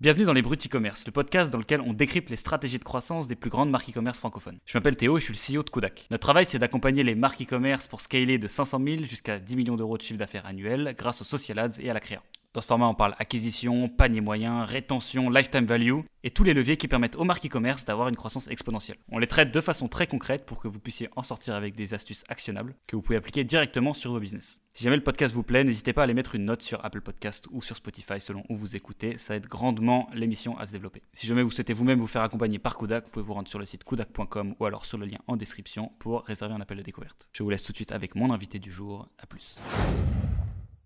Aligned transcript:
Bienvenue 0.00 0.24
dans 0.24 0.32
les 0.32 0.40
Bruts 0.40 0.56
e-commerce, 0.56 1.04
le 1.04 1.12
podcast 1.12 1.52
dans 1.52 1.58
lequel 1.58 1.82
on 1.82 1.92
décrypte 1.92 2.30
les 2.30 2.36
stratégies 2.36 2.78
de 2.78 2.84
croissance 2.84 3.26
des 3.26 3.36
plus 3.36 3.50
grandes 3.50 3.68
marques 3.68 3.90
e-commerce 3.90 4.18
francophones. 4.18 4.58
Je 4.64 4.78
m'appelle 4.78 4.96
Théo 4.96 5.18
et 5.18 5.20
je 5.20 5.30
suis 5.30 5.52
le 5.54 5.58
CEO 5.58 5.62
de 5.62 5.68
Kodak. 5.68 6.06
Notre 6.10 6.22
travail, 6.22 6.46
c'est 6.46 6.58
d'accompagner 6.58 7.02
les 7.02 7.14
marques 7.14 7.42
e-commerce 7.42 7.86
pour 7.86 8.00
scaler 8.00 8.38
de 8.38 8.48
500 8.48 8.80
000 8.82 9.04
jusqu'à 9.04 9.38
10 9.38 9.56
millions 9.56 9.76
d'euros 9.76 9.98
de 9.98 10.02
chiffre 10.02 10.18
d'affaires 10.18 10.46
annuel 10.46 10.94
grâce 10.96 11.20
aux 11.20 11.26
social 11.26 11.58
ads 11.58 11.80
et 11.80 11.90
à 11.90 11.92
la 11.92 12.00
créa. 12.00 12.22
Dans 12.52 12.60
ce 12.60 12.66
format, 12.66 12.88
on 12.88 12.94
parle 12.94 13.14
acquisition, 13.20 13.88
panier 13.88 14.20
moyen, 14.20 14.64
rétention, 14.64 15.30
lifetime 15.30 15.66
value 15.66 16.00
et 16.24 16.32
tous 16.32 16.42
les 16.42 16.52
leviers 16.52 16.76
qui 16.76 16.88
permettent 16.88 17.14
aux 17.14 17.22
marques 17.22 17.46
e-commerce 17.46 17.84
d'avoir 17.84 18.08
une 18.08 18.16
croissance 18.16 18.48
exponentielle. 18.48 18.96
On 19.12 19.18
les 19.18 19.28
traite 19.28 19.52
de 19.52 19.60
façon 19.60 19.86
très 19.86 20.08
concrète 20.08 20.44
pour 20.44 20.60
que 20.60 20.66
vous 20.66 20.80
puissiez 20.80 21.08
en 21.14 21.22
sortir 21.22 21.54
avec 21.54 21.76
des 21.76 21.94
astuces 21.94 22.24
actionnables 22.28 22.74
que 22.88 22.96
vous 22.96 23.02
pouvez 23.02 23.16
appliquer 23.16 23.44
directement 23.44 23.94
sur 23.94 24.10
vos 24.10 24.18
business. 24.18 24.60
Si 24.72 24.82
jamais 24.82 24.96
le 24.96 25.04
podcast 25.04 25.32
vous 25.32 25.44
plaît, 25.44 25.62
n'hésitez 25.62 25.92
pas 25.92 26.00
à 26.00 26.04
aller 26.04 26.14
mettre 26.14 26.34
une 26.34 26.44
note 26.44 26.62
sur 26.62 26.84
Apple 26.84 27.02
Podcast 27.02 27.46
ou 27.52 27.62
sur 27.62 27.76
Spotify 27.76 28.20
selon 28.20 28.42
où 28.48 28.56
vous 28.56 28.74
écoutez, 28.74 29.16
ça 29.16 29.36
aide 29.36 29.46
grandement 29.46 30.10
l'émission 30.12 30.58
à 30.58 30.66
se 30.66 30.72
développer. 30.72 31.02
Si 31.12 31.28
jamais 31.28 31.44
vous 31.44 31.52
souhaitez 31.52 31.72
vous-même 31.72 32.00
vous 32.00 32.08
faire 32.08 32.22
accompagner 32.22 32.58
par 32.58 32.76
Kudak, 32.76 33.04
vous 33.04 33.10
pouvez 33.12 33.24
vous 33.24 33.34
rendre 33.34 33.48
sur 33.48 33.60
le 33.60 33.64
site 33.64 33.84
kudak.com 33.84 34.56
ou 34.58 34.64
alors 34.64 34.86
sur 34.86 34.98
le 34.98 35.06
lien 35.06 35.18
en 35.28 35.36
description 35.36 35.92
pour 36.00 36.24
réserver 36.24 36.54
un 36.54 36.60
appel 36.60 36.78
de 36.78 36.82
découverte. 36.82 37.28
Je 37.32 37.44
vous 37.44 37.50
laisse 37.50 37.62
tout 37.62 37.70
de 37.70 37.76
suite 37.76 37.92
avec 37.92 38.16
mon 38.16 38.32
invité 38.32 38.58
du 38.58 38.72
jour. 38.72 39.08
À 39.18 39.26
plus. 39.26 39.56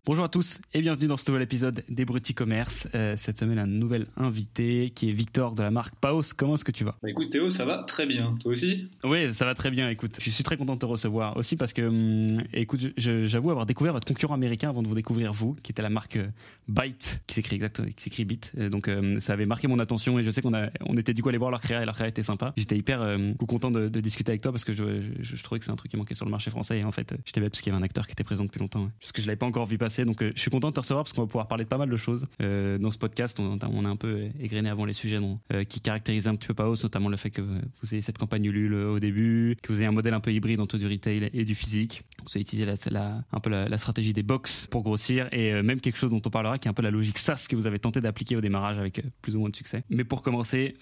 Bonjour 0.07 0.27
à 0.27 0.29
tous 0.29 0.61
et 0.75 0.83
bienvenue 0.83 1.07
dans 1.07 1.17
ce 1.17 1.31
nouvel 1.31 1.45
épisode 1.45 1.83
des 1.89 2.05
Brutis 2.05 2.35
Commerce. 2.35 2.87
Euh, 2.95 3.15
cette 3.17 3.39
semaine, 3.39 3.59
un 3.59 3.67
nouvel 3.67 4.07
invité 4.19 4.93
qui 4.95 5.09
est 5.09 5.13
Victor 5.13 5.55
de 5.55 5.63
la 5.63 5.71
marque 5.71 5.95
Paos. 5.99 6.35
Comment 6.37 6.57
est-ce 6.57 6.65
que 6.67 6.73
tu 6.73 6.85
vas? 6.85 6.95
Bah 7.03 7.09
Écoute 7.09 7.31
Théo, 7.31 7.49
ça 7.49 7.65
va 7.65 7.85
très 7.85 8.05
bien. 8.05 8.37
Toi 8.43 8.53
aussi? 8.53 8.91
Oui, 9.03 9.33
ça 9.33 9.47
va 9.47 9.55
très 9.55 9.71
bien. 9.71 9.89
Écoute, 9.89 10.19
je 10.21 10.29
suis 10.29 10.45
très 10.45 10.59
content 10.59 10.75
de 10.75 10.81
te 10.81 10.85
recevoir 10.85 11.39
aussi 11.39 11.57
parce 11.57 11.73
que, 11.73 11.81
hum, 11.89 12.43
écoute, 12.53 12.93
j'avoue 12.99 13.51
avoir 13.51 13.65
découvert 13.65 13.95
votre 13.95 14.07
concurrent 14.07 14.35
américain 14.35 14.69
avant 14.69 14.83
de 14.83 14.89
vous 14.89 14.95
découvrir 14.95 15.33
vous, 15.33 15.57
qui 15.63 15.73
était 15.73 15.81
la 15.81 15.89
marque 15.89 16.17
euh, 16.17 16.29
Byte, 16.69 17.23
qui 17.27 17.37
s'écrit 17.37 17.55
exactement, 17.55 17.89
qui 17.89 18.03
s'écrit 18.05 18.27
Bit. 18.27 18.55
Donc 18.59 18.89
euh, 18.89 19.19
ça 19.21 19.33
avait 19.33 19.47
marqué 19.47 19.69
mon 19.69 19.79
attention 19.79 20.19
et 20.19 20.25
je 20.25 20.29
sais 20.29 20.43
qu'on 20.43 20.53
a, 20.53 20.69
on 20.81 20.99
était 20.99 21.15
du 21.15 21.23
coup 21.23 21.31
allé 21.31 21.39
voir 21.39 21.51
leur 21.51 21.63
créa 21.63 21.83
et 21.83 21.87
leur 21.87 21.95
créa 21.95 22.09
était 22.09 22.23
sympa. 22.23 22.53
J'étais 22.59 22.77
hyper 22.77 23.17
content 23.49 23.71
de, 23.71 23.89
discuter 24.01 24.33
avec 24.33 24.43
toi 24.43 24.53
parce 24.53 24.65
que 24.65 24.75
je, 24.75 25.01
je, 25.21 25.43
trouvais 25.43 25.61
que 25.61 25.65
c'est 25.65 25.71
un 25.71 25.77
truc 25.77 25.91
qui 25.91 25.97
manquait 25.97 26.15
sur 26.15 26.27
le 26.27 26.31
marché 26.31 26.51
français 26.51 26.81
et 26.81 26.85
en 26.85 26.93
fait, 26.93 27.15
j'étais 27.25 27.41
bête 27.41 27.53
parce 27.53 27.63
qu'il 27.63 27.73
y 27.73 27.75
avait 27.75 27.81
un 27.81 27.87
acteur 27.87 28.07
qui 28.07 28.13
était 28.13 28.23
présent 28.23 28.45
depuis 28.45 28.61
longtemps, 28.61 28.91
parce 29.01 29.13
que 29.13 29.23
je 29.23 29.27
l'avais 29.27 29.39
pas 29.39 29.47
encore 29.47 29.65
vu 29.65 29.79
passer. 29.79 29.94
Donc 30.03 30.23
je 30.23 30.41
suis 30.41 30.51
content 30.51 30.71
de 30.71 30.75
te 30.75 30.81
recevoir 30.81 31.05
parce 31.05 31.13
qu'on 31.13 31.23
va 31.23 31.29
pouvoir 31.29 31.47
parler 31.47 31.65
de 31.65 31.69
pas 31.69 31.79
mal 31.79 31.91
de 31.91 31.97
choses. 31.97 32.27
Euh, 32.43 32.79
dans 32.79 32.91
ce 32.91 32.99
podcast, 32.99 33.39
on, 33.39 33.59
on, 33.63 33.85
a 33.85 33.89
un 33.89 33.97
peu 33.97 34.29
égrené 34.41 34.69
avant 34.69 34.85
les 34.85 34.93
sujets 34.93 35.21
euh, 35.53 35.65
qui 35.65 35.81
caractérisent 35.81 36.27
un 36.27 36.35
petit 36.35 36.49
peu 36.49 36.55
Paos, 36.55 36.83
notamment 36.83 37.09
le 37.09 37.17
fait 37.17 37.31
que 37.31 37.43
vous 37.43 37.95
ayez 37.95 38.01
cette 38.01 38.19
campagne 38.19 38.45
Ulule 38.47 38.75
au 38.75 38.99
début, 38.99 39.57
que 39.63 39.73
vous 39.73 39.79
ayez 39.79 39.87
un 39.87 39.93
modèle 39.93 40.15
un 40.15 40.21
peu 40.21 40.33
hybride 40.33 40.61
entre 40.61 40.79
du 40.79 40.87
retail 40.87 41.31
et 41.33 41.45
du 41.45 41.55
physique. 41.55 42.03
Vous 42.25 42.31
avez 42.35 42.41
utilisé 42.41 42.67
la, 42.91 43.23
un 43.33 43.41
peu 43.41 43.51
la, 43.51 43.79
stratégie 43.79 44.13
des 44.13 44.23
box 44.23 44.67
pour 44.71 44.83
grossir 44.83 45.29
et 45.33 45.53
euh, 45.53 45.63
même 45.63 45.81
quelque 45.81 45.99
chose 45.99 46.11
dont 46.11 46.23
on 46.25 46.31
parlera 46.31 46.59
qui 46.59 46.69
est 46.69 46.71
un 46.71 46.75
peu 46.75 46.83
la 46.83 46.91
logique 46.91 47.19
SaaS 47.19 47.47
que 47.49 47.57
vous 47.57 47.67
avez 47.67 47.79
tenté 47.79 48.01
d'appliquer 48.01 48.37
au 48.37 48.41
démarrage 48.41 48.79
avec 48.79 49.03
plus 49.21 49.37
ou 49.37 49.41
moins 49.41 49.51
de 49.51 49.57
succès. 49.57 49.85
Mais 49.91 50.05
pour 50.05 50.23
commencer, 50.23 50.75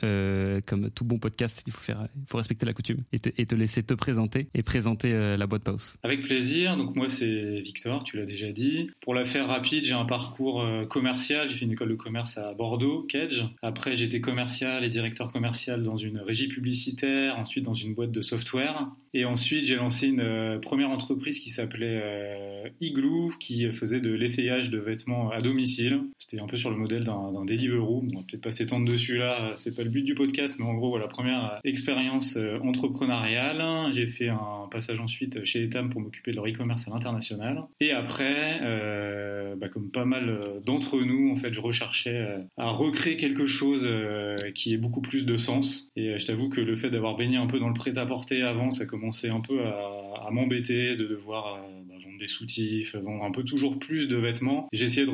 comme 0.66 0.90
tout 0.90 1.04
bon 1.04 1.18
podcast, 1.18 1.62
il 1.66 1.72
faut, 1.72 1.80
faire, 1.80 2.08
il 2.16 2.26
faut 2.28 2.36
respecter 2.36 2.66
la 2.66 2.72
coutume 2.72 3.02
et 3.12 3.18
te, 3.18 3.54
laisser 3.54 3.82
te 3.82 3.94
présenter 3.94 4.48
et 4.54 4.62
présenter 4.62 5.12
la 5.36 5.46
boîte 5.46 5.64
Paos. 5.64 5.96
Avec 6.02 6.22
plaisir. 6.22 6.76
Donc 6.76 6.94
moi 6.94 7.08
c'est 7.08 7.60
Victor, 7.60 8.04
tu 8.04 8.16
l'as 8.16 8.26
déjà 8.26 8.52
dit. 8.52 8.90
Pour 9.02 9.14
la 9.14 9.24
faire 9.24 9.48
rapide, 9.48 9.84
j'ai 9.84 9.94
un 9.94 10.04
parcours 10.04 10.62
euh, 10.62 10.86
commercial. 10.86 11.48
J'ai 11.48 11.56
fait 11.56 11.64
une 11.64 11.72
école 11.72 11.88
de 11.88 11.96
commerce 11.96 12.38
à 12.38 12.54
Bordeaux, 12.54 13.04
Kedge. 13.08 13.42
Après, 13.60 13.96
j'étais 13.96 14.20
commercial 14.20 14.84
et 14.84 14.88
directeur 14.88 15.28
commercial 15.28 15.82
dans 15.82 15.96
une 15.96 16.18
régie 16.18 16.46
publicitaire, 16.46 17.36
ensuite 17.36 17.64
dans 17.64 17.74
une 17.74 17.94
boîte 17.94 18.12
de 18.12 18.22
software. 18.22 18.86
Et 19.12 19.24
ensuite, 19.24 19.64
j'ai 19.64 19.74
lancé 19.74 20.06
une 20.06 20.20
euh, 20.20 20.58
première 20.60 20.90
entreprise 20.90 21.40
qui 21.40 21.50
s'appelait 21.50 22.00
euh, 22.00 22.68
Igloo, 22.80 23.32
qui 23.40 23.70
faisait 23.72 24.00
de 24.00 24.12
l'essayage 24.12 24.70
de 24.70 24.78
vêtements 24.78 25.30
à 25.30 25.40
domicile. 25.40 26.02
C'était 26.18 26.40
un 26.40 26.46
peu 26.46 26.56
sur 26.56 26.70
le 26.70 26.76
modèle 26.76 27.02
d'un 27.02 27.44
Deliveroo. 27.44 28.04
On 28.04 28.16
va 28.16 28.22
peut-être 28.22 28.40
pas 28.40 28.52
s'étendre 28.52 28.88
dessus 28.88 29.18
là, 29.18 29.52
c'est 29.56 29.74
pas 29.74 29.82
le 29.82 29.90
but 29.90 30.04
du 30.04 30.14
podcast, 30.14 30.54
mais 30.60 30.64
en 30.64 30.74
gros, 30.74 30.90
voilà, 30.90 31.08
première 31.08 31.60
expérience 31.64 32.38
entrepreneuriale. 32.62 33.90
J'ai 33.90 34.06
fait 34.06 34.28
un 34.28 34.68
passage 34.70 35.00
ensuite 35.00 35.44
chez 35.44 35.64
Etam 35.64 35.90
pour 35.90 36.00
m'occuper 36.00 36.30
de 36.30 36.36
leur 36.36 36.46
e-commerce 36.46 36.86
à 36.86 36.92
l'international. 36.92 37.64
Et 37.80 37.90
après, 37.90 38.60
bah, 39.62 39.68
comme 39.68 39.92
pas 39.92 40.04
mal 40.04 40.28
euh, 40.28 40.60
d'entre 40.64 41.00
nous, 41.00 41.30
en 41.30 41.36
fait, 41.36 41.54
je 41.54 41.60
recherchais 41.60 42.16
euh, 42.16 42.38
à 42.56 42.70
recréer 42.70 43.16
quelque 43.16 43.46
chose 43.46 43.86
euh, 43.88 44.36
qui 44.54 44.74
ait 44.74 44.78
beaucoup 44.78 45.00
plus 45.00 45.24
de 45.24 45.36
sens. 45.36 45.88
Et 45.94 46.18
je 46.18 46.26
t'avoue 46.26 46.48
que 46.48 46.60
le 46.60 46.74
fait 46.74 46.90
d'avoir 46.90 47.16
baigné 47.16 47.36
un 47.36 47.46
peu 47.46 47.60
dans 47.60 47.68
le 47.68 47.74
prêt-à-porter 47.74 48.42
avant, 48.42 48.72
ça 48.72 48.86
commençait 48.86 49.28
un 49.28 49.40
peu 49.40 49.60
à, 49.64 50.28
m'embêter 50.32 50.96
de 50.96 51.06
devoir 51.06 51.62
bah, 51.86 51.94
vendre 52.02 52.18
des 52.18 52.26
soutifs, 52.26 52.96
vendre 52.96 53.22
un 53.22 53.30
peu 53.30 53.44
toujours 53.44 53.78
plus 53.78 54.08
de 54.08 54.16
vêtements. 54.16 54.66
J'essayais 54.72 55.06
de 55.06 55.10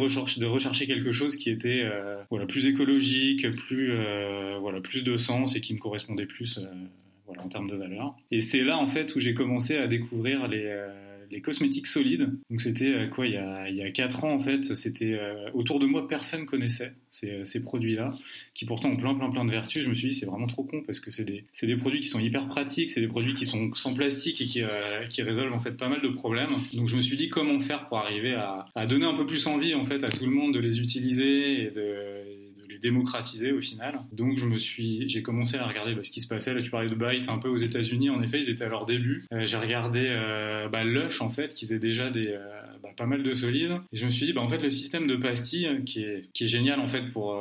rechercher, 0.47 0.87
quelque 0.87 1.11
chose 1.11 1.37
qui 1.37 1.51
était 1.51 1.85
plus 2.47 2.67
écologique, 2.67 3.51
plus, 3.51 3.93
voilà, 4.61 4.81
plus 4.81 5.03
de 5.03 5.17
sens 5.17 5.57
et 5.57 5.61
qui 5.61 5.75
me 5.75 5.79
correspondait 5.79 6.27
plus 6.27 6.61
en 7.27 7.49
termes 7.49 7.69
de 7.69 7.75
valeur. 7.75 8.15
Et 8.31 8.41
c'est 8.41 8.63
là, 8.63 8.79
en 8.79 8.87
fait, 8.87 9.15
où 9.17 9.19
j'ai 9.19 9.35
commencé 9.35 9.77
à 9.77 9.89
découvrir 9.89 10.47
les 10.47 10.73
les 11.31 11.41
cosmétiques 11.41 11.87
solides. 11.87 12.31
Donc 12.51 12.61
c'était 12.61 12.87
euh, 12.87 13.07
quoi 13.09 13.27
il 13.27 13.33
y, 13.33 13.83
a, 13.83 13.91
4 13.91 14.25
ans 14.25 14.35
en 14.35 14.39
fait, 14.39 14.75
c'était 14.75 15.15
euh, 15.15 15.51
autour 15.55 15.79
de 15.79 15.87
moi 15.87 16.09
personne 16.09 16.47
connaissait 16.47 16.93
ces, 17.11 17.31
euh, 17.31 17.45
ces 17.45 17.63
produits-là, 17.63 18.15
qui 18.55 18.65
pourtant 18.65 18.91
ont 18.91 18.97
plein 18.97 19.15
plein 19.15 19.31
plein 19.31 19.45
de 19.45 19.51
vertus. 19.51 19.85
Je 19.85 19.91
me 19.91 19.95
suis 19.95 20.09
dit 20.09 20.15
c'est 20.15 20.27
vraiment 20.27 20.47
trop 20.47 20.65
con 20.65 20.83
parce 20.87 21.01
que 21.01 21.11
c'est 21.11 21.25
des, 21.25 21.45
des, 21.63 21.77
produits 21.77 22.01
qui 22.01 22.09
sont 22.09 22.21
hyper 22.21 22.47
pratiques, 22.47 22.91
c'est 22.91 23.01
des 23.01 23.09
produits 23.09 23.35
qui 23.35 23.47
sont 23.47 23.73
sans 23.75 23.95
plastique 23.95 24.41
et 24.41 24.47
qui, 24.47 24.63
qui, 25.11 25.23
résolvent 25.23 25.55
en 25.55 25.61
fait 25.61 25.73
pas 25.73 25.89
mal 25.89 26.03
de 26.03 26.09
problèmes. 26.09 26.51
Donc 26.75 26.89
je 26.89 26.97
me 26.97 27.03
suis 27.03 27.17
dit 27.17 27.29
comment 27.29 27.61
faire 27.61 27.89
pour 27.89 27.99
arriver 27.99 28.35
à, 28.35 28.67
à, 28.75 28.87
donner 28.87 29.07
un 29.07 29.15
peu 29.15 29.27
plus 29.27 29.47
envie 29.47 29.75
en 29.75 29.85
fait 29.85 30.05
à 30.05 30.09
tout 30.09 30.25
le 30.25 30.31
monde 30.31 30.55
de 30.55 30.61
les 30.61 30.81
utiliser 30.81 31.63
et 31.63 31.71
de 31.71 32.28
démocratisé 32.81 33.53
au 33.53 33.61
final. 33.61 34.01
Donc 34.13 34.39
je 34.39 34.47
me 34.47 34.59
suis, 34.59 35.09
j'ai 35.09 35.23
commencé 35.23 35.57
à 35.57 35.67
regarder 35.67 35.95
bah, 35.95 36.03
ce 36.03 36.11
qui 36.11 36.21
se 36.21 36.29
passait. 36.29 36.55
Là, 36.55 36.63
tu 36.63 36.71
parlais 36.71 36.89
de 36.89 36.95
Byte 36.95 37.29
un 37.29 37.39
peu 37.39 37.49
aux 37.49 37.57
États-Unis. 37.57 38.11
En 38.11 38.23
effet, 38.23 38.41
ils 38.41 38.51
étaient 38.51 38.65
à 38.65 38.69
leur 38.69 38.87
début. 38.87 39.25
Euh, 39.33 39.47
j'ai 39.47 39.57
regardé 39.57 40.07
euh, 40.09 40.69
bah, 40.69 40.85
Lush 40.85 41.21
en 41.21 41.31
fait, 41.31 41.55
qui 41.55 41.67
faisait 41.67 41.79
déjà 41.79 42.11
des 42.11 42.29
euh, 42.29 42.39
bah, 42.83 42.91
pas 42.97 43.07
mal 43.07 43.23
de 43.23 43.35
solides. 43.35 43.79
Et 43.93 43.99
je 43.99 44.07
me 44.07 44.11
suis 44.11 44.27
dit, 44.27 44.39
en 44.39 44.49
fait, 44.49 44.59
le 44.59 44.71
système 44.71 45.07
de 45.07 45.17
pastilles 45.17 45.85
qui 45.85 46.03
est, 46.03 46.31
qui 46.33 46.45
est 46.45 46.49
génial 46.49 46.81
en 46.81 46.89
fait 46.89 47.09
pour 47.09 47.35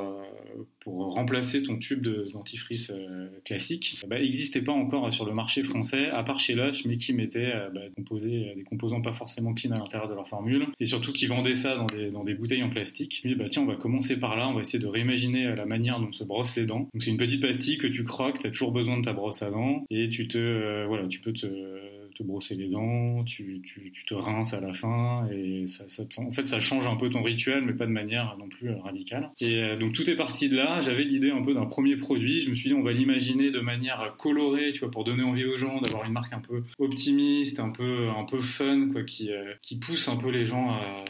pour 0.79 1.13
remplacer 1.13 1.63
ton 1.63 1.77
tube 1.77 2.01
de 2.01 2.25
dentifrice 2.33 2.91
classique, 3.45 4.03
n'existait 4.09 4.61
pas 4.61 4.71
encore 4.71 5.11
sur 5.11 5.25
le 5.25 5.33
marché 5.33 5.63
français, 5.63 6.09
à 6.09 6.23
part 6.23 6.39
chez 6.39 6.55
Lush, 6.55 6.85
mais 6.85 6.97
qui 6.97 7.13
mettait 7.13 7.53
des 8.55 8.63
composants 8.63 9.01
pas 9.01 9.13
forcément 9.13 9.53
clean 9.53 9.71
à 9.71 9.79
l'intérieur 9.79 10.09
de 10.09 10.15
leur 10.15 10.27
formule, 10.27 10.67
et 10.79 10.85
surtout 10.85 11.13
qui 11.13 11.27
vendaient 11.27 11.55
ça 11.55 11.75
dans 12.11 12.23
des, 12.23 12.33
bouteilles 12.33 12.63
en 12.63 12.69
plastique. 12.69 13.21
Je 13.25 13.33
bah 13.33 13.45
tiens, 13.49 13.63
on 13.63 13.65
va 13.65 13.75
commencer 13.75 14.17
par 14.17 14.35
là, 14.35 14.47
on 14.47 14.53
va 14.53 14.61
essayer 14.61 14.79
de 14.79 14.87
réimaginer 14.87 15.51
la 15.51 15.65
manière 15.65 15.99
dont 15.99 16.11
se 16.11 16.23
brosse 16.23 16.55
les 16.55 16.65
dents. 16.65 16.89
Donc 16.93 17.01
c'est 17.01 17.11
une 17.11 17.17
petite 17.17 17.41
pastille 17.41 17.77
que 17.77 17.87
tu 17.87 18.03
croques, 18.03 18.39
tu 18.39 18.47
as 18.47 18.51
toujours 18.51 18.71
besoin 18.71 18.97
de 18.97 19.03
ta 19.03 19.13
brosse 19.13 19.41
à 19.41 19.51
dents 19.51 19.85
et 19.89 20.09
tu 20.09 20.27
te 20.27 20.37
euh, 20.37 20.85
voilà, 20.87 21.07
tu 21.07 21.19
peux 21.19 21.33
te, 21.33 21.47
te 22.15 22.23
brosser 22.23 22.55
les 22.55 22.67
dents, 22.67 23.23
tu, 23.23 23.61
tu, 23.63 23.91
te 24.07 24.13
rinces 24.13 24.53
à 24.53 24.61
la 24.61 24.73
fin 24.73 25.27
et 25.31 25.67
ça, 25.67 25.85
en 26.17 26.31
fait 26.31 26.47
ça 26.47 26.59
change 26.59 26.87
un 26.87 26.95
peu 26.95 27.09
ton 27.09 27.21
rituel 27.21 27.63
mais 27.65 27.73
pas 27.73 27.85
de 27.85 27.91
manière 27.91 28.35
non 28.39 28.47
plus 28.47 28.69
euh, 28.69 28.77
radicale. 28.77 29.29
Et 29.39 29.55
euh, 29.57 29.77
donc 29.77 29.93
tout 29.93 30.09
est 30.09 30.15
parti 30.15 30.46
de 30.49 30.55
là, 30.55 30.81
j'avais 30.81 31.03
l'idée 31.03 31.31
un 31.31 31.41
peu 31.41 31.53
d'un 31.53 31.65
premier 31.65 31.95
produit, 31.95 32.41
je 32.41 32.49
me 32.49 32.55
suis 32.55 32.69
dit 32.69 32.75
on 32.75 32.83
va 32.83 32.91
l'imaginer 32.91 33.51
de 33.51 33.59
manière 33.59 34.15
colorée, 34.17 34.71
tu 34.73 34.79
vois 34.79 34.91
pour 34.91 35.03
donner 35.03 35.23
envie 35.23 35.45
aux 35.45 35.57
gens 35.57 35.81
d'avoir 35.81 36.05
une 36.05 36.13
marque 36.13 36.33
un 36.33 36.39
peu 36.39 36.63
optimiste, 36.79 37.59
un 37.59 37.69
peu 37.69 38.09
un 38.09 38.23
peu 38.25 38.41
fun 38.41 38.89
quoi 38.91 39.03
qui 39.03 39.29
qui 39.61 39.77
pousse 39.77 40.07
un 40.07 40.17
peu 40.17 40.29
les 40.29 40.45
gens 40.45 40.71
à 40.71 41.03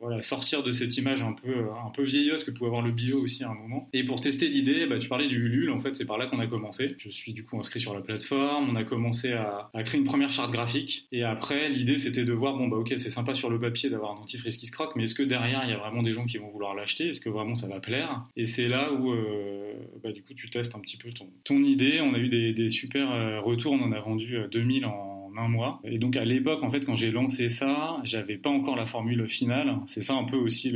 voilà, 0.00 0.22
sortir 0.22 0.62
de 0.62 0.72
cette 0.72 0.96
image 0.96 1.22
un 1.22 1.32
peu, 1.32 1.66
un 1.84 1.90
peu 1.90 2.04
vieillotte 2.04 2.44
que 2.44 2.50
pouvait 2.50 2.68
avoir 2.68 2.82
le 2.82 2.92
bio 2.92 3.22
aussi 3.22 3.44
à 3.44 3.50
un 3.50 3.54
moment. 3.54 3.88
Et 3.92 4.04
pour 4.04 4.20
tester 4.20 4.48
l'idée, 4.48 4.86
bah, 4.86 4.98
tu 4.98 5.08
parlais 5.08 5.28
du 5.28 5.36
Ulule, 5.36 5.70
en 5.70 5.80
fait, 5.80 5.94
c'est 5.96 6.06
par 6.06 6.18
là 6.18 6.26
qu'on 6.26 6.38
a 6.38 6.46
commencé. 6.46 6.94
Je 6.98 7.10
suis 7.10 7.32
du 7.32 7.44
coup 7.44 7.58
inscrit 7.58 7.80
sur 7.80 7.94
la 7.94 8.00
plateforme, 8.00 8.68
on 8.70 8.76
a 8.76 8.84
commencé 8.84 9.32
à, 9.32 9.70
créer 9.84 10.00
une 10.00 10.06
première 10.06 10.30
charte 10.30 10.50
graphique. 10.50 11.06
Et 11.12 11.22
après, 11.22 11.68
l'idée, 11.68 11.98
c'était 11.98 12.24
de 12.24 12.32
voir, 12.32 12.56
bon, 12.56 12.68
bah, 12.68 12.76
ok, 12.76 12.94
c'est 12.96 13.10
sympa 13.10 13.34
sur 13.34 13.50
le 13.50 13.58
papier 13.58 13.90
d'avoir 13.90 14.12
un 14.12 14.16
dentifrice 14.16 14.56
qui 14.56 14.66
se 14.66 14.72
croque, 14.72 14.94
mais 14.96 15.04
est-ce 15.04 15.14
que 15.14 15.22
derrière, 15.22 15.62
il 15.64 15.70
y 15.70 15.74
a 15.74 15.78
vraiment 15.78 16.02
des 16.02 16.12
gens 16.12 16.26
qui 16.26 16.38
vont 16.38 16.48
vouloir 16.48 16.74
l'acheter? 16.74 17.08
Est-ce 17.08 17.20
que 17.20 17.28
vraiment 17.28 17.54
ça 17.54 17.68
va 17.68 17.80
plaire? 17.80 18.24
Et 18.36 18.44
c'est 18.44 18.68
là 18.68 18.92
où, 18.92 19.12
euh, 19.12 19.74
bah, 20.02 20.12
du 20.12 20.22
coup, 20.22 20.34
tu 20.34 20.50
testes 20.50 20.74
un 20.74 20.80
petit 20.80 20.96
peu 20.96 21.10
ton, 21.10 21.28
ton 21.44 21.62
idée. 21.62 22.00
On 22.00 22.14
a 22.14 22.18
eu 22.18 22.28
des, 22.28 22.52
des 22.52 22.68
super 22.68 23.10
euh, 23.12 23.40
retours, 23.40 23.72
on 23.72 23.82
en 23.82 23.92
a 23.92 24.00
vendu 24.00 24.36
2000 24.50 24.84
euh, 24.84 24.88
en 24.88 25.15
un 25.38 25.48
mois. 25.48 25.80
Et 25.84 25.98
donc 25.98 26.16
à 26.16 26.24
l'époque, 26.24 26.62
en 26.62 26.70
fait, 26.70 26.84
quand 26.84 26.96
j'ai 26.96 27.10
lancé 27.10 27.48
ça, 27.48 28.00
j'avais 28.04 28.36
pas 28.36 28.50
encore 28.50 28.76
la 28.76 28.86
formule 28.86 29.28
finale. 29.28 29.78
C'est 29.86 30.02
ça 30.02 30.14
un 30.14 30.24
peu 30.24 30.36
aussi 30.36 30.72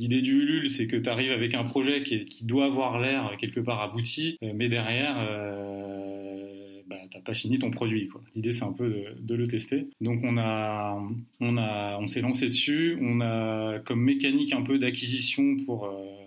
l'idée 0.00 0.22
du 0.22 0.42
Ulule, 0.42 0.68
c'est 0.68 0.86
que 0.86 0.96
tu 0.96 1.08
arrives 1.08 1.32
avec 1.32 1.54
un 1.54 1.64
projet 1.64 2.02
qui, 2.02 2.44
doit 2.44 2.66
avoir 2.66 2.98
l'air 2.98 3.36
quelque 3.38 3.60
part 3.60 3.82
abouti, 3.82 4.38
euh, 4.42 4.52
mais 4.54 4.68
derrière, 4.68 5.16
euh, 5.18 6.80
bah, 6.88 6.96
t'as 7.10 7.20
pas 7.20 7.34
fini 7.34 7.58
ton 7.58 7.70
produit. 7.70 8.08
L'idée, 8.34 8.52
c'est 8.52 8.64
un 8.64 8.72
peu 8.72 8.88
de, 8.88 9.04
de, 9.20 9.34
le 9.34 9.46
tester. 9.46 9.86
Donc 10.00 10.20
on 10.24 10.36
a, 10.38 10.98
on 11.40 11.56
a, 11.58 11.98
on 12.00 12.06
s'est 12.06 12.22
lancé 12.22 12.48
dessus. 12.48 12.98
On 13.00 13.20
a 13.20 13.78
comme 13.80 14.02
mécanique 14.02 14.52
un 14.52 14.62
peu 14.62 14.78
d'acquisition 14.78 15.56
pour 15.66 15.84
euh, 15.84 16.19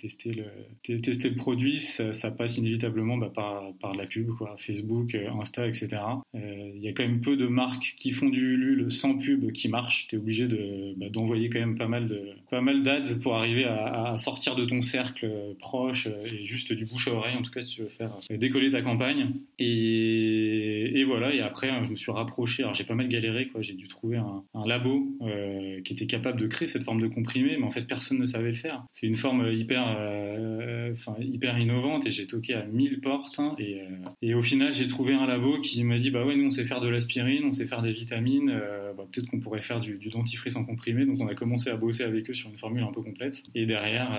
tester 0.00 0.32
le, 0.32 1.00
tester 1.00 1.30
le 1.30 1.36
produit, 1.36 1.78
ça, 1.78 2.30
passe 2.30 2.56
inévitablement 2.56 3.16
bah, 3.16 3.30
par, 3.34 3.72
par 3.80 3.94
la 3.94 4.06
pub, 4.06 4.30
quoi, 4.36 4.56
Facebook, 4.58 5.14
euh, 5.14 5.30
Insta, 5.40 5.66
etc. 5.66 5.88
Euh, 6.34 6.72
il 6.74 6.82
y 6.82 6.88
a 6.88 6.92
quand 6.92 7.02
même 7.02 7.20
peu 7.20 7.36
de 7.36 7.46
marques 7.46 7.94
qui 7.96 8.12
font 8.12 8.28
du 8.28 8.54
Ulule 8.54 8.90
sans 8.90 9.18
pub 9.18 9.52
qui 9.52 9.68
marche. 9.68 10.08
Tu 10.08 10.16
es 10.16 10.18
obligé 10.18 10.48
de, 10.48 10.94
bah, 10.96 11.08
d'envoyer 11.10 11.50
quand 11.50 11.60
même 11.60 11.76
pas 11.76 11.88
mal 11.88 12.08
de, 12.08 12.30
pas 12.50 12.60
mal 12.60 12.82
d'ads 12.82 13.18
pour 13.22 13.36
arriver 13.36 13.64
à, 13.64 14.16
sortir 14.18 14.56
de 14.56 14.64
ton 14.64 14.82
cercle 14.82 15.30
proche 15.58 16.06
et 16.06 16.46
juste 16.46 16.72
du 16.72 16.84
bouche 16.84 17.08
à 17.08 17.12
oreille, 17.12 17.36
en 17.36 17.42
tout 17.42 17.50
cas 17.50 17.62
si 17.62 17.76
tu 17.76 17.82
veux 17.82 17.88
faire 17.88 18.18
décoller 18.30 18.70
ta 18.70 18.82
campagne. 18.82 19.32
Et, 19.58 21.04
voilà, 21.04 21.34
et 21.34 21.40
après, 21.40 21.70
je 21.84 21.90
me 21.90 21.96
suis 21.96 22.12
rapproché, 22.12 22.62
alors 22.62 22.74
j'ai 22.74 22.84
pas 22.84 22.94
mal 22.94 23.08
galéré, 23.08 23.46
quoi. 23.48 23.62
j'ai 23.62 23.74
dû 23.74 23.88
trouver 23.88 24.18
un, 24.18 24.44
labo 24.66 25.08
euh, 25.22 25.80
qui 25.82 25.94
était 25.94 26.06
capable 26.06 26.40
de 26.40 26.46
créer 26.46 26.68
cette 26.68 26.84
forme 26.84 27.00
de 27.00 27.08
comprimé, 27.08 27.56
mais 27.58 27.64
en 27.64 27.70
fait 27.70 27.82
personne 27.82 28.18
ne 28.18 28.26
savait 28.26 28.50
le 28.50 28.56
faire. 28.56 28.84
C'est 28.92 29.06
une 29.06 29.16
forme 29.16 29.50
hyper, 29.52 29.96
euh, 29.98 30.94
hyper 31.20 31.58
innovante 31.58 32.06
et 32.06 32.12
j'ai 32.12 32.26
toqué 32.26 32.54
à 32.54 32.64
1000 32.64 33.00
portes. 33.00 33.38
Hein, 33.38 33.54
et, 33.58 33.80
euh, 33.80 33.86
et, 34.22 34.34
au 34.34 34.42
final, 34.42 34.74
j'ai 34.74 34.88
trouvé 34.88 35.14
un 35.14 35.26
labo 35.26 35.60
qui 35.60 35.82
m'a 35.84 35.98
dit 35.98 36.10
Bah 36.10 36.24
ouais, 36.24 36.36
nous 36.36 36.46
on 36.46 36.50
sait 36.50 36.64
faire 36.64 36.80
de 36.80 36.88
l'aspirine, 36.88 37.44
on 37.44 37.52
sait 37.52 37.66
faire 37.66 37.82
des 37.82 37.92
vitamines, 37.92 38.52
bah, 39.00 39.08
peut-être 39.12 39.28
qu'on 39.28 39.40
pourrait 39.40 39.62
faire 39.62 39.80
du, 39.80 39.98
dentifrice 40.10 40.56
en 40.56 40.64
comprimé. 40.64 41.06
Donc 41.06 41.18
on 41.20 41.28
a 41.28 41.34
commencé 41.34 41.70
à 41.70 41.76
bosser 41.76 42.04
avec 42.04 42.28
eux 42.30 42.34
sur 42.34 42.50
une 42.50 42.58
formule 42.58 42.82
un 42.82 42.92
peu 42.92 43.02
complète. 43.02 43.42
Et 43.54 43.66
derrière, 43.66 44.10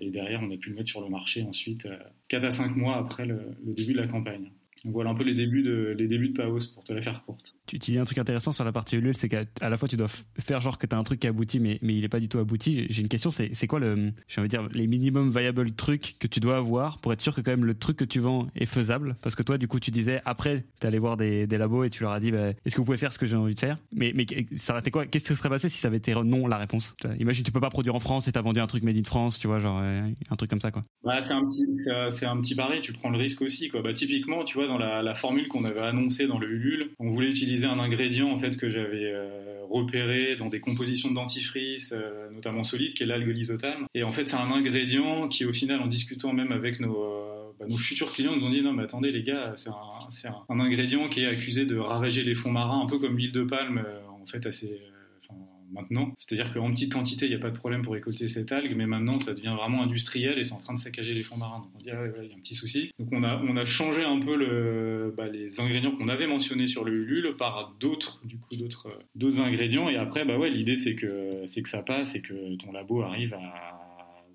et 0.00 0.10
derrière 0.10 0.40
on 0.42 0.50
a 0.50 0.56
pu 0.56 0.70
le 0.70 0.76
mettre 0.76 0.88
sur 0.88 1.00
le 1.00 1.08
marché 1.08 1.42
ensuite, 1.42 1.88
4 2.28 2.44
à 2.44 2.50
5 2.50 2.76
mois 2.76 2.96
après 2.96 3.26
le 3.26 3.40
début 3.62 3.92
de 3.92 4.00
la 4.00 4.06
campagne 4.06 4.50
voilà 4.84 5.10
un 5.10 5.14
peu 5.14 5.24
les 5.24 5.34
débuts 5.34 5.62
de, 5.62 5.94
les 5.98 6.08
débuts 6.08 6.30
de 6.30 6.36
Paos 6.36 6.58
pour 6.74 6.84
te 6.84 6.92
la 6.92 7.02
faire 7.02 7.22
courte. 7.24 7.54
Tu, 7.66 7.78
dis 7.78 7.98
un 7.98 8.04
truc 8.04 8.18
intéressant 8.18 8.52
sur 8.52 8.64
la 8.64 8.72
partie 8.72 8.96
Ulule, 8.96 9.16
c'est 9.16 9.28
qu'à 9.28 9.44
la 9.60 9.76
fois 9.76 9.88
tu 9.88 9.96
dois 9.96 10.08
faire 10.38 10.60
genre 10.60 10.78
que 10.78 10.86
tu 10.86 10.94
as 10.94 10.98
un 10.98 11.04
truc 11.04 11.20
qui 11.20 11.26
aboutit, 11.26 11.60
mais, 11.60 11.78
mais 11.82 11.94
il 11.94 12.02
n'est 12.02 12.08
pas 12.08 12.20
du 12.20 12.28
tout 12.28 12.38
abouti. 12.38 12.86
J'ai 12.88 13.02
une 13.02 13.08
question, 13.08 13.30
c'est 13.30 13.66
quoi 13.66 13.78
le, 13.78 14.12
j'ai 14.28 14.40
envie 14.40 14.48
de 14.48 14.56
dire, 14.56 14.68
les 14.72 14.86
minimum 14.86 15.30
viable 15.30 15.72
trucs 15.72 16.16
que 16.18 16.26
tu 16.26 16.40
dois 16.40 16.56
avoir 16.56 16.98
pour 16.98 17.12
être 17.12 17.20
sûr 17.20 17.34
que 17.34 17.40
quand 17.40 17.50
même 17.50 17.64
le 17.64 17.74
truc 17.74 17.96
que 17.96 18.04
tu 18.04 18.20
vends 18.20 18.48
est 18.54 18.66
faisable? 18.66 19.16
Parce 19.22 19.34
que 19.34 19.42
toi, 19.42 19.58
du 19.58 19.68
coup, 19.68 19.80
tu 19.80 19.90
disais, 19.90 20.20
après, 20.24 20.64
tu 20.80 20.86
allé 20.86 20.98
voir 20.98 21.16
des, 21.16 21.46
des, 21.46 21.58
labos 21.58 21.84
et 21.84 21.90
tu 21.90 22.02
leur 22.02 22.12
as 22.12 22.20
dit, 22.20 22.32
bah, 22.32 22.50
est-ce 22.64 22.74
que 22.74 22.80
vous 22.80 22.84
pouvez 22.84 22.96
faire 22.96 23.12
ce 23.12 23.18
que 23.18 23.26
j'ai 23.26 23.36
envie 23.36 23.54
de 23.54 23.60
faire? 23.60 23.78
Mais, 23.92 24.12
mais 24.14 24.26
ça 24.56 24.72
aurait 24.72 24.80
été 24.80 24.90
quoi? 24.90 25.06
Qu'est-ce 25.06 25.28
qui 25.28 25.36
serait 25.36 25.48
passé 25.48 25.68
si 25.68 25.78
ça 25.78 25.88
avait 25.88 25.98
été 25.98 26.14
non 26.14 26.46
la 26.46 26.56
réponse? 26.56 26.94
Imagine, 27.18 27.44
tu 27.44 27.52
peux 27.52 27.60
pas 27.60 27.70
produire 27.70 27.94
en 27.94 28.00
France 28.00 28.28
et 28.28 28.32
tu 28.32 28.38
as 28.38 28.42
vendu 28.42 28.60
un 28.60 28.66
truc 28.66 28.82
made 28.82 28.96
in 28.96 29.04
France, 29.04 29.38
tu 29.38 29.46
vois, 29.46 29.58
genre 29.58 29.80
euh, 29.82 30.08
un 30.30 30.36
truc 30.36 30.50
comme 30.50 30.60
ça, 30.60 30.70
quoi. 30.70 30.82
Bah, 31.04 31.22
c'est 31.22 31.34
un 31.34 31.44
petit, 31.44 31.66
c'est 32.08 32.26
un 32.26 32.40
petit 32.40 32.54
pari, 32.54 32.80
tu 32.80 32.92
prends 32.92 33.10
le 33.10 33.18
risque 33.18 33.42
aussi, 33.42 33.68
quoi. 33.68 33.82
Bah, 33.82 33.92
typiquement, 33.92 34.44
tu 34.44 34.58
vois, 34.58 34.69
dans 34.70 35.02
la, 35.02 35.14
formule 35.14 35.48
qu'on 35.48 35.64
avait 35.64 35.80
annoncé 35.80 36.26
dans 36.26 36.38
le 36.38 36.48
Ulule. 36.48 36.90
On 36.98 37.10
voulait 37.10 37.30
utiliser 37.30 37.66
un 37.66 37.78
ingrédient 37.78 38.30
en 38.30 38.38
fait 38.38 38.56
que 38.56 38.70
j'avais 38.70 39.12
euh, 39.12 39.60
repéré 39.68 40.36
dans 40.36 40.46
des 40.46 40.60
compositions 40.60 41.10
de 41.10 41.14
dentifrice, 41.14 41.92
euh, 41.92 42.30
notamment 42.30 42.64
solide, 42.64 42.94
qui 42.94 43.02
est 43.02 43.06
l'algue 43.06 43.28
lysotame. 43.28 43.86
Et 43.94 44.02
en 44.02 44.12
fait, 44.12 44.28
c'est 44.28 44.36
un 44.36 44.50
ingrédient 44.50 45.28
qui, 45.28 45.44
au 45.44 45.52
final, 45.52 45.80
en 45.80 45.86
discutant 45.86 46.32
même 46.32 46.52
avec 46.52 46.80
nos, 46.80 47.02
euh, 47.02 47.52
bah, 47.58 47.66
futurs 47.76 48.12
clients, 48.12 48.36
nous 48.36 48.46
ont 48.46 48.50
dit 48.50 48.62
non, 48.62 48.72
mais 48.72 48.84
attendez 48.84 49.10
les 49.10 49.22
gars, 49.22 49.54
c'est 49.56 49.70
un, 50.28 50.60
ingrédient 50.60 51.08
qui 51.08 51.22
est 51.22 51.26
accusé 51.26 51.66
de 51.66 51.76
ravager 51.76 52.22
les 52.22 52.34
fonds 52.34 52.52
marins, 52.52 52.82
un 52.82 52.86
peu 52.86 52.98
comme 52.98 53.16
l'huile 53.16 53.32
de 53.32 53.42
palme, 53.42 53.84
en 54.22 54.26
fait 54.26 54.46
assez 54.46 54.80
maintenant. 55.72 56.12
C'est-à-dire 56.18 56.52
qu'en 56.52 56.70
petite 56.70 56.92
quantité, 56.92 57.26
il 57.26 57.30
n'y 57.30 57.34
a 57.34 57.40
pas 57.40 57.50
de 57.50 57.56
problème 57.56 57.82
pour 57.82 57.94
récolter 57.94 58.28
cette 58.28 58.52
algue, 58.52 58.74
mais 58.76 58.86
maintenant, 58.86 59.20
ça 59.20 59.34
devient 59.34 59.54
vraiment 59.56 59.82
industriel 59.82 60.38
et 60.38 60.44
c'est 60.44 60.54
en 60.54 60.58
train 60.58 60.74
de 60.74 60.78
saccager 60.78 61.14
les 61.14 61.22
fonds 61.22 61.36
marins. 61.36 61.60
Donc 61.60 61.70
on 61.74 61.78
dit, 61.78 61.90
ah 61.90 62.02
ouais, 62.02 62.12
il 62.22 62.28
y 62.30 62.32
a 62.32 62.36
un 62.36 62.40
petit 62.40 62.54
souci. 62.54 62.90
Donc 62.98 63.08
on 63.12 63.22
a, 63.22 63.64
changé 63.64 64.02
un 64.02 64.18
peu 64.20 65.12
bah, 65.16 65.28
les 65.28 65.60
ingrédients 65.60 65.92
qu'on 65.92 66.08
avait 66.08 66.26
mentionnés 66.26 66.66
sur 66.66 66.84
le 66.84 66.92
Ulule 66.92 67.36
par 67.36 67.74
d'autres, 67.78 68.20
du 68.24 68.36
coup, 68.36 68.56
d'autres, 68.56 68.88
d'autres 69.14 69.40
ingrédients. 69.40 69.88
Et 69.88 69.96
après, 69.96 70.24
bah 70.24 70.38
ouais, 70.38 70.50
l'idée, 70.50 70.76
c'est 70.76 70.96
que, 70.96 71.42
c'est 71.46 71.62
que 71.62 71.68
ça 71.68 71.82
passe 71.82 72.14
et 72.14 72.22
que 72.22 72.56
ton 72.56 72.72
labo 72.72 73.02
arrive 73.02 73.34
à 73.34 73.80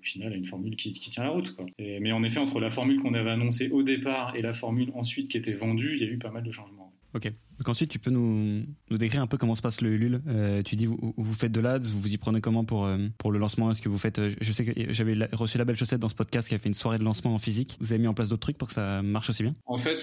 final 0.06 0.32
à 0.32 0.36
une 0.36 0.46
formule 0.46 0.76
qui, 0.76 0.92
tient 0.92 1.24
la 1.24 1.30
route. 1.30 1.54
Mais 1.78 2.12
en 2.12 2.22
effet, 2.22 2.38
entre 2.38 2.60
la 2.60 2.70
formule 2.70 3.00
qu'on 3.00 3.14
avait 3.14 3.30
annoncée 3.30 3.68
au 3.70 3.82
départ 3.82 4.34
et 4.36 4.42
la 4.42 4.54
formule 4.54 4.90
ensuite 4.94 5.28
qui 5.28 5.36
était 5.36 5.54
vendue, 5.54 5.96
il 5.96 6.06
y 6.06 6.08
a 6.08 6.10
eu 6.10 6.18
pas 6.18 6.30
mal 6.30 6.42
de 6.42 6.52
changements. 6.52 6.92
Ok. 7.16 7.32
Donc 7.58 7.68
ensuite, 7.70 7.90
tu 7.90 7.98
peux 7.98 8.10
nous, 8.10 8.66
décrire 8.90 9.22
un 9.22 9.26
peu 9.26 9.38
comment 9.38 9.54
se 9.54 9.62
passe 9.62 9.80
le 9.80 9.90
Ulule. 9.90 10.20
Euh, 10.28 10.62
tu 10.62 10.76
dis, 10.76 10.84
vous, 10.84 11.32
faites 11.32 11.50
de 11.50 11.60
l'ADS, 11.60 11.88
vous 11.88 11.98
vous 11.98 12.12
y 12.12 12.18
prenez 12.18 12.42
comment 12.42 12.66
pour, 12.66 12.84
euh, 12.84 12.98
pour 13.16 13.32
le 13.32 13.38
lancement? 13.38 13.70
Est-ce 13.70 13.80
que 13.80 13.88
vous 13.88 13.96
faites. 13.96 14.18
Euh, 14.18 14.32
je 14.38 14.52
sais 14.52 14.66
que 14.66 14.92
j'avais 14.92 15.16
reçu 15.32 15.56
la 15.56 15.64
belle 15.64 15.76
chaussette 15.76 15.98
dans 15.98 16.10
ce 16.10 16.14
podcast 16.14 16.46
qui 16.46 16.54
a 16.54 16.58
fait 16.58 16.68
une 16.68 16.74
soirée 16.74 16.98
de 16.98 17.04
lancement 17.04 17.34
en 17.34 17.38
physique. 17.38 17.78
Vous 17.80 17.94
avez 17.94 18.02
mis 18.02 18.06
en 18.06 18.12
place 18.12 18.28
d'autres 18.28 18.42
trucs 18.42 18.58
pour 18.58 18.68
que 18.68 18.74
ça 18.74 19.00
marche 19.00 19.30
aussi 19.30 19.42
bien? 19.42 19.54
En 19.64 19.78
fait, 19.78 19.96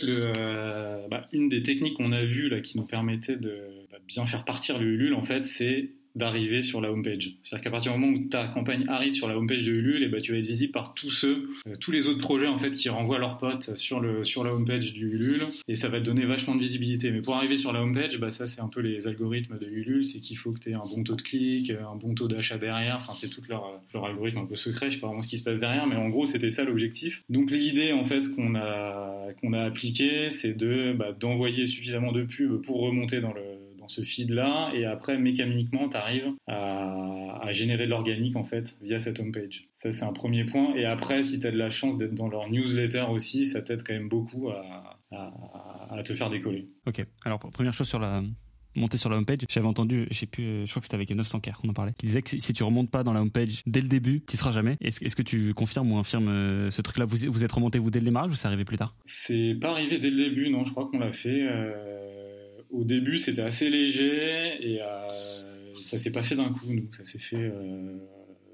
bah, 1.12 1.28
une 1.32 1.50
des 1.50 1.62
techniques 1.62 1.98
qu'on 1.98 2.12
a 2.12 2.24
vues 2.24 2.50
là, 2.50 2.62
qui 2.62 2.80
nous 2.80 2.86
permettait 2.86 3.38
de 3.38 3.86
bah, 3.92 4.00
bien 4.08 4.26
faire 4.26 4.44
partir 4.44 4.80
le 4.80 4.88
Ulule, 4.88 5.14
en 5.14 5.24
fait, 5.24 5.46
c'est 5.46 5.92
d'arriver 6.16 6.62
sur 6.62 6.82
la 6.82 6.92
homepage. 6.92 7.36
C'est-à-dire 7.42 7.64
qu'à 7.64 7.72
partir 7.72 7.94
du 7.94 8.00
moment 8.00 8.14
où 8.14 8.28
ta 8.30 8.48
campagne 8.48 8.86
arrive 8.88 9.14
sur 9.14 9.28
la 9.28 9.38
homepage 9.38 9.66
de 9.66 9.72
Ulule, 9.72 10.04
et 10.04 10.08
bah, 10.08 10.22
tu 10.22 10.32
vas 10.32 10.38
être 10.38 10.46
visible 10.46 10.72
par 10.72 10.94
tous 10.94 11.12
ceux, 11.12 11.50
euh, 11.68 11.76
tous 11.80 11.92
les 11.92 12.08
autres 12.08 12.20
projets 12.20 12.48
en 12.48 12.58
fait 12.58 12.72
qui 12.72 12.90
renvoient 12.90 13.20
leurs 13.20 13.38
potes 13.38 13.76
sur 13.76 14.00
le 14.00 14.24
sur 14.24 14.44
la 14.44 14.54
homepage 14.54 14.94
du 14.94 15.08
Ulule, 15.08 15.44
et 15.68 15.76
ça 15.76 15.90
va 15.90 16.00
te 16.00 16.06
donner 16.06 16.26
vachement 16.26 16.56
de 16.56 16.60
visibilité. 16.60 17.12
Mais 17.12 17.22
pour 17.22 17.36
arriver 17.36 17.58
sur 17.58 17.74
la 17.74 17.82
homepage, 17.82 18.20
bah, 18.20 18.32
ça 18.32 18.48
c'est 18.48 18.62
un 18.62 18.68
peu 18.68 18.82
les 18.82 19.08
algorithmes 19.08 19.58
de 19.58 19.66
Ulule, 19.66 20.06
c'est 20.06 20.20
qu'il 20.20 20.38
faut 20.38 20.52
que 20.52 20.60
tu 20.60 20.70
aies 20.70 20.74
un 20.74 20.86
bon 20.86 21.04
taux 21.04 21.16
de 21.16 21.22
clic, 21.22 21.72
un 21.72 21.96
bon 21.96 22.14
taux 22.14 22.28
d'achat 22.28 22.58
derrière. 22.58 22.98
Enfin, 23.02 23.14
c'est 23.16 23.30
tout 23.30 23.42
leur 23.50 23.82
leur 23.94 24.06
algorithme 24.06 24.40
un 24.40 24.46
peu 24.46 24.56
secret. 24.56 24.90
Je 24.90 24.96
sais 24.96 25.02
pas 25.02 25.08
vraiment 25.08 25.22
ce 25.22 25.28
qui 25.28 25.38
se 25.38 25.44
passe 25.44 25.60
derrière, 25.60 25.88
mais 25.88 25.96
en 25.96 26.10
gros 26.10 26.26
c'était 26.26 26.50
ça 26.50 26.64
l'objectif. 26.64 27.24
Donc 27.30 27.52
l'idée 27.52 27.92
en 27.92 28.06
fait 28.06 28.22
qu'on 28.36 28.56
a 28.56 29.28
qu'on 29.42 29.54
a 29.54 29.62
appliqué, 29.62 30.30
c'est 30.32 30.54
de 30.54 30.94
bah, 30.94 31.12
d'envoyer 31.12 31.68
suffisamment 31.68 32.12
de 32.12 32.24
pubs 32.24 32.62
pour 32.62 32.82
remonter 32.82 33.22
dans 33.22 33.34
le 33.34 33.42
dans 33.84 33.90
ce 33.90 34.02
feed-là, 34.02 34.72
et 34.74 34.86
après, 34.86 35.18
mécaniquement, 35.18 35.90
tu 35.90 35.98
arrives 35.98 36.32
à, 36.48 37.52
générer 37.52 37.86
de 37.86 37.90
l'organique, 37.90 38.36
en 38.38 38.46
fait, 38.46 38.78
via 38.82 39.00
cette 39.00 39.20
homepage. 39.20 39.68
Ça, 39.74 39.92
c'est 39.92 40.06
un 40.06 40.14
premier 40.14 40.46
point. 40.46 40.74
Et 40.76 40.86
après, 40.86 41.22
si 41.22 41.40
tu 41.40 41.46
as 41.46 41.52
de 41.52 41.58
la 41.58 41.70
chance 41.70 41.98
d'être 41.98 42.16
dans 42.16 42.30
leur 42.30 42.50
newsletter 42.50 43.06
aussi, 43.12 43.46
ça 43.46 43.62
t'aide 43.62 43.84
quand 43.84 43.94
même 43.94 44.08
beaucoup 44.08 44.50
à, 44.50 46.02
te 46.04 46.16
faire 46.16 46.30
décoller. 46.30 46.70
Ok. 46.88 47.06
Alors, 47.26 47.40
première 47.40 47.74
chose 47.74 47.88
sur 47.88 48.00
la, 48.00 48.24
montée 48.76 48.98
sur 48.98 49.10
la 49.10 49.18
homepage, 49.18 49.40
j'avais 49.50 49.68
entendu, 49.68 50.08
je 50.10 50.18
sais 50.18 50.26
plus, 50.26 50.66
je 50.66 50.70
crois 50.70 50.80
que 50.80 50.86
c'était 50.86 50.96
avec 50.96 51.12
900 51.12 51.42
k 51.42 51.52
on 51.64 51.70
en 51.70 51.74
parlait, 51.74 51.94
qui 51.98 52.08
disait 52.08 52.22
que 52.22 52.40
si 52.40 52.54
tu 52.54 52.64
remontes 52.64 52.90
pas 52.90 53.04
dans 53.04 53.14
la 53.14 53.22
homepage 53.22 53.62
dès 53.68 53.82
le 53.82 53.88
début, 53.88 54.24
tu 54.26 54.38
seras 54.38 54.52
jamais. 54.52 54.78
Est-ce 54.82 55.16
que 55.16 55.22
tu 55.22 55.54
confirmes 55.54 55.92
ou 55.92 55.98
infirmes 55.98 56.30
euh, 56.30 56.72
ce 56.72 56.82
truc-là? 56.82 57.06
Vous, 57.06 57.18
vous 57.28 57.44
êtes 57.44 57.52
remonté 57.52 57.78
vous 57.78 57.92
dès 57.92 58.00
le 58.00 58.06
démarrage 58.06 58.32
ou 58.32 58.36
c'est 58.36 58.48
arrivé 58.48 58.66
plus 58.66 58.78
tard? 58.78 58.96
C'est 59.04 59.56
pas 59.62 59.72
arrivé 59.72 60.00
dès 60.00 60.10
le 60.10 60.18
début, 60.18 60.50
non. 60.50 60.64
Je 60.64 60.72
crois 60.72 60.88
qu'on 60.90 61.00
l'a 61.00 61.12
fait. 61.12 61.42
Euh, 61.42 62.13
au 62.74 62.84
début, 62.84 63.18
c'était 63.18 63.44
assez 63.44 63.70
léger 63.70 64.56
et 64.60 64.82
euh, 64.82 65.08
ça 65.82 65.98
s'est 65.98 66.12
pas 66.12 66.24
fait 66.24 66.36
d'un 66.36 66.52
coup. 66.52 66.68
Donc, 66.68 66.96
ça 66.96 67.06
s'est 67.06 67.20
fait 67.20 67.38
euh, 67.38 67.98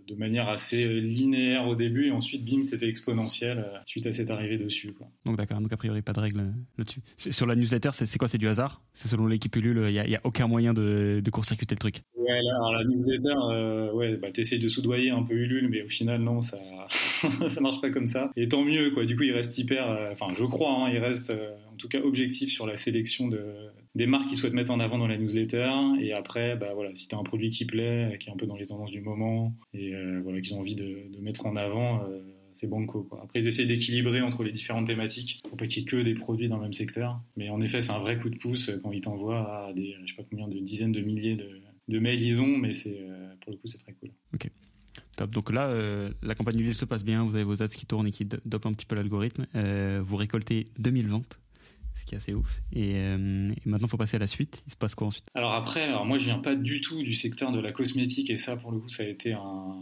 de 0.09 0.15
manière 0.15 0.49
assez 0.49 0.85
linéaire 0.99 1.67
au 1.67 1.75
début 1.75 2.07
et 2.07 2.11
ensuite, 2.11 2.43
bim, 2.43 2.63
c'était 2.63 2.89
exponentiel 2.89 3.59
euh, 3.59 3.77
suite 3.85 4.05
à 4.07 4.11
cette 4.11 4.29
arrivée 4.29 4.57
dessus. 4.57 4.91
Quoi. 4.91 5.07
Donc, 5.25 5.37
d'accord. 5.37 5.61
Donc, 5.61 5.71
a 5.71 5.77
priori, 5.77 6.01
pas 6.01 6.11
de 6.11 6.19
règle 6.19 6.43
là-dessus. 6.77 6.99
Sur 7.15 7.45
la 7.45 7.55
newsletter, 7.55 7.91
c'est 7.93 8.17
quoi? 8.17 8.27
C'est 8.27 8.37
du 8.37 8.49
hasard? 8.49 8.81
C'est 8.93 9.07
selon 9.07 9.25
l'équipe 9.25 9.55
Ulule, 9.55 9.85
il 9.87 9.93
n'y 9.93 10.15
a, 10.15 10.17
a, 10.17 10.21
aucun 10.25 10.47
moyen 10.47 10.73
de, 10.73 11.21
de 11.23 11.31
court-circuiter 11.31 11.75
le 11.75 11.79
truc? 11.79 12.01
Ouais, 12.17 12.39
alors 12.55 12.73
la 12.73 12.83
newsletter, 12.83 13.35
euh, 13.51 13.93
ouais, 13.93 14.17
bah, 14.17 14.31
t'essayes 14.31 14.59
de 14.59 14.67
soudoyer 14.67 15.11
un 15.11 15.23
peu 15.23 15.33
Ulule, 15.33 15.69
mais 15.69 15.83
au 15.83 15.87
final, 15.89 16.21
non, 16.21 16.41
ça, 16.41 16.59
ça 17.47 17.61
marche 17.61 17.79
pas 17.79 17.89
comme 17.89 18.07
ça. 18.07 18.31
Et 18.35 18.49
tant 18.49 18.65
mieux, 18.65 18.91
quoi. 18.91 19.05
Du 19.05 19.15
coup, 19.15 19.23
il 19.23 19.31
reste 19.31 19.57
hyper, 19.57 20.09
enfin, 20.11 20.33
je 20.35 20.43
crois, 20.43 20.71
hein, 20.71 20.89
il 20.91 20.97
reste 20.97 21.31
en 21.71 21.77
tout 21.77 21.87
cas 21.87 22.01
objectif 22.01 22.49
sur 22.49 22.67
la 22.67 22.75
sélection 22.75 23.29
de, 23.29 23.39
des 23.95 24.05
marques 24.05 24.27
qui 24.29 24.37
souhaitent 24.37 24.53
mettre 24.53 24.71
en 24.71 24.79
avant 24.79 24.97
dans 24.97 25.07
la 25.07 25.17
newsletter. 25.17 25.71
Et 25.99 26.13
après, 26.13 26.55
bah, 26.55 26.73
voilà, 26.73 26.93
si 26.95 27.07
tu 27.07 27.15
as 27.15 27.17
un 27.17 27.23
produit 27.23 27.49
qui 27.49 27.65
plaît, 27.65 28.17
qui 28.19 28.29
est 28.29 28.31
un 28.31 28.37
peu 28.37 28.45
dans 28.45 28.55
les 28.55 28.67
tendances 28.67 28.91
du 28.91 29.01
moment, 29.01 29.55
et 29.73 29.95
euh, 29.95 30.21
voilà, 30.23 30.41
qu'ils 30.41 30.55
ont 30.55 30.59
envie 30.59 30.75
de, 30.75 31.09
mettre 31.19 31.45
en 31.45 31.55
avant, 31.55 32.03
euh, 32.03 32.21
c'est 32.53 32.67
banco. 32.67 33.03
Quoi. 33.03 33.21
Après, 33.23 33.39
ils 33.39 33.47
essaient 33.47 33.65
d'équilibrer 33.65 34.21
entre 34.21 34.43
les 34.43 34.51
différentes 34.51 34.87
thématiques 34.87 35.41
pour 35.47 35.57
pas 35.57 35.67
qu'il 35.67 35.83
y 35.83 35.85
ait 35.85 35.89
que 35.89 35.97
des 35.97 36.13
produits 36.13 36.47
dans 36.47 36.57
le 36.57 36.63
même 36.63 36.73
secteur. 36.73 37.21
Mais 37.35 37.49
en 37.49 37.61
effet, 37.61 37.81
c'est 37.81 37.91
un 37.91 37.99
vrai 37.99 38.19
coup 38.19 38.29
de 38.29 38.37
pouce 38.37 38.71
quand 38.83 38.91
ils 38.91 39.01
t'envoient 39.01 39.67
à 39.67 39.73
des, 39.73 39.95
je 40.05 40.11
sais 40.11 40.15
pas 40.15 40.27
combien 40.29 40.47
de 40.47 40.59
dizaines 40.59 40.91
de 40.91 41.01
milliers 41.01 41.35
de, 41.35 41.49
de 41.87 41.99
mails 41.99 42.21
ils 42.21 42.41
ont, 42.41 42.57
mais 42.57 42.71
c'est, 42.71 42.97
euh, 43.01 43.33
pour 43.41 43.51
le 43.51 43.57
coup, 43.57 43.67
c'est 43.67 43.79
très 43.79 43.93
cool. 43.93 44.11
Ok. 44.33 44.49
Top. 45.17 45.31
Donc 45.31 45.51
là, 45.51 45.73
la 46.21 46.35
campagne 46.35 46.55
du 46.55 46.73
se 46.73 46.85
passe 46.85 47.03
bien, 47.03 47.23
vous 47.25 47.35
avez 47.35 47.43
vos 47.43 47.61
ads 47.61 47.67
qui 47.67 47.85
tournent 47.85 48.07
et 48.07 48.11
qui 48.11 48.25
dopent 48.25 48.65
un 48.65 48.73
petit 48.73 48.85
peu 48.85 48.95
l'algorithme. 48.95 49.47
vous 50.01 50.15
récoltez 50.15 50.67
2000 50.77 51.07
ventes 51.07 51.39
ce 51.99 52.05
qui 52.05 52.15
est 52.15 52.17
assez 52.17 52.33
ouf. 52.33 52.61
Euh, 52.75 53.51
et, 53.51 53.69
maintenant, 53.69 53.87
il 53.87 53.89
faut 53.89 53.97
passer 53.97 54.15
à 54.15 54.19
la 54.19 54.27
suite. 54.27 54.63
Il 54.67 54.71
se 54.71 54.75
passe 54.75 54.95
quoi 54.95 55.07
ensuite? 55.07 55.25
Alors 55.35 55.53
après, 55.53 55.83
alors 55.83 56.05
moi, 56.05 56.17
je 56.17 56.25
viens 56.25 56.39
pas 56.39 56.55
du 56.55 56.81
tout 56.81 57.03
du 57.03 57.13
secteur 57.13 57.51
de 57.51 57.59
la 57.59 57.71
cosmétique 57.71 58.29
et 58.29 58.37
ça, 58.37 58.55
pour 58.55 58.71
le 58.71 58.79
coup, 58.79 58.89
ça 58.89 59.03
a 59.03 59.05
été 59.05 59.33
un, 59.33 59.75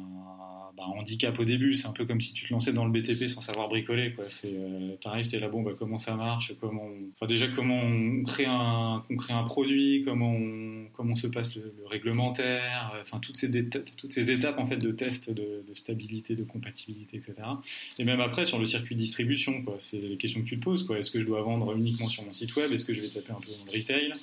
bah, 0.77 0.84
handicap 0.86 1.38
au 1.39 1.43
début. 1.43 1.75
C'est 1.75 1.88
un 1.88 1.91
peu 1.91 2.05
comme 2.05 2.22
si 2.22 2.34
tu 2.34 2.48
te 2.48 2.53
lançais 2.53 2.72
dans 2.72 2.86
le 2.86 2.91
BTP 2.91 3.27
sans 3.27 3.41
savoir 3.41 3.67
bricoler. 3.67 4.13
Quoi. 4.13 4.25
C'est, 4.27 4.53
euh, 4.53 4.96
t'arrives, 5.01 5.27
t'es 5.27 5.39
là, 5.39 5.50
bon, 5.50 5.63
bah, 5.63 5.72
comment 5.77 5.98
ça 5.98 6.15
marche 6.15 6.53
comment 6.62 6.88
enfin, 7.15 7.25
Déjà, 7.25 7.48
comment 7.48 7.81
on 7.81 8.24
crée 8.24 8.46
un, 8.46 9.03
on 9.10 9.15
crée 9.15 9.34
un 9.34 9.43
produit, 9.43 10.03
comment 10.05 10.31
on, 10.31 10.86
comment 10.93 11.15
se 11.15 11.25
passe 11.25 11.55
le, 11.55 11.74
réglementaire, 11.88 12.93
euh, 12.96 13.01
enfin, 13.01 13.19
toutes 13.19 13.38
ces, 13.38 13.50
toutes 13.69 14.13
ces 14.13 14.31
étapes 14.31 14.60
en 14.60 14.67
fait, 14.67 14.77
de 14.77 14.91
test 14.91 15.31
de, 15.31 15.63
stabilité, 15.74 16.36
de 16.36 16.43
compatibilité, 16.43 17.17
etc. 17.17 17.36
Et 17.98 18.05
même 18.05 18.22
après, 18.22 18.46
sur 18.46 18.60
le 18.60 18.65
circuit 18.65 18.93
de 18.93 19.00
distribution, 19.00 19.63
quoi, 19.63 19.77
c'est 19.79 20.00
les 20.00 20.17
questions 20.17 20.41
que 20.41 20.48
tu 20.48 20.60
te 20.60 20.63
poses. 20.63 20.86
Quoi. 20.86 21.00
Est-ce 21.00 21.10
que 21.10 21.19
je 21.19 21.25
dois 21.25 21.41
vendre 21.41 21.75
uniquement 21.75 22.07
sur 22.07 22.24
mon 22.24 22.34
site 22.34 22.55
web? 22.55 22.72
Est-ce 22.72 22.86
que 22.86 22.93
je 22.93 23.01
vais 23.01 23.10
taper 23.10 23.31
un 23.31 23.39
peu 23.39 23.51
dans 23.51 23.72
le 23.72 23.77
retail? 23.77 24.13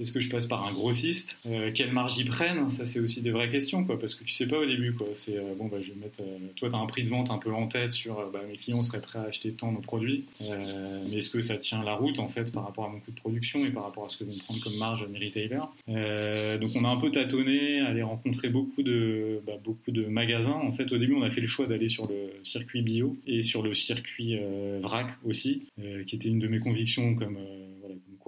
Est-ce 0.00 0.12
que 0.12 0.20
je 0.20 0.28
passe 0.28 0.46
par 0.46 0.66
un 0.66 0.72
grossiste 0.72 1.38
euh, 1.46 1.70
Quelle 1.72 1.92
marge 1.92 2.18
ils 2.18 2.26
prennent? 2.26 2.68
Ça, 2.70 2.84
c'est 2.84 2.98
aussi 2.98 3.22
des 3.22 3.30
vraies 3.30 3.50
questions, 3.50 3.84
quoi, 3.84 3.98
parce 3.98 4.14
que 4.14 4.24
tu 4.24 4.34
sais 4.34 4.48
pas 4.48 4.58
au 4.58 4.66
début. 4.66 4.92
Quoi. 4.92 5.06
C'est 5.14 5.36
euh, 5.36 5.54
bon, 5.56 5.66
bah, 5.66 5.76
je 5.80 5.90
vais 5.90 5.98
mettre. 6.00 6.20
Euh, 6.20 6.38
toi, 6.56 6.68
tu 6.68 6.74
as 6.74 6.78
un 6.78 6.86
prix 6.86 7.04
de 7.04 7.08
vente 7.08 7.30
un 7.30 7.38
peu 7.38 7.52
en 7.52 7.68
tête 7.68 7.92
sur 7.92 8.30
bah, 8.32 8.40
mes 8.48 8.56
clients 8.56 8.82
seraient 8.82 9.00
prêts 9.00 9.20
à 9.20 9.22
acheter 9.22 9.52
tant 9.52 9.72
de 9.72 9.80
produits, 9.80 10.24
mais 10.40 11.18
est-ce 11.18 11.30
que 11.30 11.40
ça 11.40 11.56
tient 11.56 11.84
la 11.84 11.94
route 11.94 12.18
en 12.18 12.28
fait 12.28 12.50
par 12.52 12.64
rapport 12.64 12.86
à 12.86 12.88
mon 12.88 12.98
coût 12.98 13.12
de 13.12 13.16
production 13.16 13.64
et 13.64 13.70
par 13.70 13.84
rapport 13.84 14.04
à 14.04 14.08
ce 14.08 14.16
que 14.16 14.24
vont 14.24 14.36
prendre 14.44 14.62
comme 14.62 14.76
marge 14.76 15.06
mes 15.06 15.18
retailers 15.18 16.58
Donc, 16.58 16.70
on 16.74 16.84
a 16.84 16.88
un 16.88 16.96
peu 16.96 17.10
tâtonné, 17.10 17.80
aller 17.80 18.02
rencontrer 18.02 18.48
beaucoup 18.48 18.82
de 18.82 19.40
bah, 19.46 19.58
beaucoup 19.62 19.92
de 19.92 20.06
magasins. 20.06 20.50
En 20.50 20.72
fait, 20.72 20.90
au 20.92 20.98
début, 20.98 21.14
on 21.14 21.22
a 21.22 21.30
fait 21.30 21.40
le 21.40 21.46
choix 21.46 21.66
d'aller 21.66 21.88
sur 21.88 22.08
le 22.08 22.32
circuit 22.42 22.82
bio 22.82 23.16
et 23.26 23.42
sur 23.42 23.62
le 23.62 23.74
circuit 23.74 24.38
vrac 24.80 25.08
aussi, 25.24 25.68
qui 26.06 26.16
était 26.16 26.28
une 26.28 26.40
de 26.40 26.48
mes 26.48 26.58
convictions 26.58 27.14
comme 27.14 27.38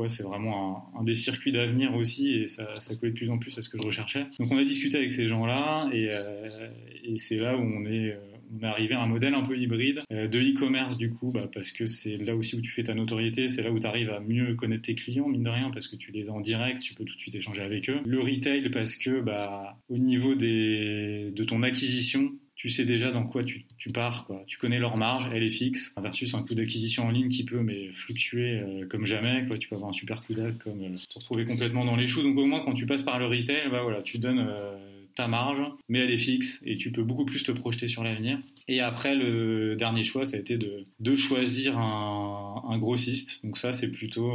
c'est 0.09 0.23
vraiment 0.23 0.91
un, 0.99 1.05
des 1.05 1.15
circuits 1.15 1.53
d'avenir 1.53 1.95
aussi, 1.95 2.33
et 2.35 2.49
ça, 2.49 2.81
ça 2.81 2.95
de 2.95 3.11
plus 3.11 3.31
en 3.31 3.38
plus 3.38 3.57
à 3.59 3.62
ce 3.62 3.69
que 3.69 3.79
je 3.79 3.87
recherchais. 3.87 4.26
Donc 4.38 4.50
on 4.50 4.59
a 4.59 4.65
discuté 4.65 4.99
avec 4.99 5.12
ces 5.12 5.26
gens-là, 5.26 5.88
et, 5.93 6.09
euh, 6.11 6.69
c'est 7.17 7.37
là 7.37 7.57
où 7.57 7.61
on 7.61 7.87
est, 7.87 8.12
euh, 8.12 8.19
on 8.55 8.62
est 8.62 8.67
arrivé 8.67 8.95
à 8.95 9.03
un 9.03 9.07
modèle 9.07 9.35
un 9.35 9.43
peu 9.43 9.59
hybride 9.59 10.03
euh, 10.12 10.29
de 10.29 10.41
e-commerce 10.41 10.97
du 10.97 11.11
coup, 11.11 11.33
bah, 11.33 11.49
parce 11.53 11.73
que 11.73 11.87
c'est 11.87 12.17
là 12.17 12.37
aussi 12.37 12.57
où 12.57 12.61
tu 12.61 12.71
fais 12.71 12.85
ta 12.85 12.95
notoriété, 12.95 13.49
c'est 13.49 13.62
là 13.62 13.73
où 13.73 13.79
tu 13.79 13.87
arrives 13.87 14.11
à 14.11 14.21
mieux 14.21 14.55
connaître 14.55 14.83
tes 14.83 14.95
clients, 14.95 15.29
mine 15.29 15.43
de 15.43 15.50
rien, 15.50 15.71
parce 15.71 15.88
que 15.88 15.97
tu 15.97 16.12
les 16.12 16.29
as 16.29 16.33
en 16.33 16.41
direct, 16.41 16.81
tu 16.81 16.95
peux 16.95 17.05
tout 17.05 17.15
de 17.15 17.21
suite 17.21 17.35
échanger 17.35 17.62
avec 17.62 17.88
eux. 17.88 18.00
Le 18.05 18.21
retail, 18.21 18.71
parce 18.71 18.97
que 18.97 19.21
bah, 19.21 19.79
au 19.88 19.99
niveau 19.99 20.35
des, 20.35 21.29
de 21.33 21.45
ton 21.45 21.62
acquisition, 21.62 22.33
tu 22.57 22.71
sais 22.71 22.87
déjà 22.87 23.13
dans 23.13 23.25
quoi 23.25 23.45
tu, 23.45 23.67
pars, 23.93 24.25
quoi. 24.27 24.43
Tu 24.47 24.59
connais 24.59 24.79
leur 24.79 24.97
marge, 24.97 25.31
elle 25.33 25.43
est 25.43 25.51
fixe, 25.51 25.95
versus 26.01 26.35
un 26.35 26.43
coût 26.43 26.55
d'acquisition 26.55 27.05
en 27.05 27.11
ligne 27.11 27.29
qui 27.29 27.45
peut 27.45 27.61
mais 27.61 27.93
fluctuer 27.93 28.61
euh, 28.61 28.87
comme 28.87 29.05
jamais, 29.05 29.47
quoi. 29.47 29.59
Tu 29.59 29.69
peux 29.69 29.77
avoir 29.77 29.91
un 29.91 29.95
super 29.95 30.23
coup 30.23 30.33
d'œil 30.33 30.55
comme 30.59 30.83
euh, 30.83 30.97
te 30.97 31.19
retrouver 31.19 31.45
complètement 31.45 31.85
dans 31.85 31.97
les 31.97 32.07
choux. 32.07 32.23
Donc 32.23 32.37
au 32.39 32.47
moins 32.47 32.65
quand 32.65 32.73
tu 32.73 32.87
passes 32.87 33.03
par 33.03 33.19
le 33.19 33.27
retail, 33.27 33.71
bah 33.71 33.83
voilà, 33.83 34.01
tu 34.01 34.19
donnes 34.19 34.47
euh, 34.49 34.75
ta 35.15 35.29
marge, 35.29 35.63
mais 35.91 35.99
elle 35.99 36.11
est 36.11 36.17
fixe 36.17 36.63
et 36.65 36.77
tu 36.77 36.91
peux 36.91 37.03
beaucoup 37.03 37.27
plus 37.27 37.45
te 37.45 37.53
projeter 37.53 37.89
sur 37.89 38.03
l'avenir. 38.03 38.39
Et 38.69 38.81
après, 38.81 39.15
le 39.15 39.77
dernier 39.77 40.03
choix, 40.03 40.25
ça 40.25 40.39
a 40.39 40.41
été 40.41 40.57
de, 40.57 40.87
de 40.99 41.15
choisir 41.15 41.79
un, 41.79 42.65
un, 42.69 42.79
grossiste. 42.79 43.45
Donc 43.45 43.59
ça, 43.59 43.73
c'est 43.73 43.93
plutôt, 43.93 44.35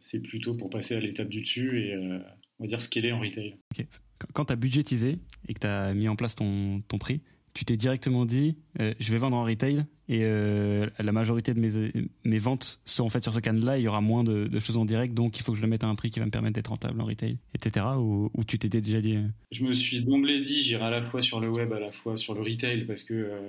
c'est 0.00 0.22
plutôt 0.22 0.54
pour 0.54 0.70
passer 0.70 0.94
à 0.94 1.00
l'étape 1.00 1.28
du 1.28 1.40
dessus 1.40 1.80
et 1.80 1.96
on 1.96 2.64
va 2.64 2.68
dire 2.68 2.80
scaler 2.80 3.12
en 3.12 3.20
retail. 3.20 3.56
Quand 4.32 4.46
tu 4.46 4.52
as 4.52 4.56
budgétisé 4.56 5.18
et 5.48 5.54
que 5.54 5.60
tu 5.60 5.66
as 5.66 5.94
mis 5.94 6.08
en 6.08 6.16
place 6.16 6.34
ton, 6.34 6.82
prix, 6.98 7.22
tu 7.54 7.64
t'es 7.64 7.76
directement 7.76 8.26
dit, 8.26 8.56
euh, 8.80 8.94
je 8.98 9.12
vais 9.12 9.18
vendre 9.18 9.36
en 9.36 9.44
retail 9.44 9.84
et 10.08 10.20
euh, 10.22 10.86
la 11.00 11.12
majorité 11.12 11.52
de 11.52 11.58
mes, 11.58 11.92
mes 12.24 12.38
ventes 12.38 12.80
seront 12.84 13.08
faites 13.08 13.24
sur 13.24 13.32
ce 13.32 13.40
canal-là. 13.40 13.78
Il 13.78 13.82
y 13.82 13.88
aura 13.88 14.00
moins 14.00 14.22
de, 14.22 14.58
choses 14.60 14.76
en 14.76 14.84
direct, 14.84 15.14
donc 15.14 15.38
il 15.38 15.42
faut 15.42 15.52
que 15.52 15.58
je 15.58 15.62
le 15.62 15.68
mette 15.68 15.82
à 15.82 15.88
un 15.88 15.96
prix 15.96 16.10
qui 16.10 16.20
va 16.20 16.26
me 16.26 16.30
permettre 16.30 16.54
d'être 16.54 16.68
rentable 16.68 17.00
en 17.00 17.04
retail, 17.04 17.38
etc. 17.54 17.86
Ou, 17.98 18.30
tu 18.46 18.58
t'étais 18.58 18.80
déjà 18.80 19.00
dit 19.00 19.16
euh, 19.16 19.26
Je 19.50 19.64
me 19.64 19.74
suis 19.74 20.02
d'emblée 20.02 20.40
dit, 20.42 20.62
j'irai 20.62 20.84
à 20.84 20.90
la 20.90 21.02
fois 21.02 21.20
sur 21.20 21.40
le 21.40 21.48
web, 21.48 21.72
à 21.72 21.80
la 21.80 21.90
fois 21.90 22.16
sur 22.16 22.34
le 22.34 22.42
retail, 22.42 22.84
parce 22.84 23.02
que 23.02 23.14
euh, 23.14 23.40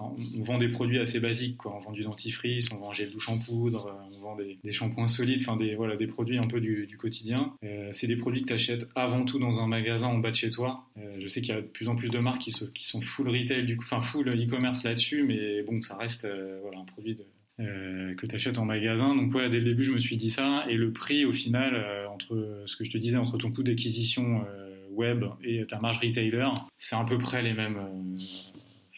on, 0.00 0.42
vend 0.42 0.58
des 0.58 0.68
produits 0.68 0.98
assez 0.98 1.20
basiques. 1.20 1.58
Quoi. 1.58 1.76
On 1.76 1.80
vend 1.80 1.92
du 1.92 2.02
dentifrice, 2.02 2.68
on 2.72 2.78
vend 2.78 2.92
gel 2.92 3.10
douche 3.10 3.28
en 3.28 3.38
poudre, 3.38 3.96
on 4.12 4.20
vend 4.20 4.36
des, 4.36 4.58
des 4.64 4.72
shampoings 4.72 5.06
solides, 5.06 5.42
enfin 5.42 5.56
des, 5.56 5.76
voilà, 5.76 5.96
des 5.96 6.08
produits 6.08 6.38
un 6.38 6.48
peu 6.48 6.60
du, 6.60 6.86
du 6.88 6.96
quotidien. 6.96 7.52
c'est 7.92 8.08
des 8.08 8.16
produits 8.16 8.42
que 8.42 8.48
tu 8.48 8.54
achètes 8.54 8.88
avant 8.96 9.24
tout 9.24 9.38
dans 9.38 9.60
un 9.60 9.68
magasin 9.68 10.08
en 10.08 10.18
bas 10.18 10.30
de 10.30 10.36
chez 10.36 10.50
toi. 10.50 10.86
je 11.18 11.28
sais 11.28 11.40
qu'il 11.40 11.54
y 11.54 11.58
a 11.58 11.60
de 11.60 11.66
plus 11.66 11.88
en 11.88 11.94
plus 11.94 12.08
de 12.08 12.18
marques 12.18 12.40
qui, 12.40 12.52
qui 12.74 12.84
sont 12.84 13.00
full 13.00 13.28
retail, 13.28 13.64
du 13.64 13.76
coup, 13.76 13.84
enfin 13.84 14.00
full 14.00 14.28
e-commerce 14.28 14.82
là-dessus, 14.82 15.22
mais 15.22 15.62
bon, 15.62 15.80
ça 15.82 15.96
reste 16.00 16.24
euh, 16.24 16.58
voilà, 16.62 16.78
un 16.78 16.84
produit 16.84 17.16
euh, 17.60 18.14
que 18.16 18.26
tu 18.26 18.34
achètes 18.34 18.58
en 18.58 18.64
magasin. 18.64 19.14
Donc 19.14 19.34
ouais, 19.34 19.48
dès 19.48 19.58
le 19.58 19.64
début, 19.64 19.84
je 19.84 19.92
me 19.92 20.00
suis 20.00 20.16
dit 20.16 20.30
ça. 20.30 20.64
Et 20.68 20.76
le 20.76 20.92
prix, 20.92 21.24
au 21.24 21.32
final, 21.32 21.74
euh, 21.74 22.08
entre 22.08 22.64
ce 22.66 22.76
que 22.76 22.84
je 22.84 22.90
te 22.90 22.98
disais, 22.98 23.16
entre 23.16 23.38
ton 23.38 23.52
coût 23.52 23.62
d'acquisition 23.62 24.44
web 24.90 25.24
et 25.44 25.64
ta 25.66 25.78
marge 25.78 26.00
retailer, 26.00 26.48
c'est 26.78 26.96
à 26.96 27.04
peu 27.04 27.18
près 27.18 27.42
les 27.42 27.54
mêmes. 27.54 27.78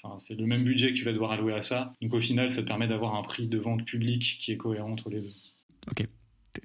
Enfin, 0.03 0.19
c'est 0.19 0.39
le 0.39 0.47
même 0.47 0.65
budget 0.65 0.93
que 0.93 0.97
tu 0.97 1.05
vas 1.05 1.13
devoir 1.13 1.33
allouer 1.33 1.53
à 1.53 1.61
ça. 1.61 1.93
Donc 2.01 2.15
au 2.15 2.21
final, 2.21 2.51
ça 2.51 2.63
te 2.63 2.67
permet 2.67 2.89
d'avoir 2.89 3.15
un 3.15 3.23
prix 3.23 3.47
de 3.47 3.59
vente 3.59 3.85
public 3.85 4.39
qui 4.41 4.53
est 4.53 4.57
cohérent 4.57 4.91
entre 4.91 5.11
les 5.11 5.21
deux. 5.21 5.33
Ok. 5.91 6.09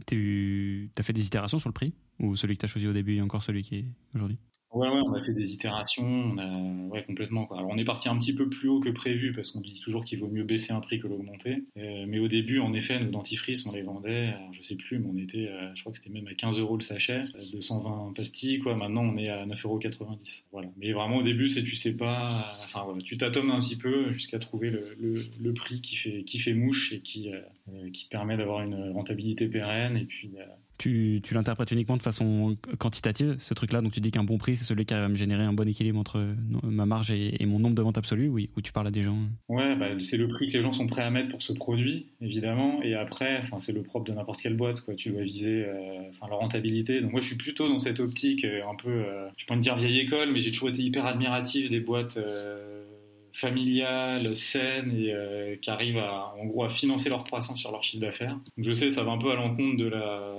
Tu 0.06 0.89
as 0.98 1.03
fait 1.03 1.13
des 1.13 1.25
itérations 1.25 1.60
sur 1.60 1.70
le 1.70 1.74
prix? 1.74 1.94
Ou 2.20 2.36
celui 2.36 2.56
que 2.56 2.62
tu 2.62 2.65
as 2.65 2.70
choisi 2.70 2.88
au 2.88 2.94
début 2.94 3.15
et 3.15 3.22
encore 3.22 3.44
celui 3.44 3.62
qui 3.62 3.75
est 3.75 3.86
aujourd'hui? 4.15 4.38
Ouais, 4.77 4.89
ouais, 4.89 5.01
on 5.05 5.13
a 5.13 5.24
fait 5.24 5.34
des 5.34 5.53
itérations, 5.53 6.05
on 6.05 6.89
ouais, 6.89 7.03
complètement. 7.03 7.46
Quoi. 7.46 7.57
Alors, 7.57 7.72
on 7.72 7.77
est 7.77 7.86
parti 7.86 8.10
un 8.10 8.17
petit 8.17 8.34
peu 8.34 8.48
plus 8.48 8.69
haut 8.69 8.79
que 8.79 8.89
prévu 8.89 9.34
parce 9.34 9.51
qu'on 9.51 9.62
dit 9.62 9.79
toujours 9.84 10.05
qu'il 10.05 10.19
vaut 10.19 10.27
mieux 10.27 10.43
baisser 10.43 10.72
un 10.74 10.79
prix 10.79 11.00
que 11.00 11.07
l'augmenter. 11.07 11.63
Euh, 11.77 12.05
mais 12.07 12.19
au 12.19 12.27
début, 12.27 12.60
en 12.60 12.74
effet, 12.74 13.00
nos 13.00 13.12
dentifrices, 13.12 13.65
on 13.65 13.72
les 13.72 13.81
vendait, 13.81 14.34
je 14.51 14.62
sais 14.62 14.75
plus, 14.75 15.00
mais 15.00 15.07
on 15.13 15.17
était, 15.17 15.50
je 15.75 15.81
crois 15.81 15.91
que 15.91 16.00
c'était 16.00 16.12
même 16.12 16.27
à 16.27 16.34
15 16.34 16.60
euros 16.60 16.77
le 16.77 16.84
sachet, 16.84 17.24
220 17.53 18.13
pastilles, 18.15 18.60
quoi. 18.60 18.75
Maintenant, 18.75 19.03
on 19.03 19.17
est 19.17 19.29
à 19.29 19.46
9,90 19.46 19.65
euros. 19.65 19.79
Voilà. 20.51 20.69
Mais 20.77 20.91
vraiment, 20.91 21.17
au 21.17 21.24
début, 21.24 21.48
c'est 21.48 21.63
tu 21.63 21.75
sais 21.75 21.93
pas, 21.93 22.48
enfin 22.65 22.84
voilà, 22.86 23.01
tu 23.01 23.17
tâtonnes 23.17 23.51
un 23.51 23.60
petit 23.60 23.77
peu 23.77 24.12
jusqu'à 24.12 24.39
trouver 24.39 24.69
le, 24.69 25.53
prix 25.53 25.81
qui 25.81 25.96
fait, 25.96 26.24
qui 26.24 26.39
fait 26.39 26.53
mouche 26.53 26.93
et 26.93 27.00
qui, 27.00 27.31
euh, 27.34 27.89
qui 27.91 28.05
te 28.05 28.10
permet 28.10 28.38
d'avoir 28.38 28.62
une 28.62 28.91
rentabilité 28.91 29.48
pérenne 29.48 29.98
et 29.98 30.05
puis 30.05 30.31
euh, 30.38 30.46
tu, 30.77 31.22
l'interprètes 31.31 31.72
uniquement 31.72 31.98
de 31.98 32.01
façon 32.01 32.57
quantitative, 32.77 33.36
ce 33.39 33.53
truc-là. 33.53 33.81
Donc 33.81 33.93
tu 33.93 34.00
dis 34.00 34.12
qu'un 34.12 34.24
bon 34.24 34.38
prix, 34.38 34.57
c'est 34.57 34.65
celui 34.65 34.86
qui 34.86 34.93
va 34.93 35.07
me 35.07 35.15
générer 35.15 35.43
un 35.43 35.53
bon 35.53 35.67
équilibre 35.67 36.00
entre 36.00 36.24
ma 36.63 36.86
marge 36.86 37.12
et, 37.12 37.46
mon 37.46 37.60
nombre 37.60 37.75
de 37.75 37.81
ventes 37.81 37.98
absolues, 37.98 38.27
oui, 38.27 38.50
ou 38.57 38.62
tu 38.62 38.72
parles 38.72 38.88
à 38.88 38.91
des 38.91 39.03
gens 39.03 39.17
Ouais, 39.48 39.75
bah, 39.75 39.88
c'est 40.00 40.17
le 40.17 40.27
prix 40.27 40.48
que 40.48 40.53
les 40.53 40.62
gens 40.62 40.74
sont 40.74 40.88
prêts 40.88 41.03
à 41.03 41.10
mettre 41.10 41.29
pour 41.29 41.41
ce 41.41 41.53
produit, 41.53 42.07
évidemment. 42.22 42.81
Et 42.84 42.93
après, 42.93 43.41
c'est 43.57 43.74
le 43.74 43.84
propre 43.84 44.05
de 44.05 44.13
n'importe 44.13 44.41
quelle 44.41 44.55
boîte. 44.55 44.81
Quoi. 44.81 44.96
Tu 44.96 45.10
dois 45.10 45.24
viser 45.24 45.65
euh, 45.65 46.01
la 46.22 46.36
rentabilité. 46.36 47.01
Donc 47.01 47.12
moi, 47.12 47.22
je 47.22 47.27
suis 47.27 47.38
plutôt 47.38 47.67
dans 47.67 47.79
cette 47.79 48.00
optique 48.00 48.46
euh, 48.46 48.62
un 48.69 48.75
peu, 48.75 48.89
euh, 48.89 49.27
je 49.38 49.46
pourrais 49.46 49.60
dire 49.60 49.77
vieille 49.77 50.00
école, 50.00 50.31
mais 50.31 50.39
j'ai 50.39 50.51
toujours 50.51 50.69
été 50.69 50.81
hyper 50.81 51.05
admiratif 51.05 51.69
des 51.69 51.79
boîtes 51.79 52.19
familiales, 53.34 54.36
saines 54.36 54.91
et 54.91 55.60
qui 55.60 55.69
arrivent 55.69 56.00
à, 56.00 56.34
en 56.41 56.46
gros, 56.46 56.63
à 56.63 56.69
financer 56.69 57.10
leur 57.10 57.24
croissance 57.24 57.60
sur 57.60 57.72
leur 57.72 57.84
chiffre 57.84 58.01
d'affaires. 58.01 58.39
Je 58.57 58.72
sais, 58.74 58.89
ça 58.89 59.03
va 59.03 59.12
un 59.12 59.17
peu 59.17 59.31
à 59.31 59.36
l'encontre 59.36 59.77
de 59.77 59.88
la 59.88 60.34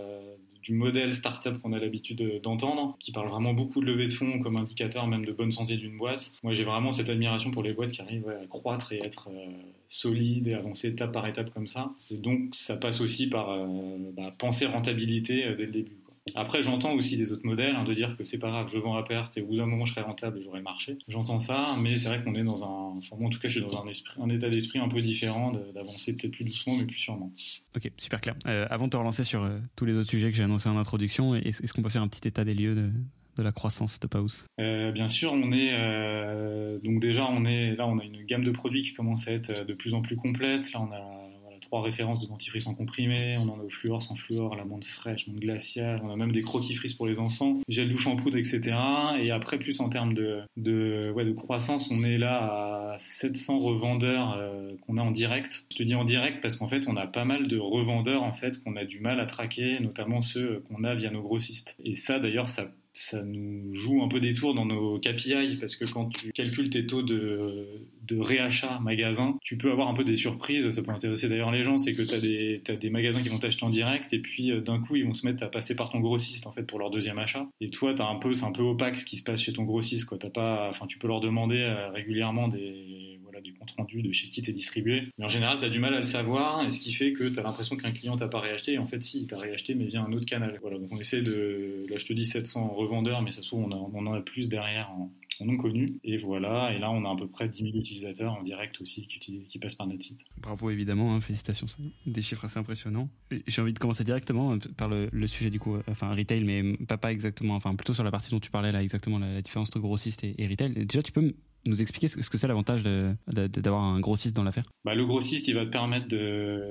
du 0.68 0.74
modèle 0.74 1.14
startup 1.14 1.62
qu'on 1.62 1.72
a 1.72 1.78
l'habitude 1.78 2.42
d'entendre, 2.42 2.94
qui 3.00 3.10
parle 3.10 3.28
vraiment 3.30 3.54
beaucoup 3.54 3.80
de 3.80 3.86
levée 3.86 4.06
de 4.06 4.12
fonds 4.12 4.38
comme 4.38 4.56
indicateur 4.56 5.06
même 5.06 5.24
de 5.24 5.32
bonne 5.32 5.50
santé 5.50 5.78
d'une 5.78 5.96
boîte. 5.96 6.30
Moi, 6.42 6.52
j'ai 6.52 6.64
vraiment 6.64 6.92
cette 6.92 7.08
admiration 7.08 7.50
pour 7.50 7.62
les 7.62 7.72
boîtes 7.72 7.92
qui 7.92 8.02
arrivent 8.02 8.28
à 8.28 8.46
croître 8.48 8.92
et 8.92 8.98
être 8.98 9.30
euh, 9.30 9.46
solides 9.88 10.46
et 10.46 10.52
avancer 10.52 10.88
étape 10.88 11.12
par 11.12 11.26
étape 11.26 11.54
comme 11.54 11.66
ça. 11.66 11.90
Et 12.10 12.18
donc, 12.18 12.54
ça 12.54 12.76
passe 12.76 13.00
aussi 13.00 13.30
par 13.30 13.48
euh, 13.48 13.66
bah, 14.14 14.34
penser 14.36 14.66
rentabilité 14.66 15.46
euh, 15.46 15.56
dès 15.56 15.64
le 15.64 15.72
début. 15.72 15.96
Après, 16.34 16.60
j'entends 16.62 16.92
aussi 16.92 17.16
des 17.16 17.32
autres 17.32 17.46
modèles, 17.46 17.74
hein, 17.74 17.84
de 17.84 17.94
dire 17.94 18.16
que 18.16 18.24
c'est 18.24 18.38
pas 18.38 18.50
grave, 18.50 18.68
je 18.72 18.78
vends 18.78 18.96
à 18.96 19.02
perte 19.02 19.36
et 19.36 19.42
au 19.42 19.46
bout 19.46 19.56
d'un 19.56 19.66
moment 19.66 19.84
je 19.84 19.92
serai 19.92 20.02
rentable 20.02 20.38
et 20.38 20.42
j'aurai 20.42 20.60
marché. 20.60 20.98
J'entends 21.08 21.38
ça, 21.38 21.76
mais 21.80 21.98
c'est 21.98 22.08
vrai 22.08 22.22
qu'on 22.22 22.34
est 22.34 22.44
dans 22.44 22.64
un, 22.64 22.98
enfin, 22.98 23.16
moi, 23.18 23.28
en 23.28 23.30
tout 23.30 23.40
cas, 23.40 23.48
je 23.48 23.60
suis 23.60 23.68
dans 23.68 23.82
un, 23.82 23.86
esprit, 23.86 24.20
un 24.20 24.28
état 24.28 24.48
d'esprit 24.48 24.78
un 24.78 24.88
peu 24.88 25.00
différent, 25.00 25.52
d'avancer 25.74 26.16
peut-être 26.16 26.32
plus 26.32 26.44
doucement, 26.44 26.76
mais 26.76 26.84
plus 26.84 26.98
sûrement. 26.98 27.32
Ok, 27.76 27.90
super 27.96 28.20
clair. 28.20 28.34
Euh, 28.46 28.66
avant 28.70 28.86
de 28.86 28.90
te 28.90 28.96
relancer 28.96 29.24
sur 29.24 29.42
euh, 29.42 29.58
tous 29.76 29.84
les 29.84 29.94
autres 29.94 30.10
sujets 30.10 30.30
que 30.30 30.36
j'ai 30.36 30.44
annoncés 30.44 30.68
en 30.68 30.78
introduction, 30.78 31.34
est-ce 31.34 31.72
qu'on 31.72 31.82
peut 31.82 31.88
faire 31.88 32.02
un 32.02 32.08
petit 32.08 32.26
état 32.26 32.44
des 32.44 32.54
lieux 32.54 32.74
de, 32.74 32.90
de 33.38 33.42
la 33.42 33.52
croissance 33.52 34.00
de 34.00 34.06
Paus 34.06 34.46
euh, 34.60 34.92
Bien 34.92 35.08
sûr, 35.08 35.32
on 35.32 35.52
est 35.52 35.70
euh, 35.72 36.78
donc 36.80 37.00
déjà 37.00 37.26
on 37.26 37.44
est 37.44 37.76
là, 37.76 37.86
on 37.86 37.98
a 37.98 38.04
une 38.04 38.24
gamme 38.24 38.44
de 38.44 38.50
produits 38.50 38.82
qui 38.82 38.92
commence 38.92 39.28
à 39.28 39.32
être 39.32 39.64
de 39.64 39.74
plus 39.74 39.94
en 39.94 40.02
plus 40.02 40.16
complète. 40.16 40.72
Là, 40.72 40.80
on 40.80 40.92
a 40.92 41.27
trois 41.68 41.82
références 41.82 42.20
de 42.20 42.26
dentifrice 42.26 42.66
en 42.66 42.74
comprimé, 42.74 43.36
on 43.38 43.48
en 43.48 43.60
a 43.60 43.62
au 43.62 43.68
fluor, 43.68 44.02
sans 44.02 44.16
fluor, 44.16 44.56
la 44.56 44.64
menthe 44.64 44.86
fraîche, 44.86 45.26
menthe 45.28 45.40
glaciale, 45.40 46.00
on 46.02 46.10
a 46.10 46.16
même 46.16 46.32
des 46.32 46.42
croquis 46.42 46.78
pour 46.96 47.06
les 47.06 47.18
enfants, 47.18 47.58
gel 47.68 47.90
douche 47.90 48.06
en 48.06 48.16
poudre, 48.16 48.36
etc. 48.36 48.76
Et 49.20 49.30
après, 49.30 49.58
plus 49.58 49.80
en 49.80 49.88
termes 49.88 50.14
de, 50.14 50.40
de, 50.56 51.12
de 51.16 51.32
croissance, 51.32 51.90
on 51.90 52.02
est 52.04 52.18
là 52.18 52.94
à 52.94 52.98
700 52.98 53.58
revendeurs 53.58 54.34
euh, 54.38 54.72
qu'on 54.86 54.96
a 54.96 55.02
en 55.02 55.10
direct. 55.10 55.66
Je 55.70 55.76
te 55.76 55.82
dis 55.82 55.94
en 55.94 56.04
direct 56.04 56.40
parce 56.40 56.56
qu'en 56.56 56.68
fait, 56.68 56.88
on 56.88 56.96
a 56.96 57.06
pas 57.06 57.24
mal 57.24 57.48
de 57.48 57.58
revendeurs 57.58 58.22
en 58.22 58.32
fait 58.32 58.62
qu'on 58.62 58.76
a 58.76 58.84
du 58.84 59.00
mal 59.00 59.20
à 59.20 59.26
traquer, 59.26 59.78
notamment 59.80 60.20
ceux 60.20 60.62
qu'on 60.68 60.84
a 60.84 60.94
via 60.94 61.10
nos 61.10 61.22
grossistes. 61.22 61.76
Et 61.84 61.94
ça, 61.94 62.18
d'ailleurs, 62.18 62.48
ça 62.48 62.70
ça 63.00 63.22
nous 63.22 63.72
joue 63.74 64.02
un 64.02 64.08
peu 64.08 64.18
des 64.18 64.34
tours 64.34 64.54
dans 64.54 64.66
nos 64.66 64.98
KPI 64.98 65.56
parce 65.60 65.76
que 65.76 65.84
quand 65.84 66.06
tu 66.06 66.32
calcules 66.32 66.68
tes 66.68 66.84
taux 66.84 67.02
de, 67.02 67.64
de 68.02 68.18
réachat 68.18 68.80
magasin, 68.80 69.38
tu 69.40 69.56
peux 69.56 69.70
avoir 69.70 69.86
un 69.86 69.94
peu 69.94 70.02
des 70.02 70.16
surprises. 70.16 70.68
Ça 70.72 70.82
peut 70.82 70.90
intéresser 70.90 71.28
d'ailleurs 71.28 71.52
les 71.52 71.62
gens, 71.62 71.78
c'est 71.78 71.94
que 71.94 72.02
tu 72.02 72.12
as 72.12 72.18
des, 72.18 72.60
des 72.76 72.90
magasins 72.90 73.22
qui 73.22 73.28
vont 73.28 73.38
t'acheter 73.38 73.64
en 73.64 73.70
direct 73.70 74.12
et 74.12 74.18
puis 74.18 74.50
euh, 74.50 74.60
d'un 74.60 74.80
coup 74.80 74.96
ils 74.96 75.04
vont 75.04 75.14
se 75.14 75.24
mettre 75.24 75.44
à 75.44 75.48
passer 75.48 75.76
par 75.76 75.90
ton 75.90 76.00
grossiste 76.00 76.48
en 76.48 76.52
fait 76.52 76.64
pour 76.64 76.80
leur 76.80 76.90
deuxième 76.90 77.20
achat. 77.20 77.46
Et 77.60 77.70
toi, 77.70 77.94
un 78.00 78.16
peu, 78.16 78.34
c'est 78.34 78.44
un 78.44 78.52
peu 78.52 78.62
opaque 78.62 78.98
ce 78.98 79.04
qui 79.04 79.16
se 79.16 79.22
passe 79.22 79.42
chez 79.42 79.52
ton 79.52 79.62
grossiste. 79.62 80.06
Quoi. 80.06 80.18
As 80.20 80.30
pas, 80.30 80.68
enfin, 80.68 80.86
tu 80.88 80.98
peux 80.98 81.06
leur 81.06 81.20
demander 81.20 81.60
euh, 81.60 81.90
régulièrement 81.90 82.48
des 82.48 83.17
voilà, 83.38 83.42
des 83.42 83.52
comptes 83.52 83.72
rendus 83.76 84.02
de 84.02 84.12
chez 84.12 84.28
qui 84.28 84.42
t'es 84.42 84.52
distribué. 84.52 85.08
Mais 85.18 85.24
en 85.24 85.28
général, 85.28 85.58
tu 85.58 85.64
as 85.64 85.68
du 85.68 85.78
mal 85.78 85.94
à 85.94 85.98
le 85.98 86.04
savoir, 86.04 86.66
et 86.66 86.70
ce 86.70 86.80
qui 86.80 86.92
fait 86.92 87.12
que 87.12 87.28
tu 87.28 87.38
as 87.38 87.42
l'impression 87.42 87.76
qu'un 87.76 87.92
client 87.92 88.16
t'a 88.16 88.28
pas 88.28 88.40
réacheté, 88.40 88.72
et 88.72 88.78
en 88.78 88.86
fait, 88.86 89.02
si, 89.02 89.22
il 89.22 89.26
t'a 89.26 89.38
réacheté, 89.38 89.74
mais 89.74 89.86
via 89.86 90.02
un 90.02 90.12
autre 90.12 90.26
canal. 90.26 90.58
Voilà, 90.60 90.78
donc 90.78 90.88
on 90.92 90.98
essaie 90.98 91.22
de. 91.22 91.86
Là, 91.88 91.96
je 91.98 92.06
te 92.06 92.12
dis 92.12 92.24
700 92.24 92.68
revendeurs, 92.68 93.22
mais 93.22 93.32
ça 93.32 93.42
se 93.42 93.48
trouve, 93.48 93.64
on, 93.64 93.90
on 93.94 94.06
en 94.06 94.14
a 94.14 94.20
plus 94.20 94.48
derrière 94.48 94.90
en, 94.90 95.10
non 95.44 95.56
connu. 95.56 95.98
Et 96.04 96.16
voilà, 96.16 96.72
et 96.74 96.78
là, 96.78 96.90
on 96.90 97.04
a 97.04 97.12
à 97.12 97.16
peu 97.16 97.28
près 97.28 97.48
10 97.48 97.58
000 97.58 97.76
utilisateurs 97.76 98.32
en 98.32 98.42
direct 98.42 98.80
aussi 98.80 99.06
qui, 99.06 99.46
qui 99.48 99.58
passent 99.58 99.74
par 99.74 99.86
notre 99.86 100.02
site. 100.02 100.20
Bravo, 100.38 100.70
évidemment, 100.70 101.14
hein, 101.14 101.20
félicitations, 101.20 101.66
des 102.06 102.22
chiffres 102.22 102.44
assez 102.44 102.58
impressionnants. 102.58 103.08
J'ai 103.46 103.62
envie 103.62 103.72
de 103.72 103.78
commencer 103.78 104.04
directement 104.04 104.54
euh, 104.54 104.58
par 104.76 104.88
le, 104.88 105.26
sujet 105.26 105.50
du 105.50 105.60
coup, 105.60 105.76
euh, 105.76 105.82
enfin 105.88 106.14
retail, 106.14 106.44
mais 106.44 106.76
pas, 106.86 106.96
pas 106.96 107.12
exactement, 107.12 107.54
enfin 107.54 107.74
plutôt 107.74 107.94
sur 107.94 108.04
la 108.04 108.10
partie 108.10 108.30
dont 108.30 108.40
tu 108.40 108.50
parlais 108.50 108.72
là, 108.72 108.82
exactement 108.82 109.18
la, 109.18 109.42
différence 109.42 109.68
entre 109.68 109.80
grossiste 109.80 110.24
et, 110.24 110.34
et 110.38 110.46
retail. 110.48 110.72
Déjà, 110.86 111.02
tu 111.02 111.12
peux 111.12 111.34
nous 111.68 111.80
expliquer 111.80 112.08
ce 112.08 112.30
que 112.30 112.38
c'est 112.38 112.48
l'avantage 112.48 112.82
d'avoir 113.26 113.82
un 113.82 114.00
grossiste 114.00 114.36
dans 114.36 114.44
l'affaire? 114.44 114.64
Bah, 114.84 114.94
Le 114.94 115.06
grossiste, 115.06 115.48
il 115.48 115.54
va 115.54 115.64
te 115.64 115.70
permettre 115.70 116.08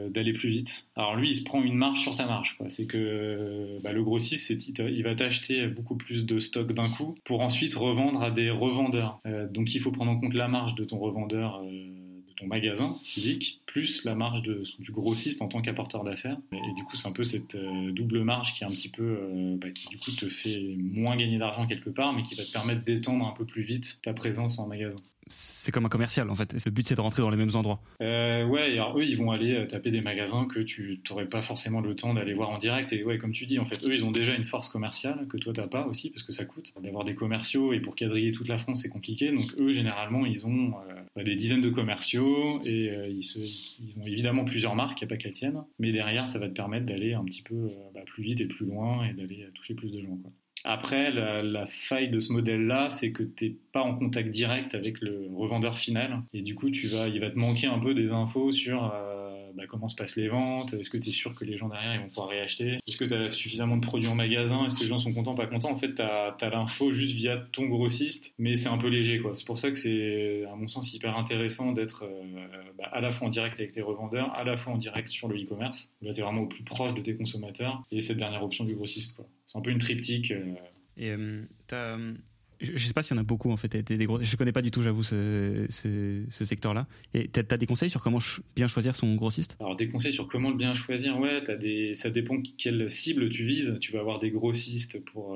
d'aller 0.09 0.33
plus 0.33 0.49
vite. 0.49 0.89
Alors 0.95 1.15
lui, 1.15 1.29
il 1.29 1.35
se 1.35 1.43
prend 1.43 1.61
une 1.61 1.75
marge 1.75 1.99
sur 1.99 2.15
ta 2.15 2.25
marge. 2.25 2.57
C'est 2.69 2.85
que 2.85 3.79
bah, 3.83 3.93
le 3.93 4.03
grossiste, 4.03 4.49
il 4.79 5.03
va 5.03 5.15
t'acheter 5.15 5.67
beaucoup 5.67 5.95
plus 5.95 6.25
de 6.25 6.39
stock 6.39 6.71
d'un 6.73 6.89
coup 6.89 7.15
pour 7.23 7.41
ensuite 7.41 7.75
revendre 7.75 8.21
à 8.21 8.31
des 8.31 8.49
revendeurs. 8.49 9.19
Euh, 9.25 9.47
donc 9.47 9.73
il 9.73 9.81
faut 9.81 9.91
prendre 9.91 10.11
en 10.11 10.19
compte 10.19 10.33
la 10.33 10.47
marge 10.47 10.75
de 10.75 10.83
ton 10.83 10.97
revendeur. 10.97 11.61
Euh, 11.63 11.96
ton 12.37 12.47
magasin 12.47 12.97
physique, 13.03 13.61
plus 13.65 14.03
la 14.03 14.15
marge 14.15 14.41
de, 14.43 14.63
du 14.79 14.91
grossiste 14.91 15.41
en 15.41 15.47
tant 15.47 15.61
qu'apporteur 15.61 16.03
d'affaires. 16.03 16.37
Et, 16.51 16.73
du 16.75 16.83
coup, 16.83 16.95
c'est 16.95 17.07
un 17.07 17.11
peu 17.11 17.23
cette 17.23 17.55
euh, 17.55 17.91
double 17.91 18.23
marge 18.23 18.53
qui 18.53 18.63
est 18.63 18.67
un 18.67 18.71
petit 18.71 18.89
peu, 18.89 19.03
euh, 19.03 19.57
bah, 19.57 19.69
qui 19.71 19.87
du 19.87 19.97
coup 19.97 20.11
te 20.11 20.29
fait 20.29 20.75
moins 20.77 21.17
gagner 21.17 21.37
d'argent 21.37 21.67
quelque 21.67 21.89
part, 21.89 22.13
mais 22.13 22.23
qui 22.23 22.35
va 22.35 22.43
te 22.43 22.51
permettre 22.51 22.83
d'étendre 22.83 23.27
un 23.27 23.33
peu 23.33 23.45
plus 23.45 23.63
vite 23.63 23.99
ta 24.03 24.13
présence 24.13 24.59
en 24.59 24.67
magasin 24.67 24.97
c'est 25.29 25.71
comme 25.71 25.85
un 25.85 25.89
commercial 25.89 26.29
en 26.29 26.35
fait. 26.35 26.53
Le 26.65 26.71
but 26.71 26.87
c'est 26.87 26.95
de 26.95 27.01
rentrer 27.01 27.21
dans 27.21 27.29
les 27.29 27.37
mêmes 27.37 27.55
endroits. 27.55 27.81
Euh, 28.01 28.45
ouais, 28.45 28.73
alors 28.73 28.97
eux 28.97 29.03
ils 29.03 29.17
vont 29.17 29.31
aller 29.31 29.53
euh, 29.53 29.65
taper 29.65 29.91
des 29.91 30.01
magasins 30.01 30.45
que 30.45 30.59
tu 30.59 31.01
n'aurais 31.09 31.27
pas 31.27 31.41
forcément 31.41 31.81
le 31.81 31.95
temps 31.95 32.13
d'aller 32.13 32.33
voir 32.33 32.49
en 32.49 32.57
direct. 32.57 32.91
Et 32.93 33.03
ouais, 33.03 33.17
comme 33.17 33.31
tu 33.31 33.45
dis, 33.45 33.59
en 33.59 33.65
fait, 33.65 33.83
eux 33.83 33.93
ils 33.93 34.03
ont 34.03 34.11
déjà 34.11 34.33
une 34.35 34.45
force 34.45 34.69
commerciale 34.69 35.27
que 35.27 35.37
toi 35.37 35.53
t'as 35.53 35.67
pas 35.67 35.85
aussi 35.85 36.09
parce 36.09 36.23
que 36.23 36.31
ça 36.31 36.45
coûte 36.45 36.73
d'avoir 36.81 37.03
des 37.03 37.15
commerciaux 37.15 37.73
et 37.73 37.79
pour 37.79 37.95
quadriller 37.95 38.31
toute 38.31 38.47
la 38.47 38.57
France 38.57 38.81
c'est 38.81 38.89
compliqué. 38.89 39.31
Donc 39.31 39.45
eux 39.57 39.71
généralement 39.71 40.25
ils 40.25 40.45
ont 40.45 40.73
euh, 41.17 41.23
des 41.23 41.35
dizaines 41.35 41.61
de 41.61 41.69
commerciaux 41.69 42.61
et 42.63 42.89
ils, 43.09 43.95
ont 43.97 44.05
évidemment 44.05 44.45
plusieurs 44.45 44.75
marques, 44.75 45.01
il 45.01 45.05
n'y 45.05 45.11
a 45.11 45.15
pas 45.15 45.21
que 45.21 45.27
la 45.27 45.33
tienne. 45.33 45.63
Mais 45.79 45.91
derrière 45.91 46.27
ça 46.27 46.39
va 46.39 46.47
te 46.47 46.53
permettre 46.53 46.85
d'aller 46.85 47.13
un 47.13 47.23
petit 47.23 47.41
peu 47.41 47.71
bah, 47.93 48.01
plus 48.05 48.23
vite 48.23 48.41
et 48.41 48.45
plus 48.45 48.65
loin 48.65 49.05
et 49.05 49.13
d'aller 49.13 49.47
toucher 49.53 49.73
plus 49.73 49.91
de 49.91 50.01
gens. 50.01 50.17
Après, 50.69 51.11
la, 51.11 51.65
faille 51.65 52.09
de 52.09 52.19
ce 52.19 52.33
modèle-là, 52.33 52.89
c'est 52.91 53.13
que 53.13 53.23
tu 53.23 53.45
n'es 53.45 53.55
pas 53.71 53.81
en 53.81 53.95
contact 53.95 54.31
direct 54.31 54.75
avec 54.75 54.99
le 54.99 55.29
revendeur 55.33 55.79
final. 55.79 56.23
Et 56.33 56.41
du 56.41 56.55
coup, 56.55 56.69
tu 56.69 56.87
vas, 56.87 57.07
il 57.07 57.21
va 57.21 57.31
te 57.31 57.39
manquer 57.39 57.67
un 57.67 57.79
peu 57.79 57.93
des 57.93 58.09
infos 58.09 58.51
sur 58.51 58.93
euh, 58.93 59.16
bah, 59.57 59.63
comment 59.67 59.87
se 59.87 59.95
passent 59.95 60.15
les 60.15 60.27
ventes. 60.27 60.73
Est-ce 60.73 60.89
que 60.89 60.97
tu 60.97 61.09
es 61.09 61.11
sûr 61.11 61.33
que 61.33 61.43
les 61.43 61.57
gens 61.57 61.67
derrière 61.67 61.95
ils 61.95 62.01
vont 62.01 62.09
pouvoir 62.09 62.29
réacheter 62.29 62.77
Est-ce 62.87 62.97
que 62.97 63.05
tu 63.05 63.13
as 63.13 63.31
suffisamment 63.31 63.77
de 63.77 63.85
produits 63.85 64.07
en 64.07 64.15
magasin 64.15 64.65
Est-ce 64.65 64.75
que 64.75 64.83
les 64.83 64.89
gens 64.89 64.99
sont 64.99 65.13
contents, 65.13 65.35
pas 65.35 65.47
contents 65.47 65.71
En 65.71 65.77
fait, 65.77 65.95
tu 65.95 66.01
as, 66.01 66.49
l'info 66.49 66.91
juste 66.91 67.15
via 67.15 67.37
ton 67.51 67.65
grossiste, 67.65 68.33
mais 68.37 68.55
c'est 68.55 68.69
un 68.69 68.77
peu 68.77 68.87
léger. 68.87 69.21
C'est 69.33 69.45
pour 69.45 69.57
ça 69.57 69.71
que 69.71 69.77
c'est, 69.77 70.45
à 70.45 70.55
mon 70.55 70.67
sens, 70.67 70.93
hyper 70.93 71.17
intéressant 71.17 71.71
d'être 71.71 72.03
euh, 72.03 72.47
bah, 72.77 72.89
à 72.91 73.01
la 73.01 73.11
fois 73.11 73.27
en 73.27 73.29
direct 73.31 73.59
avec 73.59 73.71
tes 73.71 73.81
revendeurs, 73.81 74.31
à 74.33 74.43
la 74.43 74.55
fois 74.55 74.73
en 74.73 74.77
direct 74.77 75.07
sur 75.09 75.27
le 75.27 75.41
e-commerce. 75.41 75.89
Là, 76.01 76.13
tu 76.13 76.19
es 76.19 76.23
vraiment 76.23 76.41
au 76.41 76.47
plus 76.47 76.63
proche 76.63 76.93
de 76.93 77.01
tes 77.01 77.15
consommateurs. 77.15 77.83
Et 77.91 77.99
cette 77.99 78.17
dernière 78.17 78.43
option 78.43 78.63
du 78.63 78.75
grossiste. 78.75 79.15
Quoi. 79.15 79.25
C'est 79.47 79.57
un 79.57 79.61
peu 79.61 79.71
une 79.71 79.79
triptyque. 79.79 80.31
Euh, 80.31 80.53
euh, 80.99 82.13
je 82.59 82.71
ne 82.71 82.77
sais 82.77 82.93
pas 82.93 83.03
s'il 83.03 83.15
y 83.15 83.19
en 83.19 83.21
a 83.21 83.25
beaucoup 83.25 83.51
en 83.51 83.57
fait. 83.57 83.75
Des, 83.77 84.05
gros, 84.05 84.21
je 84.21 84.35
connais 84.35 84.51
pas 84.51 84.61
du 84.61 84.71
tout, 84.71 84.81
j'avoue, 84.81 85.03
ce, 85.03 85.65
secteur-là. 86.29 86.87
Et 87.13 87.27
tu 87.27 87.39
as, 87.39 87.57
des 87.57 87.65
conseils 87.65 87.89
sur 87.89 88.01
comment 88.01 88.19
bien 88.55 88.67
choisir 88.67 88.95
son 88.95 89.15
grossiste? 89.15 89.57
Alors 89.59 89.75
des 89.75 89.87
conseils 89.87 90.13
sur 90.13 90.27
comment 90.27 90.49
le 90.49 90.57
bien 90.57 90.73
choisir, 90.73 91.19
ouais. 91.19 91.49
As 91.49 91.55
des, 91.55 91.93
ça 91.93 92.09
dépend 92.09 92.41
quelle 92.57 92.89
cible 92.89 93.29
tu 93.29 93.45
vises. 93.45 93.77
Tu 93.81 93.91
vas 93.91 93.99
avoir 93.99 94.19
des 94.19 94.31
grossistes 94.31 95.03
pour 95.05 95.35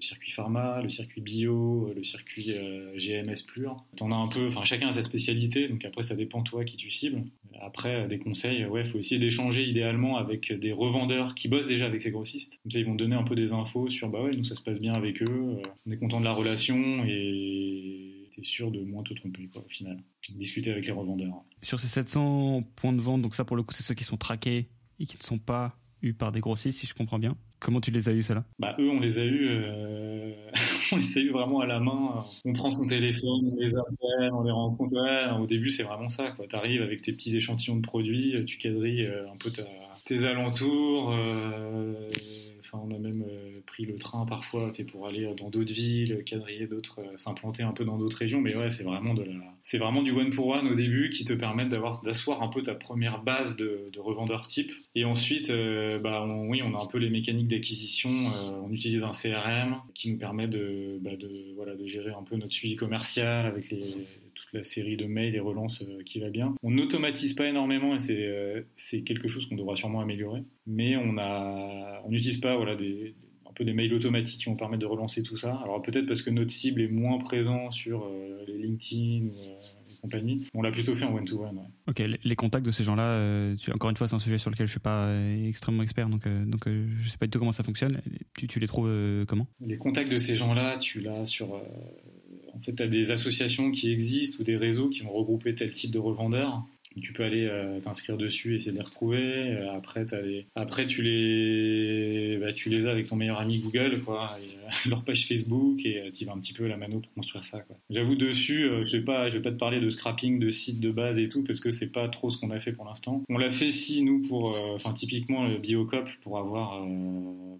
le 0.00 0.06
circuit 0.06 0.32
pharma, 0.32 0.80
le 0.82 0.88
circuit 0.88 1.20
bio, 1.20 1.92
le 1.94 2.02
circuit 2.02 2.52
euh, 2.52 2.96
GMS 2.96 3.42
pur. 3.46 3.84
T'en 3.96 4.10
as 4.10 4.16
un 4.16 4.28
peu, 4.28 4.48
enfin 4.48 4.64
chacun 4.64 4.88
a 4.88 4.92
sa 4.92 5.02
spécialité, 5.02 5.68
donc 5.68 5.84
après 5.84 6.02
ça 6.02 6.16
dépend 6.16 6.42
toi 6.42 6.64
qui 6.64 6.76
tu 6.76 6.90
cibles. 6.90 7.24
Après 7.60 8.08
des 8.08 8.18
conseils, 8.18 8.64
ouais, 8.64 8.84
faut 8.84 8.98
essayer 8.98 9.20
d'échanger 9.20 9.64
idéalement 9.64 10.16
avec 10.16 10.52
des 10.52 10.72
revendeurs 10.72 11.34
qui 11.34 11.48
bossent 11.48 11.68
déjà 11.68 11.86
avec 11.86 12.00
ces 12.00 12.10
grossistes. 12.10 12.58
Comme 12.62 12.72
ça 12.72 12.78
ils 12.78 12.86
vont 12.86 12.94
donner 12.94 13.14
un 13.14 13.24
peu 13.24 13.34
des 13.34 13.52
infos 13.52 13.90
sur 13.90 14.08
bah 14.08 14.22
ouais, 14.22 14.34
nous 14.34 14.44
ça 14.44 14.54
se 14.54 14.62
passe 14.62 14.80
bien 14.80 14.94
avec 14.94 15.22
eux, 15.22 15.26
euh, 15.28 15.62
on 15.86 15.90
est 15.90 15.98
content 15.98 16.20
de 16.20 16.24
la 16.24 16.32
relation 16.32 17.04
et 17.06 18.28
t'es 18.34 18.42
sûr 18.42 18.70
de 18.70 18.80
moins 18.80 19.02
te 19.02 19.12
tromper 19.12 19.48
quoi, 19.52 19.62
au 19.66 19.68
final. 19.68 20.02
Discuter 20.30 20.70
avec 20.70 20.86
les 20.86 20.92
revendeurs. 20.92 21.44
Sur 21.62 21.78
ces 21.78 21.88
700 21.88 22.62
points 22.76 22.92
de 22.94 23.00
vente, 23.00 23.20
donc 23.20 23.34
ça 23.34 23.44
pour 23.44 23.56
le 23.56 23.62
coup 23.62 23.74
c'est 23.74 23.82
ceux 23.82 23.94
qui 23.94 24.04
sont 24.04 24.16
traqués 24.16 24.68
et 24.98 25.04
qui 25.04 25.18
ne 25.18 25.22
sont 25.22 25.38
pas 25.38 25.76
eus 26.02 26.12
par 26.14 26.32
des 26.32 26.40
grossistes 26.40 26.80
si 26.80 26.86
je 26.86 26.94
comprends 26.94 27.18
bien. 27.18 27.36
Comment 27.58 27.80
tu 27.80 27.90
les 27.90 28.08
as 28.08 28.12
eus, 28.12 28.22
ceux-là? 28.22 28.44
Bah 28.58 28.74
eux, 28.78 28.88
on 28.88 29.00
les 29.00 29.18
a 29.18 29.24
eus, 29.24 29.48
euh, 29.50 30.32
on 30.92 30.96
les 30.96 31.18
a 31.18 31.20
eus 31.20 31.30
vraiment 31.30 31.60
à 31.60 31.66
la 31.66 31.78
main. 31.78 32.24
On 32.44 32.52
prend 32.52 32.70
son 32.70 32.86
téléphone, 32.86 33.52
on 33.52 33.56
les 33.56 33.76
appelle, 33.76 34.32
on 34.32 34.42
les 34.42 34.50
rencontre. 34.50 34.96
au 35.38 35.46
début, 35.46 35.70
c'est 35.70 35.82
vraiment 35.82 36.08
ça. 36.08 36.34
Tu 36.48 36.56
arrives 36.56 36.82
avec 36.82 37.02
tes 37.02 37.12
petits 37.12 37.36
échantillons 37.36 37.76
de 37.76 37.82
produits, 37.82 38.44
tu 38.46 38.56
quadrilles 38.58 39.04
euh, 39.06 39.30
un 39.30 39.36
peu 39.36 39.50
tes 40.04 40.24
alentours. 40.24 41.12
Euh, 41.12 42.10
on 42.78 42.94
a 42.94 42.98
même 42.98 43.24
euh, 43.28 43.60
pris 43.66 43.84
le 43.84 43.98
train 43.98 44.26
parfois 44.26 44.70
pour 44.90 45.06
aller 45.06 45.32
dans 45.36 45.50
d'autres 45.50 45.72
villes, 45.72 46.22
quadriller 46.24 46.66
d'autres, 46.66 47.00
euh, 47.00 47.16
s'implanter 47.16 47.62
un 47.62 47.72
peu 47.72 47.84
dans 47.84 47.98
d'autres 47.98 48.18
régions. 48.18 48.40
Mais 48.40 48.56
ouais, 48.56 48.70
c'est 48.70 48.84
vraiment, 48.84 49.14
la... 49.14 49.78
vraiment 49.78 50.02
du 50.02 50.12
one 50.12 50.30
pour 50.30 50.48
one 50.48 50.68
au 50.68 50.74
début 50.74 51.10
qui 51.10 51.24
te 51.24 51.32
permet 51.32 51.66
d'avoir, 51.66 52.02
d'asseoir 52.02 52.42
un 52.42 52.48
peu 52.48 52.62
ta 52.62 52.74
première 52.74 53.22
base 53.22 53.56
de, 53.56 53.90
de 53.92 54.00
revendeur 54.00 54.46
type. 54.46 54.72
Et 54.94 55.04
ensuite, 55.04 55.50
euh, 55.50 55.98
bah, 55.98 56.26
oui, 56.26 56.62
on 56.62 56.78
a 56.78 56.82
un 56.82 56.86
peu 56.86 56.98
les 56.98 57.10
mécaniques 57.10 57.48
d'acquisition. 57.48 58.10
on 58.10 58.70
utilise 58.72 59.02
un 59.02 59.12
CRM 59.12 59.80
qui 59.94 60.10
nous 60.10 60.18
permet 60.18 60.48
de, 60.48 60.98
bah, 61.00 61.16
de, 61.16 61.54
voilà, 61.56 61.74
de 61.74 61.86
gérer 61.86 62.10
un 62.10 62.22
peu 62.22 62.36
notre 62.36 62.52
suivi 62.52 62.76
commercial 62.76 63.46
avec 63.46 63.70
les, 63.70 64.06
la 64.52 64.62
série 64.64 64.96
de 64.96 65.06
mails 65.06 65.34
et 65.34 65.40
relances 65.40 65.84
qui 66.04 66.20
va 66.20 66.30
bien. 66.30 66.54
On 66.62 66.70
n'automatise 66.70 67.34
pas 67.34 67.48
énormément 67.48 67.94
et 67.94 67.98
c'est, 67.98 68.66
c'est 68.76 69.02
quelque 69.02 69.28
chose 69.28 69.46
qu'on 69.46 69.56
devra 69.56 69.76
sûrement 69.76 70.00
améliorer. 70.00 70.42
Mais 70.66 70.96
on 70.96 71.18
a, 71.18 72.02
on 72.04 72.10
n'utilise 72.10 72.38
pas 72.38 72.56
voilà, 72.56 72.76
des, 72.76 73.14
un 73.48 73.52
peu 73.52 73.64
des 73.64 73.72
mails 73.72 73.94
automatiques 73.94 74.38
qui 74.40 74.44
vont 74.46 74.56
permettre 74.56 74.80
de 74.80 74.86
relancer 74.86 75.22
tout 75.22 75.36
ça. 75.36 75.54
Alors 75.62 75.82
peut-être 75.82 76.06
parce 76.06 76.22
que 76.22 76.30
notre 76.30 76.50
cible 76.50 76.80
est 76.80 76.88
moins 76.88 77.18
présente 77.18 77.72
sur 77.72 78.04
euh, 78.04 78.44
les 78.46 78.58
LinkedIn 78.58 79.26
ou 79.26 79.38
euh, 79.38 79.60
les 79.88 79.94
compagnies. 80.02 80.46
On 80.54 80.62
l'a 80.62 80.70
plutôt 80.70 80.94
fait 80.94 81.04
en 81.04 81.14
one-to-one. 81.14 81.60
Ok, 81.88 82.02
les 82.22 82.36
contacts 82.36 82.66
de 82.66 82.70
ces 82.70 82.84
gens-là, 82.84 83.02
euh, 83.02 83.56
encore 83.74 83.90
une 83.90 83.96
fois, 83.96 84.08
c'est 84.08 84.14
un 84.14 84.20
sujet 84.20 84.38
sur 84.38 84.50
lequel 84.50 84.66
je 84.66 84.70
ne 84.70 84.74
suis 84.74 84.80
pas 84.80 85.12
extrêmement 85.46 85.82
expert, 85.82 86.08
donc, 86.08 86.26
donc 86.26 86.62
je 86.66 86.70
ne 86.70 87.08
sais 87.08 87.18
pas 87.18 87.26
du 87.26 87.30
tout 87.30 87.38
comment 87.38 87.52
ça 87.52 87.64
fonctionne. 87.64 88.00
Tu, 88.36 88.46
tu 88.46 88.60
les 88.60 88.66
trouves 88.66 88.90
comment? 89.26 89.46
Les 89.60 89.78
contacts 89.78 90.10
de 90.10 90.18
ces 90.18 90.36
gens-là, 90.36 90.78
tu 90.78 91.00
l'as 91.00 91.24
sur... 91.24 91.60
en 92.60 92.62
fait, 92.62 92.74
tu 92.74 92.82
as 92.82 92.88
des 92.88 93.10
associations 93.10 93.70
qui 93.70 93.90
existent 93.90 94.36
ou 94.40 94.44
des 94.44 94.56
réseaux 94.56 94.88
qui 94.88 95.00
vont 95.00 95.12
regrouper 95.12 95.54
tel 95.54 95.72
type 95.72 95.90
de 95.90 95.98
revendeurs 95.98 96.62
tu 97.00 97.12
peux 97.12 97.22
aller 97.22 97.46
euh, 97.46 97.80
t'inscrire 97.80 98.16
dessus, 98.16 98.56
essayer 98.56 98.72
de 98.72 98.76
les 98.76 98.82
retrouver. 98.82 99.22
Euh, 99.22 99.72
après, 99.72 100.06
après 100.56 100.86
tu 100.86 101.02
les, 101.02 102.38
bah, 102.38 102.52
tu 102.52 102.68
les 102.68 102.86
as 102.86 102.90
avec 102.90 103.06
ton 103.06 103.16
meilleur 103.16 103.38
ami 103.38 103.58
Google, 103.60 104.02
quoi, 104.04 104.36
euh, 104.40 104.70
leur 104.88 105.04
page 105.04 105.26
Facebook, 105.26 105.84
et 105.84 106.10
tu 106.12 106.24
vas 106.24 106.32
un 106.32 106.40
petit 106.40 106.52
peu 106.52 106.66
la 106.66 106.76
mano 106.76 106.98
pour 107.00 107.12
construire 107.14 107.44
ça. 107.44 107.64
J'avoue 107.90 108.16
dessus, 108.16 108.68
je 108.84 108.96
vais 108.96 109.04
pas, 109.04 109.28
je 109.28 109.36
vais 109.36 109.42
pas 109.42 109.52
te 109.52 109.58
parler 109.58 109.80
de 109.80 109.88
scrapping 109.88 110.38
de 110.38 110.50
sites 110.50 110.80
de 110.80 110.90
base 110.90 111.18
et 111.18 111.28
tout, 111.28 111.44
parce 111.44 111.60
que 111.60 111.70
c'est 111.70 111.92
pas 111.92 112.08
trop 112.08 112.30
ce 112.30 112.38
qu'on 112.38 112.50
a 112.50 112.58
fait 112.58 112.72
pour 112.72 112.84
l'instant. 112.84 113.22
On 113.28 113.38
l'a 113.38 113.50
fait 113.50 113.70
si 113.70 114.02
nous 114.02 114.22
pour, 114.22 114.60
enfin 114.74 114.92
typiquement 114.92 115.46
le 115.46 115.58
Biocop 115.58 116.08
pour 116.22 116.38
avoir 116.38 116.84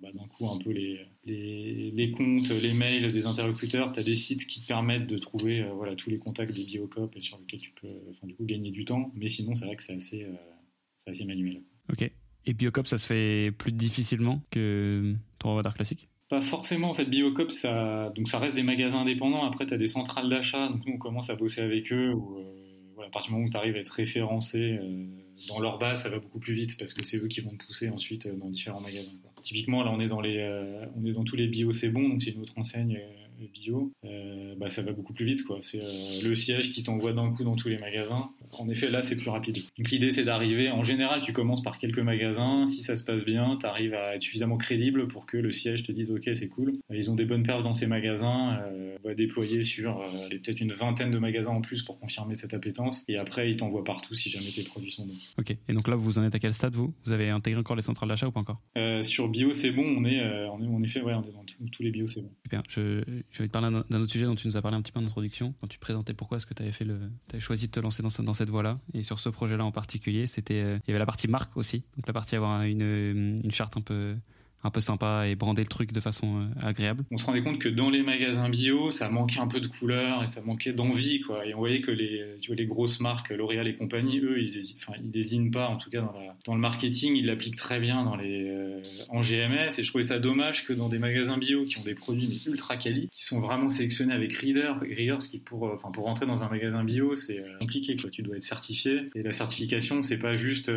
bah, 0.03 0.09
d'un 0.13 0.27
coup 0.27 0.49
un 0.49 0.59
peu 0.59 0.71
les 0.71 1.01
les, 1.31 2.11
comptes, 2.11 2.51
les 2.51 2.73
mails 2.73 3.13
des 3.13 3.27
interlocuteurs, 3.27 3.93
tu 3.93 4.01
as 4.01 4.03
des 4.03 4.17
sites 4.17 4.47
qui 4.47 4.63
te 4.63 4.67
permettent 4.67 5.07
de 5.07 5.19
trouver 5.19 5.61
euh, 5.61 5.73
voilà, 5.73 5.95
tous 5.95 6.11
les 6.11 6.19
contacts 6.19 6.53
des 6.53 6.65
Biocop 6.65 7.15
et 7.17 7.21
sur 7.21 7.39
lesquels 7.39 7.61
tu 7.61 7.73
peux 7.81 7.89
enfin, 8.11 8.27
du 8.27 8.35
coup, 8.35 8.45
gagner 8.45 8.71
du 8.71 8.85
temps. 8.85 9.11
Mais 9.15 9.29
sinon, 9.29 9.55
c'est 9.55 9.65
vrai 9.65 9.77
que 9.77 9.83
c'est 9.83 9.95
assez, 9.95 10.25
euh, 10.25 10.35
assez 11.07 11.25
manuel. 11.25 11.63
Ok. 11.91 12.11
Et 12.47 12.53
Biocop, 12.55 12.87
ça 12.87 12.99
se 12.99 13.07
fait 13.07 13.53
plus 13.53 13.73
difficilement 13.73 14.43
que 14.51 15.15
ton 15.39 15.51
revendeur 15.51 15.75
classique? 15.75 16.09
Pas 16.29 16.41
forcément 16.43 16.91
en 16.91 16.95
fait 16.95 17.07
Biocop 17.07 17.51
ça 17.51 18.13
donc 18.15 18.29
ça 18.29 18.39
reste 18.39 18.55
des 18.55 18.63
magasins 18.63 19.01
indépendants 19.01 19.45
après 19.45 19.67
tu 19.67 19.75
as 19.75 19.77
des 19.77 19.89
centrales 19.89 20.29
d'achat 20.29 20.69
donc 20.69 20.87
nous 20.87 20.93
on 20.93 20.97
commence 20.97 21.29
à 21.29 21.35
bosser 21.35 21.61
avec 21.61 21.93
eux 21.93 22.13
ou 22.13 22.39
euh, 22.39 22.45
voilà, 22.95 23.09
à 23.09 23.11
partir 23.11 23.31
du 23.31 23.35
moment 23.35 23.49
où 23.49 23.51
tu 23.51 23.57
arrives 23.57 23.75
à 23.75 23.81
être 23.81 23.89
référencé 23.89 24.79
dans 25.49 25.59
leur 25.59 25.79
base 25.79 26.05
ça 26.05 26.09
va 26.09 26.21
beaucoup 26.21 26.39
plus 26.39 26.55
vite 26.55 26.79
parce 26.79 26.95
que 26.95 27.05
c'est 27.05 27.17
eux 27.17 27.27
qui 27.27 27.41
vont 27.41 27.51
te 27.51 27.67
pousser 27.67 27.89
ensuite 27.89 28.29
dans 28.29 28.49
différents 28.49 28.81
magasins 28.81 29.11
Typiquement, 29.43 29.83
là, 29.83 29.91
on 29.93 30.01
est 30.01 30.09
dans, 30.09 30.21
les, 30.21 30.39
euh, 30.39 30.85
on 30.97 31.05
est 31.07 31.13
dans 31.13 31.25
tous 31.25 31.37
les 31.37 31.47
bio, 31.47 31.73
c'est 31.73 31.91
bon, 31.91 32.09
donc 32.09 32.23
c'est 32.23 32.31
une 32.31 32.43
autre 32.43 32.53
enseigne 32.57 32.97
euh, 32.97 33.27
bio. 33.49 33.93
Euh, 34.05 34.55
bah, 34.57 34.71
ça 34.71 34.83
va 34.83 34.93
beaucoup 34.93 35.13
plus 35.13 35.25
vite. 35.25 35.45
quoi. 35.45 35.59
C'est 35.63 35.81
le 36.25 36.35
siège 36.35 36.73
qui 36.73 36.83
t'envoie 36.83 37.13
d'un 37.13 37.31
coup 37.33 37.45
dans 37.45 37.57
tous 37.57 37.69
les 37.69 37.79
magasins. 37.79 38.31
en 38.53 38.69
effet, 38.69 38.91
là, 38.91 39.03
c'est 39.03 39.17
plus 39.17 39.31
rapide. 39.31 39.59
Donc 39.79 39.91
l'idée, 39.91 40.11
c'est 40.11 40.25
d'arriver, 40.25 40.71
en 40.71 40.83
général, 40.83 41.21
tu 41.21 41.33
commences 41.33 41.63
par 41.63 41.79
quelques 41.79 41.99
magasins, 41.99 42.67
si 42.67 42.83
ça 42.83 42.97
se 42.97 43.05
passe 43.05 43.25
bien, 43.25 43.57
tu 43.61 43.67
arrives 43.67 43.95
à 43.95 44.17
être 44.17 44.23
suffisamment 44.23 44.57
crédible 44.57 45.09
pour 45.09 45.27
que 45.27 45.37
le 45.37 45.53
siège 45.53 45.85
te 45.85 45.93
dise, 45.93 46.11
ok, 46.11 46.31
c'est 46.35 46.49
cool, 46.49 46.75
ils 46.93 47.11
ont 47.11 47.15
des 47.15 47.25
bonnes 47.25 47.43
perfs 47.43 47.63
dans 47.63 47.73
ces 47.73 47.87
magasins, 47.87 48.59
euh, 48.63 48.97
on 49.05 49.09
va 49.09 49.15
déployer 49.15 49.63
sur 49.63 50.01
euh, 50.01 50.29
peut-être 50.29 50.61
une 50.61 50.73
vingtaine 50.73 51.11
de 51.11 51.19
magasins 51.19 51.51
en 51.51 51.61
plus 51.61 51.83
pour 51.83 51.99
confirmer 51.99 52.35
cette 52.35 52.55
appétence, 52.55 53.05
et 53.09 53.17
après, 53.17 53.51
ils 53.51 53.57
t'envoient 53.57 53.85
partout 53.85 54.15
si 54.15 54.29
jamais 54.29 54.51
tes 54.51 54.63
produits 54.65 54.93
sont 54.93 55.07
bons. 55.07 55.15
Ok, 55.39 55.57
et 55.69 55.73
donc 55.73 55.89
là, 55.89 55.97
vous 55.97 56.19
en 56.19 56.25
êtes 56.25 56.35
à 56.35 56.39
quel 56.39 56.55
stade, 56.55 56.75
vous? 56.75 56.93
Vous 57.05 57.13
avez 57.13 57.31
intégré 57.31 57.61
encore 57.61 57.77
les 57.77 57.83
centrales 57.83 58.09
d'achat 58.09 58.27
ou 58.27 58.33
pas 58.33 58.41
encore? 58.41 58.61
Euh, 58.77 59.03
Sur 59.03 59.29
bio, 59.29 59.53
c'est 59.53 59.71
bon, 59.71 59.85
on 59.85 60.05
est, 60.05 60.21
on 60.49 60.61
est, 60.63 60.67
en 60.67 60.83
effet, 60.83 61.01
ouais, 61.01 61.15
on 61.15 61.23
est 61.23 61.33
dans 61.33 61.45
tous 61.71 61.83
les 61.83 61.91
bio, 61.91 62.07
c'est 62.07 62.21
bon. 62.21 62.31
Super, 62.45 62.63
je, 62.69 63.03
je 63.31 63.43
vais 63.43 63.49
te 63.49 63.53
parler 63.53 63.71
d'un 63.89 64.01
autre 64.01 64.13
sujet 64.13 64.27
dont 64.27 64.35
tu 64.35 64.47
nous 64.47 64.57
as 64.57 64.63
parlé 64.63 64.77
un 64.77 64.83
petit 64.83 64.93
peu 64.93 65.01
en 65.01 65.05
introduction, 65.05 65.55
quand 65.61 65.69
tu 65.69 65.79
présentais 65.79 66.15
pourquoi 66.15 66.37
est-ce 66.39 66.47
que 66.47 66.55
tu 66.55 66.63
avais, 66.63 66.73
fait 66.73 66.85
le, 66.85 66.99
choisi 67.39 67.67
de 67.67 67.73
te 67.73 67.81
lancer 67.81 68.03
dans, 68.03 68.35
cette 68.35 68.51
voie-là, 68.51 68.79
et 68.95 69.03
sur 69.03 69.19
ce 69.19 69.29
projet-là 69.29 69.65
en 69.65 69.73
particulier, 69.73 70.27
c'était, 70.27 70.61
il 70.61 70.89
y 70.89 70.91
avait 70.91 70.99
la 70.99 71.07
partie 71.07 71.29
marque 71.29 71.57
aussi, 71.57 71.83
donc 71.97 72.07
la 72.07 72.13
partie 72.13 72.37
avoir 72.37 72.63
une 72.63 73.51
charte 73.51 73.77
un 73.77 73.83
peu 73.83 74.17
un 74.63 74.71
peu 74.71 74.81
sympa 74.81 75.27
et 75.27 75.35
brander 75.37 75.63
le 75.63 75.69
truc 75.69 75.93
de 75.93 76.01
façon 76.01 76.41
euh, 76.41 76.67
agréable. 76.67 77.05
On 77.11 77.17
se 77.17 77.25
rendait 77.25 77.43
compte 77.43 77.59
que 77.59 77.69
dans 77.69 77.89
les 77.89 78.03
magasins 78.03 78.49
bio, 78.49 78.91
ça 78.91 79.09
manquait 79.09 79.41
un 79.41 79.47
peu 79.47 79.61
de 79.61 79.67
couleur 79.67 80.23
et 80.23 80.27
ça 80.27 80.43
manquait 80.43 80.73
d'envie, 80.73 81.21
quoi. 81.21 81.47
Et 81.47 81.55
on 81.55 81.59
voyait 81.59 81.81
que 81.81 81.91
les, 81.91 82.37
tu 82.41 82.49
vois, 82.49 82.57
les 82.57 82.67
grosses 82.67 83.01
marques, 83.01 83.31
L'Oréal 83.31 83.69
et 83.69 83.75
compagnie, 83.75 84.19
eux, 84.21 84.41
ils 84.41 84.75
enfin, 84.77 84.99
ils 85.03 85.11
désignent 85.11 85.51
pas, 85.51 85.69
en 85.69 85.77
tout 85.77 85.89
cas 85.91 86.01
dans, 86.01 86.13
la, 86.13 86.37
dans 86.45 86.55
le 86.55 86.61
marketing, 86.61 87.17
ils 87.17 87.27
l'appliquent 87.27 87.57
très 87.57 87.81
bien 87.81 88.05
dans 88.05 88.17
les, 88.17 88.49
euh, 88.49 88.83
en 89.09 89.23
GMS. 89.23 89.79
Et 89.79 89.83
je 89.83 89.89
trouvais 89.89 90.05
ça 90.05 90.19
dommage 90.19 90.67
que 90.67 90.73
dans 90.73 90.89
des 90.89 90.99
magasins 90.99 91.39
bio 91.39 91.65
qui 91.65 91.79
ont 91.79 91.85
des 91.85 91.95
produits 91.95 92.29
mais 92.29 92.53
ultra 92.53 92.77
quali, 92.77 93.09
qui 93.11 93.25
sont 93.25 93.41
vraiment 93.41 93.69
sélectionnés 93.69 94.13
avec 94.13 94.33
Reader, 94.35 94.75
Reader, 94.83 95.17
ce 95.21 95.29
qui 95.31 95.39
pour, 95.39 95.67
euh, 95.69 95.77
pour 95.93 96.05
rentrer 96.05 96.27
dans 96.27 96.45
un 96.45 96.49
magasin 96.51 96.85
bio, 96.85 97.17
c'est 97.17 97.43
compliqué, 97.61 97.97
quoi. 97.97 98.11
Tu 98.11 98.23
dois 98.23 98.37
être 98.37 98.43
certifié. 98.43 99.05
Et 99.15 99.23
la 99.23 99.33
certification, 99.33 100.03
c'est 100.03 100.19
pas 100.19 100.35
juste, 100.35 100.71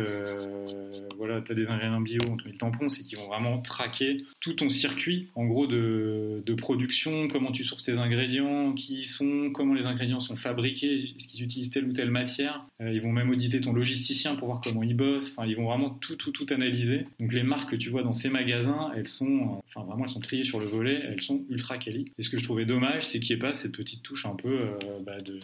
voilà, 1.18 1.42
t'as 1.42 1.54
des 1.54 1.68
ingrédients 1.68 2.00
bio, 2.00 2.20
on 2.30 2.36
te 2.36 2.44
met 2.44 2.52
le 2.52 2.58
tampon, 2.58 2.88
c'est 2.88 3.04
qu'ils 3.04 3.18
vont 3.18 3.26
vraiment 3.26 3.58
traquer 3.74 4.24
tout 4.40 4.52
ton 4.54 4.68
circuit, 4.68 5.28
en 5.34 5.46
gros, 5.46 5.66
de, 5.66 6.54
production, 6.56 7.26
comment 7.28 7.50
tu 7.50 7.64
sources 7.64 7.82
tes 7.82 7.98
ingrédients, 7.98 8.72
qui 8.72 8.98
ils 8.98 9.02
sont, 9.02 9.50
comment 9.52 9.74
les 9.74 9.86
ingrédients 9.86 10.20
sont 10.20 10.36
fabriqués, 10.36 10.94
est-ce 10.94 11.26
qu'ils 11.26 11.42
utilisent 11.42 11.70
telle 11.70 11.84
ou 11.84 11.92
telle 11.92 12.10
matière. 12.10 12.64
Euh, 12.80 12.92
ils 12.92 13.02
vont 13.02 13.12
même 13.12 13.28
auditer 13.30 13.60
ton 13.60 13.72
logisticien 13.72 14.36
pour 14.36 14.46
voir 14.46 14.60
comment 14.62 14.84
il 14.84 14.94
bosse. 14.94 15.32
Enfin, 15.32 15.46
ils 15.46 15.56
vont 15.56 15.64
vraiment 15.64 15.90
tout, 15.90 16.14
tout, 16.14 16.30
tout 16.30 16.46
analyser. 16.50 17.06
Donc, 17.18 17.32
les 17.32 17.42
marques 17.42 17.72
que 17.72 17.76
tu 17.76 17.90
vois 17.90 18.02
dans 18.02 18.14
ces 18.14 18.30
magasins, 18.30 18.92
elles 18.96 19.08
sont, 19.08 19.60
enfin, 19.66 19.84
vraiment, 19.84 20.04
elles 20.04 20.10
sont 20.10 20.20
triées 20.20 20.44
sur 20.44 20.60
le 20.60 20.66
volet, 20.66 21.02
elles 21.04 21.20
sont 21.20 21.44
ultra 21.50 21.76
quali. 21.76 22.12
Et 22.16 22.22
ce 22.22 22.30
que 22.30 22.38
je 22.38 22.44
trouvais 22.44 22.64
dommage, 22.64 23.02
c'est 23.02 23.18
qu'il 23.18 23.34
n'y 23.34 23.40
ait 23.40 23.46
pas 23.46 23.54
cette 23.54 23.72
petite 23.72 24.02
touche 24.02 24.24
un 24.26 24.36
peu, 24.36 24.60
euh, 24.60 25.00
bah, 25.04 25.20
de, 25.20 25.40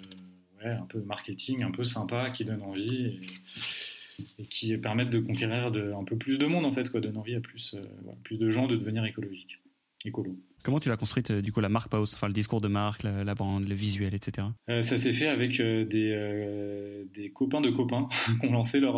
un 0.64 0.86
peu 0.86 1.00
marketing, 1.00 1.64
un 1.64 1.72
peu 1.72 1.84
sympa, 1.84 2.30
qui 2.30 2.44
donne 2.44 2.62
envie. 2.62 3.18
Qui 4.24 4.76
permettent 4.78 5.10
de 5.10 5.20
conquérir 5.20 5.70
de, 5.70 5.92
un 5.92 6.04
peu 6.04 6.16
plus 6.16 6.38
de 6.38 6.46
monde 6.46 6.64
en 6.64 6.72
fait, 6.72 6.90
quoi, 6.90 7.00
donner 7.00 7.18
envie 7.18 7.34
à 7.34 7.40
plus, 7.40 7.74
euh, 7.74 7.82
plus 8.24 8.38
de 8.38 8.50
gens 8.50 8.66
de 8.66 8.76
devenir 8.76 9.04
écologiques, 9.04 9.60
écolo. 10.04 10.36
Comment 10.62 10.80
tu 10.80 10.88
l'as 10.88 10.96
construite 10.96 11.30
euh, 11.30 11.42
du 11.42 11.52
coup 11.52 11.60
la 11.60 11.68
marque 11.68 11.90
Paus, 11.90 12.12
enfin 12.14 12.26
le 12.26 12.32
discours 12.32 12.60
de 12.60 12.68
marque, 12.68 13.02
la, 13.02 13.24
la 13.24 13.34
brand, 13.34 13.66
le 13.66 13.74
visuel, 13.74 14.14
etc. 14.14 14.48
Euh, 14.68 14.82
ça 14.82 14.96
s'est 14.96 15.12
fait 15.12 15.28
avec 15.28 15.60
des, 15.60 17.04
des 17.14 17.30
copains 17.30 17.60
de 17.60 17.70
copains 17.70 18.08
qui 18.40 18.46
ont 18.46 18.52
lancé 18.52 18.80
leur 18.80 18.96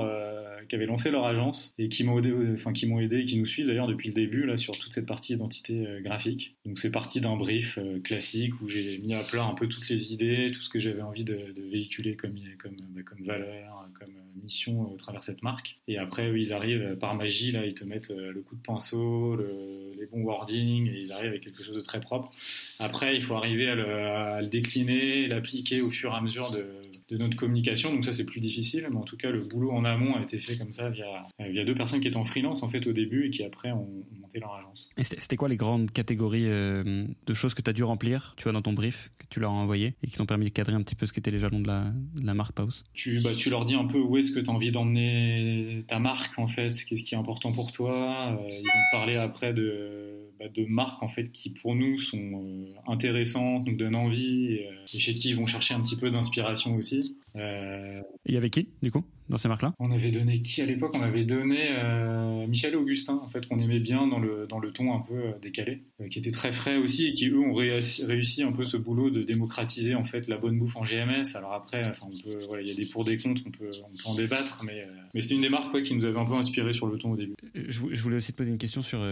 qui 0.68 0.74
avaient 0.74 0.86
lancé 0.86 1.10
leur 1.10 1.24
agence 1.24 1.72
et 1.78 1.88
qui 1.88 2.04
m'ont 2.04 2.18
aidé, 2.18 2.32
enfin 2.54 2.72
qui 2.72 2.86
m'ont 2.86 3.00
aidé 3.00 3.18
et 3.18 3.24
qui 3.24 3.38
nous 3.38 3.46
suivent 3.46 3.66
d'ailleurs 3.66 3.86
depuis 3.86 4.08
le 4.08 4.14
début 4.14 4.44
là 4.44 4.56
sur 4.56 4.78
toute 4.78 4.92
cette 4.92 5.06
partie 5.06 5.34
identité 5.34 5.84
graphique. 6.00 6.56
Donc 6.64 6.78
c'est 6.78 6.90
parti 6.90 7.20
d'un 7.20 7.36
brief 7.36 7.78
classique 8.04 8.60
où 8.60 8.68
j'ai 8.68 8.98
mis 8.98 9.14
à 9.14 9.22
plat 9.22 9.44
un 9.44 9.54
peu 9.54 9.68
toutes 9.68 9.88
les 9.88 10.12
idées, 10.12 10.50
tout 10.52 10.62
ce 10.62 10.70
que 10.70 10.80
j'avais 10.80 11.02
envie 11.02 11.24
de, 11.24 11.52
de, 11.54 11.62
véhiculer 11.70 12.16
comme 12.16 12.34
comme 12.58 12.76
bah, 12.94 13.02
comme 13.02 13.24
valeur, 13.24 13.88
comme 13.98 14.12
mission 14.42 14.92
au 14.92 14.96
travers 14.96 15.22
cette 15.24 15.42
marque. 15.42 15.78
Et 15.88 15.98
après, 15.98 16.32
ils 16.38 16.52
arrivent 16.52 16.96
par 16.96 17.14
magie, 17.14 17.52
là, 17.52 17.64
ils 17.66 17.74
te 17.74 17.84
mettent 17.84 18.10
euh, 18.10 18.32
le 18.32 18.40
coup 18.42 18.56
de 18.56 18.62
pinceau, 18.62 19.36
les 19.36 20.06
bons 20.06 20.22
wordings, 20.22 20.88
et 20.88 21.00
ils 21.00 21.12
arrivent 21.12 21.30
avec 21.30 21.42
quelque 21.42 21.62
chose 21.62 21.76
de 21.76 21.80
très 21.80 22.00
propre. 22.00 22.30
Après, 22.78 23.14
il 23.16 23.22
faut 23.22 23.34
arriver 23.34 23.68
à 23.68 24.40
le 24.40 24.48
décliner, 24.48 25.26
l'appliquer 25.26 25.80
au 25.80 25.90
fur 25.90 26.12
et 26.12 26.16
à 26.16 26.20
mesure 26.20 26.50
de, 26.50 26.64
de, 27.12 27.18
notre 27.18 27.36
communication. 27.36 27.92
Donc 27.92 28.04
ça, 28.04 28.12
c'est 28.12 28.26
plus 28.26 28.40
difficile, 28.40 28.86
mais 28.90 28.96
en 28.96 29.04
tout 29.04 29.16
cas, 29.16 29.30
le 29.30 29.40
boulot 29.40 29.70
en 29.72 29.84
amont 29.84 30.14
a 30.16 30.22
été 30.22 30.38
fait 30.38 30.56
comme 30.56 30.72
ça 30.72 30.90
via, 30.90 31.26
via 31.38 31.64
deux 31.64 31.74
personnes 31.74 32.00
qui 32.00 32.08
étaient 32.08 32.16
en 32.16 32.24
freelance, 32.24 32.62
en 32.62 32.68
fait, 32.68 32.86
au 32.86 32.92
début, 32.92 33.26
et 33.26 33.30
qui 33.30 33.44
après 33.44 33.72
ont, 33.72 34.04
monté 34.32 34.40
leur 34.40 34.54
agence. 34.54 34.88
Et 34.96 35.02
c'était 35.02 35.36
quoi 35.36 35.48
les 35.48 35.56
grandes 35.56 35.90
catégories 35.90 36.46
euh, 36.46 37.06
de 37.26 37.34
choses 37.34 37.54
que 37.54 37.62
tu 37.62 37.70
as 37.70 37.72
dû 37.72 37.84
remplir, 37.84 38.34
tu 38.36 38.44
vois, 38.44 38.52
dans 38.52 38.62
ton 38.62 38.72
brief, 38.72 39.10
que 39.18 39.26
tu 39.28 39.40
leur 39.40 39.50
as 39.50 39.54
envoyé, 39.54 39.94
et 40.02 40.06
qui 40.06 40.16
t'ont 40.16 40.26
permis 40.26 40.46
de 40.46 40.50
cadrer 40.50 40.74
un 40.74 40.82
petit 40.82 40.94
peu 40.94 41.06
ce 41.06 41.12
qu'étaient 41.12 41.30
les 41.30 41.38
jalons 41.38 41.60
de 41.60 41.68
la, 41.68 41.92
de 42.14 42.26
la 42.26 42.34
marque 42.34 42.52
Pause 42.52 42.82
tu, 42.92 43.20
bah, 43.20 43.30
tu 43.36 43.50
leur 43.50 43.64
dis 43.64 43.74
un 43.74 43.86
peu 43.86 43.98
où 43.98 44.16
est-ce 44.16 44.30
que 44.30 44.40
tu 44.40 44.50
as 44.50 44.52
envie 44.52 44.70
d'emmener 44.70 45.82
ta 45.88 45.98
marque 45.98 46.38
en 46.38 46.46
fait 46.46 46.82
Qu'est-ce 46.84 47.02
qui 47.02 47.14
est 47.14 47.18
important 47.18 47.52
pour 47.52 47.72
toi 47.72 48.36
euh, 48.38 48.48
Ils 48.50 48.62
vont 48.62 48.98
parler 48.98 49.16
après 49.16 49.54
de, 49.54 50.30
bah, 50.38 50.48
de 50.48 50.64
marques 50.66 51.02
en 51.02 51.08
fait 51.08 51.30
qui 51.30 51.50
pour 51.50 51.74
nous 51.74 51.98
sont 51.98 52.18
euh, 52.18 52.74
intéressantes, 52.86 53.66
nous 53.66 53.76
donnent 53.76 53.96
envie 53.96 54.54
et, 54.54 54.66
euh, 54.66 54.84
et, 54.92 54.98
chez 54.98 55.14
qui 55.14 55.30
ils 55.30 55.36
vont 55.36 55.46
chercher 55.46 55.74
un 55.74 55.80
petit 55.80 55.96
peu 55.96 56.10
d'inspiration 56.10 56.74
aussi. 56.76 57.16
Euh, 57.36 58.02
il 58.26 58.34
y 58.34 58.36
avait 58.36 58.50
qui 58.50 58.68
du 58.82 58.90
coup 58.90 59.04
dans 59.28 59.38
ces 59.38 59.48
marques-là? 59.48 59.72
On 59.78 59.90
avait 59.90 60.10
donné 60.10 60.42
qui 60.42 60.60
à 60.60 60.66
l'époque? 60.66 60.92
On 60.94 61.00
avait 61.00 61.24
donné 61.24 61.68
euh, 61.70 62.46
Michel 62.46 62.76
Augustin 62.76 63.14
en 63.14 63.28
fait 63.28 63.46
qu'on 63.48 63.58
aimait 63.58 63.80
bien 63.80 64.06
dans 64.06 64.18
le 64.18 64.46
dans 64.46 64.58
le 64.58 64.72
ton 64.72 64.94
un 64.94 65.00
peu 65.00 65.32
décalé, 65.40 65.82
euh, 66.00 66.08
qui 66.08 66.18
était 66.18 66.30
très 66.30 66.52
frais 66.52 66.76
aussi 66.76 67.06
et 67.06 67.14
qui 67.14 67.28
eux 67.28 67.38
ont 67.38 67.54
réussi, 67.54 68.04
réussi, 68.04 68.42
un 68.42 68.52
peu 68.52 68.64
ce 68.64 68.76
boulot 68.76 69.10
de 69.10 69.22
démocratiser 69.22 69.94
en 69.94 70.04
fait 70.04 70.28
la 70.28 70.36
bonne 70.36 70.58
bouffe 70.58 70.76
en 70.76 70.82
GMS. 70.82 71.34
Alors 71.34 71.54
après, 71.54 71.84
enfin, 71.84 72.08
on 72.12 72.22
peut, 72.22 72.44
voilà, 72.46 72.62
il 72.62 72.68
y 72.68 72.72
a 72.72 72.74
des 72.74 72.86
pour 72.86 73.04
des 73.04 73.16
comptes, 73.16 73.42
on 73.46 73.50
peut 73.50 73.70
on 73.84 73.96
peut 73.96 74.08
en 74.08 74.14
débattre, 74.14 74.62
mais 74.64 74.86
mais 75.14 75.22
c'était 75.22 75.36
une 75.36 75.42
des 75.42 75.48
marques 75.48 75.70
quoi, 75.70 75.80
qui 75.80 75.94
nous 75.94 76.04
avait 76.04 76.18
un 76.18 76.26
peu 76.26 76.34
inspiré 76.34 76.74
sur 76.74 76.86
le 76.86 76.98
ton 76.98 77.12
au 77.12 77.16
début. 77.16 77.34
Je, 77.54 77.80
je 77.90 78.02
voulais 78.02 78.16
aussi 78.16 78.32
te 78.32 78.36
poser 78.36 78.50
une 78.50 78.58
question 78.58 78.82
sur 78.82 79.02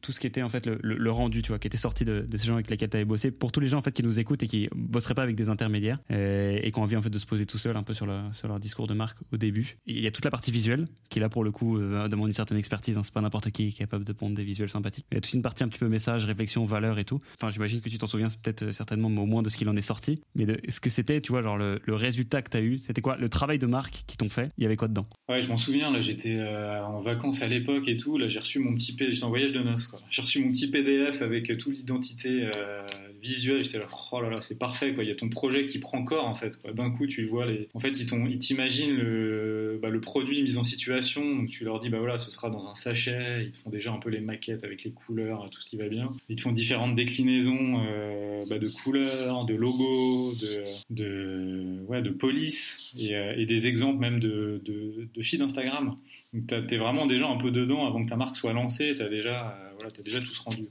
tout 0.00 0.12
ce 0.12 0.20
qui 0.20 0.26
était 0.26 0.42
en 0.42 0.48
fait 0.48 0.66
le, 0.66 0.78
le, 0.82 1.10
rendu, 1.10 1.42
tu 1.42 1.48
vois, 1.48 1.58
qui 1.58 1.66
était 1.66 1.76
sorti 1.76 2.04
de, 2.04 2.26
ces 2.36 2.46
gens 2.46 2.54
avec 2.54 2.70
lesquels 2.70 2.88
tu 2.90 2.96
avais 2.96 3.04
bossé, 3.04 3.30
pour 3.30 3.52
tous 3.52 3.60
les 3.60 3.66
gens 3.66 3.78
en 3.78 3.82
fait 3.82 3.92
qui 3.92 4.02
nous 4.02 4.18
écoutent 4.18 4.42
et 4.42 4.48
qui 4.48 4.68
bosseraient 4.74 5.14
pas 5.14 5.22
avec 5.22 5.36
des 5.36 5.48
intermédiaires 5.48 5.98
euh, 6.10 6.58
et 6.62 6.70
qui 6.70 6.78
ont 6.78 6.82
envie 6.82 6.96
en 6.96 7.02
fait 7.02 7.10
de 7.10 7.18
se 7.18 7.26
poser 7.26 7.46
tout 7.46 7.58
seul 7.58 7.76
un 7.76 7.82
peu 7.82 7.94
sur, 7.94 8.06
leur, 8.06 8.34
sur 8.34 8.48
leur 8.48 8.60
discours 8.60 8.86
de 8.86 8.94
marque 8.94 9.18
au 9.32 9.36
début. 9.36 9.76
il 9.86 10.00
y 10.00 10.06
a 10.06 10.10
toute 10.10 10.24
la 10.24 10.30
partie 10.30 10.50
visuelle 10.50 10.84
qui 11.08 11.20
là 11.20 11.28
pour 11.28 11.44
le 11.44 11.50
coup 11.50 11.78
euh, 11.78 12.08
demande 12.08 12.28
une 12.28 12.32
certaine 12.32 12.58
expertise. 12.58 12.96
Hein, 12.96 13.02
c'est 13.02 13.12
pas 13.12 13.20
n'importe 13.20 13.50
qui 13.50 13.72
qui 13.72 13.82
est 13.82 13.84
capable 13.84 14.04
de 14.04 14.12
pondre 14.12 14.36
des 14.36 14.44
visuels 14.44 14.68
sympathiques. 14.68 15.06
Il 15.10 15.14
y 15.14 15.18
a 15.18 15.20
toute 15.20 15.32
une 15.32 15.42
partie 15.42 15.64
un 15.64 15.68
petit 15.68 15.78
peu 15.78 15.88
message, 15.88 16.24
réflexion, 16.24 16.64
valeur 16.66 16.98
et 16.98 17.04
tout. 17.04 17.18
Enfin, 17.34 17.50
j'imagine 17.50 17.80
que 17.80 17.88
tu 17.88 17.98
t'en 17.98 18.06
souviens 18.06 18.28
peut-être 18.42 18.62
euh, 18.62 18.72
certainement 18.72 19.08
au 19.08 19.26
moins 19.26 19.42
de 19.42 19.48
ce 19.48 19.56
qu'il 19.56 19.68
en 19.68 19.76
est 19.76 19.82
sorti. 19.82 20.20
Mais 20.34 20.46
de 20.46 20.60
ce 20.68 20.80
que 20.80 20.90
c'était, 20.90 21.20
tu 21.20 21.32
vois, 21.32 21.42
genre 21.42 21.56
le, 21.56 21.80
le 21.84 21.94
résultat 21.94 22.42
que 22.42 22.50
tu 22.50 22.56
as 22.56 22.62
eu, 22.62 22.78
c'était 22.78 23.00
quoi 23.00 23.16
Le 23.16 23.28
travail 23.28 23.58
de 23.58 23.66
marque 23.66 24.04
qui 24.06 24.16
t'ont 24.16 24.28
fait, 24.28 24.50
il 24.58 24.62
y 24.62 24.66
avait 24.66 24.76
quoi 24.76 24.88
dedans? 24.88 25.06
Ouais, 25.28 25.40
je 25.40 25.48
m'en 25.48 25.56
souviens. 25.56 25.90
Là, 25.90 26.00
j'étais 26.00 26.40
en 26.40 27.00
vacances 27.00 27.42
à 27.42 27.46
l'époque 27.46 27.88
et 27.88 27.96
tout. 27.96 28.18
Là, 28.18 28.28
j'ai 28.28 28.40
reçu 28.40 28.58
mon 28.58 28.74
petit 28.74 28.94
P. 28.94 29.12
J'étais 29.12 29.24
en 29.24 29.30
voyage 29.30 29.52
de 29.52 29.60
J'ai 30.10 30.22
reçu 30.22 30.40
mon 30.40 30.50
petit 30.50 30.70
PDF 30.70 31.22
avec 31.22 31.56
toute 31.58 31.76
l'identité 31.76 32.48
euh, 32.56 32.86
visuelle. 33.22 33.64
J'étais 33.64 33.78
là, 33.78 33.86
oh 34.12 34.20
là 34.20 34.30
là, 34.30 34.40
c'est 34.40 34.58
parfait. 34.58 34.94
Il 34.96 35.08
y 35.08 35.10
a 35.10 35.14
ton 35.14 35.28
projet 35.28 35.66
qui 35.66 35.78
prend 35.78 36.02
corps 36.04 36.26
en 36.26 36.34
fait. 36.34 36.60
D'un 36.74 36.90
coup, 36.90 37.06
tu 37.06 37.26
vois 37.26 37.46
les. 37.46 37.68
En 37.74 37.80
fait, 37.80 37.98
ils 37.98 38.38
t'imaginent 38.38 38.96
le, 38.96 39.78
bah, 39.80 39.88
le 39.88 40.00
produit 40.00 40.42
mis 40.42 40.56
en 40.58 40.64
situation. 40.64 41.36
Donc, 41.36 41.48
tu 41.48 41.64
leur 41.64 41.80
dis, 41.80 41.88
bah 41.88 41.98
voilà, 41.98 42.18
ce 42.18 42.30
sera 42.30 42.50
dans 42.50 42.68
un 42.68 42.74
sachet. 42.74 43.44
Ils 43.44 43.52
te 43.52 43.58
font 43.58 43.70
déjà 43.70 43.92
un 43.92 43.98
peu 43.98 44.10
les 44.10 44.20
maquettes 44.20 44.64
avec 44.64 44.84
les 44.84 44.90
couleurs, 44.90 45.48
tout 45.50 45.60
ce 45.60 45.66
qui 45.66 45.76
va 45.76 45.88
bien. 45.88 46.12
Ils 46.28 46.36
te 46.36 46.42
font 46.42 46.52
différentes 46.52 46.94
déclinaisons 46.94 47.82
euh, 47.86 48.44
bah, 48.48 48.58
de 48.58 48.68
couleurs, 48.68 49.44
de 49.44 49.54
logos, 49.54 50.34
de, 50.34 50.64
de, 50.90 51.84
ouais, 51.88 52.02
de 52.02 52.10
police 52.10 52.92
et, 52.98 53.14
euh, 53.14 53.44
des 53.46 53.66
exemples 53.66 53.98
même 53.98 54.18
de, 54.18 54.60
de, 54.64 55.08
de 55.14 55.22
feed 55.22 55.40
Instagram. 55.40 55.96
Donc, 56.32 56.66
t'es 56.66 56.76
vraiment 56.76 57.06
déjà 57.06 57.26
un 57.28 57.36
peu 57.36 57.50
dedans 57.50 57.86
avant 57.86 58.04
que 58.04 58.10
ta 58.10 58.16
marque 58.16 58.36
soit 58.36 58.52
lancée. 58.52 58.94
T'as 58.96 59.08
déjà, 59.08 59.56
euh, 59.58 59.65
voilà, 59.86 59.96
t'as 59.96 60.02
déjà 60.02 60.20
tout 60.20 60.42
rendu. 60.44 60.68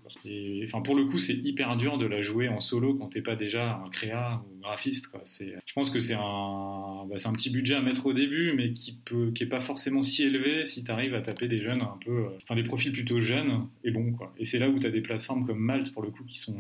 Enfin, 0.66 0.82
pour 0.82 0.96
le 0.96 1.06
coup, 1.06 1.20
c'est 1.20 1.34
hyper 1.34 1.76
dur 1.78 1.98
de 1.98 2.06
la 2.06 2.22
jouer 2.22 2.50
en 2.50 2.60
solo 2.60 2.96
quand 2.96 3.08
t'es 3.08 3.22
pas 3.22 3.36
déjà 3.36 3.82
un 3.86 3.90
créa 3.90 4.44
ou 4.50 4.60
graphiste. 4.62 5.10
C'est, 5.26 5.56
je 5.66 5.74
pense 5.74 5.90
que 5.90 6.00
c'est 6.00 6.16
un, 6.16 7.06
bah, 7.08 7.18
c'est 7.18 7.28
un 7.28 7.34
petit 7.34 7.50
budget 7.50 7.76
à 7.76 7.82
mettre 7.82 8.06
au 8.06 8.14
début, 8.14 8.54
mais 8.54 8.74
qui 8.74 8.98
peut, 9.06 9.32
qui 9.32 9.44
est 9.44 9.48
pas 9.48 9.60
forcément 9.60 10.04
si 10.04 10.24
élevé 10.24 10.66
si 10.66 10.84
t'arrives 10.84 11.14
à 11.14 11.22
taper 11.22 11.48
des 11.48 11.62
jeunes 11.62 11.82
un 11.82 11.98
peu, 12.04 12.12
euh, 12.12 12.30
enfin 12.44 12.56
des 12.56 12.64
profils 12.64 12.92
plutôt 12.92 13.20
jeunes 13.20 13.68
et 13.84 13.92
bons. 13.92 14.12
Quoi. 14.12 14.34
Et 14.38 14.46
c'est 14.46 14.60
là 14.60 14.70
où 14.70 14.80
t'as 14.80 14.90
des 14.90 15.02
plateformes 15.02 15.46
comme 15.46 15.60
Malte 15.60 15.94
pour 15.94 16.04
le 16.04 16.10
coup 16.10 16.24
qui 16.24 16.40
sont, 16.40 16.58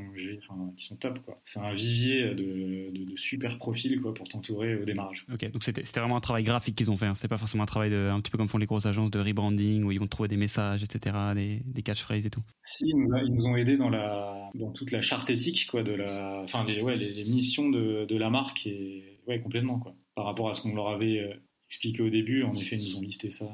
qui 0.77 0.85
sont 0.85 0.95
top. 0.95 1.19
Quoi. 1.25 1.39
C'est 1.43 1.59
un 1.59 1.73
vivier 1.73 2.33
de, 2.35 2.91
super 3.17 3.57
profils 3.57 3.99
quoi 4.01 4.13
pour 4.13 4.27
t'entourer 4.27 4.75
au 4.75 4.83
démarrage. 4.83 5.25
Ok, 5.33 5.49
donc 5.51 5.63
c'était, 5.63 5.83
c'était 5.83 5.99
vraiment 5.99 6.17
un 6.17 6.21
travail 6.21 6.43
graphique 6.43 6.75
qu'ils 6.75 6.91
ont 6.91 6.97
fait. 6.97 7.05
Hein. 7.05 7.13
C'était 7.13 7.27
pas 7.27 7.37
forcément 7.37 7.63
un 7.63 7.67
travail 7.67 7.93
un 7.93 8.19
petit 8.19 8.31
peu 8.31 8.37
comme 8.37 8.47
font 8.47 8.57
les 8.57 8.65
grosses 8.65 8.85
agences 8.85 9.09
de 9.09 9.19
rebranding 9.19 9.83
où 9.83 9.91
ils 9.91 9.99
vont 9.99 10.07
trouver 10.07 10.27
des 10.27 10.37
messages, 10.37 10.83
etc., 10.83 11.15
des, 11.33 11.61
des 11.65 11.81
catchphrases 11.81 12.25
et 12.25 12.29
tout. 12.29 12.43
Si, 12.63 12.85
ils 12.87 12.97
nous, 12.97 13.13
a, 13.13 13.21
ils 13.21 13.33
nous 13.33 13.45
ont 13.45 13.55
aidés 13.55 13.77
dans 13.77 13.89
la, 13.89 14.49
dans 14.55 14.71
toute 14.71 14.91
la 14.91 15.01
charte 15.01 15.29
éthique 15.29 15.67
quoi 15.69 15.83
de 15.83 15.91
la, 15.91 16.41
enfin 16.43 16.65
les, 16.65 16.81
ouais, 16.81 16.95
les, 16.95 17.11
les 17.11 17.23
missions 17.25 17.69
de, 17.69 18.05
de 18.05 18.17
la 18.17 18.29
marque 18.29 18.65
et 18.65 19.19
ouais 19.27 19.39
complètement 19.39 19.79
quoi. 19.79 19.95
Par 20.15 20.25
rapport 20.25 20.49
à 20.49 20.53
ce 20.53 20.61
qu'on 20.61 20.73
leur 20.73 20.89
avait 20.89 21.21
expliqué 21.67 22.01
au 22.01 22.09
début, 22.09 22.43
en 22.43 22.55
effet, 22.55 22.77
ils 22.77 22.91
nous 22.91 22.99
ont 22.99 23.01
listé 23.01 23.29
ça. 23.29 23.45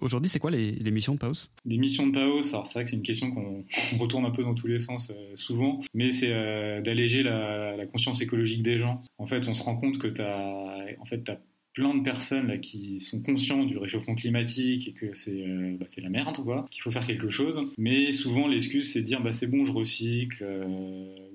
Aujourd'hui, 0.00 0.28
c'est 0.28 0.38
quoi 0.38 0.50
les, 0.50 0.72
les, 0.72 0.90
missions 0.90 1.14
de 1.14 1.18
Paos? 1.18 1.50
Les 1.66 1.76
missions 1.76 2.06
de 2.06 2.12
Paos, 2.12 2.48
alors 2.48 2.66
c'est 2.66 2.74
vrai 2.74 2.84
que 2.84 2.90
c'est 2.90 2.96
une 2.96 3.02
question 3.02 3.30
qu'on 3.30 3.64
retourne 3.98 4.24
un 4.24 4.30
peu 4.30 4.42
dans 4.42 4.54
tous 4.54 4.66
les 4.66 4.78
sens 4.78 5.10
euh, 5.10 5.36
souvent, 5.36 5.82
mais 5.92 6.10
c'est 6.10 6.32
euh, 6.32 6.80
d'alléger 6.80 7.22
la, 7.22 7.76
la, 7.76 7.86
conscience 7.86 8.22
écologique 8.22 8.62
des 8.62 8.78
gens. 8.78 9.02
En 9.18 9.26
fait, 9.26 9.46
on 9.48 9.54
se 9.54 9.62
rend 9.62 9.76
compte 9.76 9.98
que 9.98 10.06
tu 10.06 10.22
en 10.22 11.04
fait, 11.04 11.28
as 11.28 11.38
plein 11.76 11.94
de 11.94 12.02
personnes 12.02 12.48
là, 12.48 12.56
qui 12.56 12.98
sont 13.00 13.20
conscients 13.20 13.62
du 13.62 13.76
réchauffement 13.76 14.14
climatique 14.14 14.88
et 14.88 14.92
que 14.92 15.14
c'est 15.14 15.44
bah, 15.78 15.86
la 16.02 16.08
merde, 16.08 16.42
quoi, 16.42 16.66
qu'il 16.70 16.82
faut 16.82 16.90
faire 16.90 17.06
quelque 17.06 17.28
chose. 17.28 17.62
Mais 17.76 18.12
souvent, 18.12 18.48
l'excuse, 18.48 18.90
c'est 18.92 19.02
de 19.02 19.06
dire 19.06 19.20
bah, 19.20 19.30
c'est 19.30 19.46
bon, 19.46 19.64
je 19.66 19.72
recycle, 19.72 20.44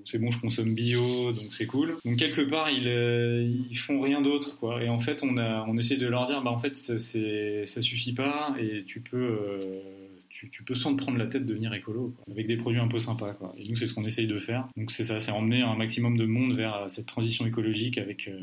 c'est 0.05 0.19
bon, 0.19 0.31
je 0.31 0.39
consomme 0.39 0.73
bio, 0.73 1.31
donc 1.31 1.47
c'est 1.51 1.67
cool. 1.67 1.95
Donc 2.05 2.17
quelque 2.17 2.41
part, 2.41 2.71
ils, 2.71 2.87
euh, 2.87 3.49
ils 3.69 3.77
font 3.77 4.01
rien 4.01 4.21
d'autre. 4.21 4.57
Et 4.81 4.89
en 4.89 4.99
fait, 4.99 5.23
on 5.23 5.37
a, 5.37 5.65
on 5.67 5.77
essaie 5.77 5.97
de 5.97 6.07
leur 6.07 6.25
dire, 6.25 6.41
bah 6.41 6.51
en 6.51 6.59
fait, 6.59 6.75
ça, 6.75 6.97
ça 6.97 7.81
suffit 7.81 8.13
pas, 8.13 8.55
et 8.59 8.83
tu 8.83 9.01
peux, 9.01 9.17
euh, 9.17 9.81
tu, 10.29 10.63
peux 10.63 10.75
sans 10.75 10.95
te 10.95 11.01
prendre 11.03 11.17
la 11.17 11.27
tête 11.27 11.45
devenir 11.45 11.73
écolo, 11.73 12.15
avec 12.29 12.47
des 12.47 12.57
produits 12.57 12.79
un 12.79 12.87
peu 12.87 12.99
sympas, 12.99 13.33
quoi. 13.33 13.53
Et 13.57 13.67
nous, 13.69 13.75
c'est 13.75 13.87
ce 13.87 13.93
qu'on 13.93 14.05
essaye 14.05 14.27
de 14.27 14.39
faire. 14.39 14.67
Donc 14.75 14.91
c'est 14.91 15.03
ça, 15.03 15.19
c'est 15.19 15.31
emmener 15.31 15.61
un 15.61 15.75
maximum 15.75 16.17
de 16.17 16.25
monde 16.25 16.55
vers 16.55 16.89
cette 16.89 17.05
transition 17.05 17.45
écologique 17.45 17.97
avec 17.97 18.27
euh, 18.27 18.39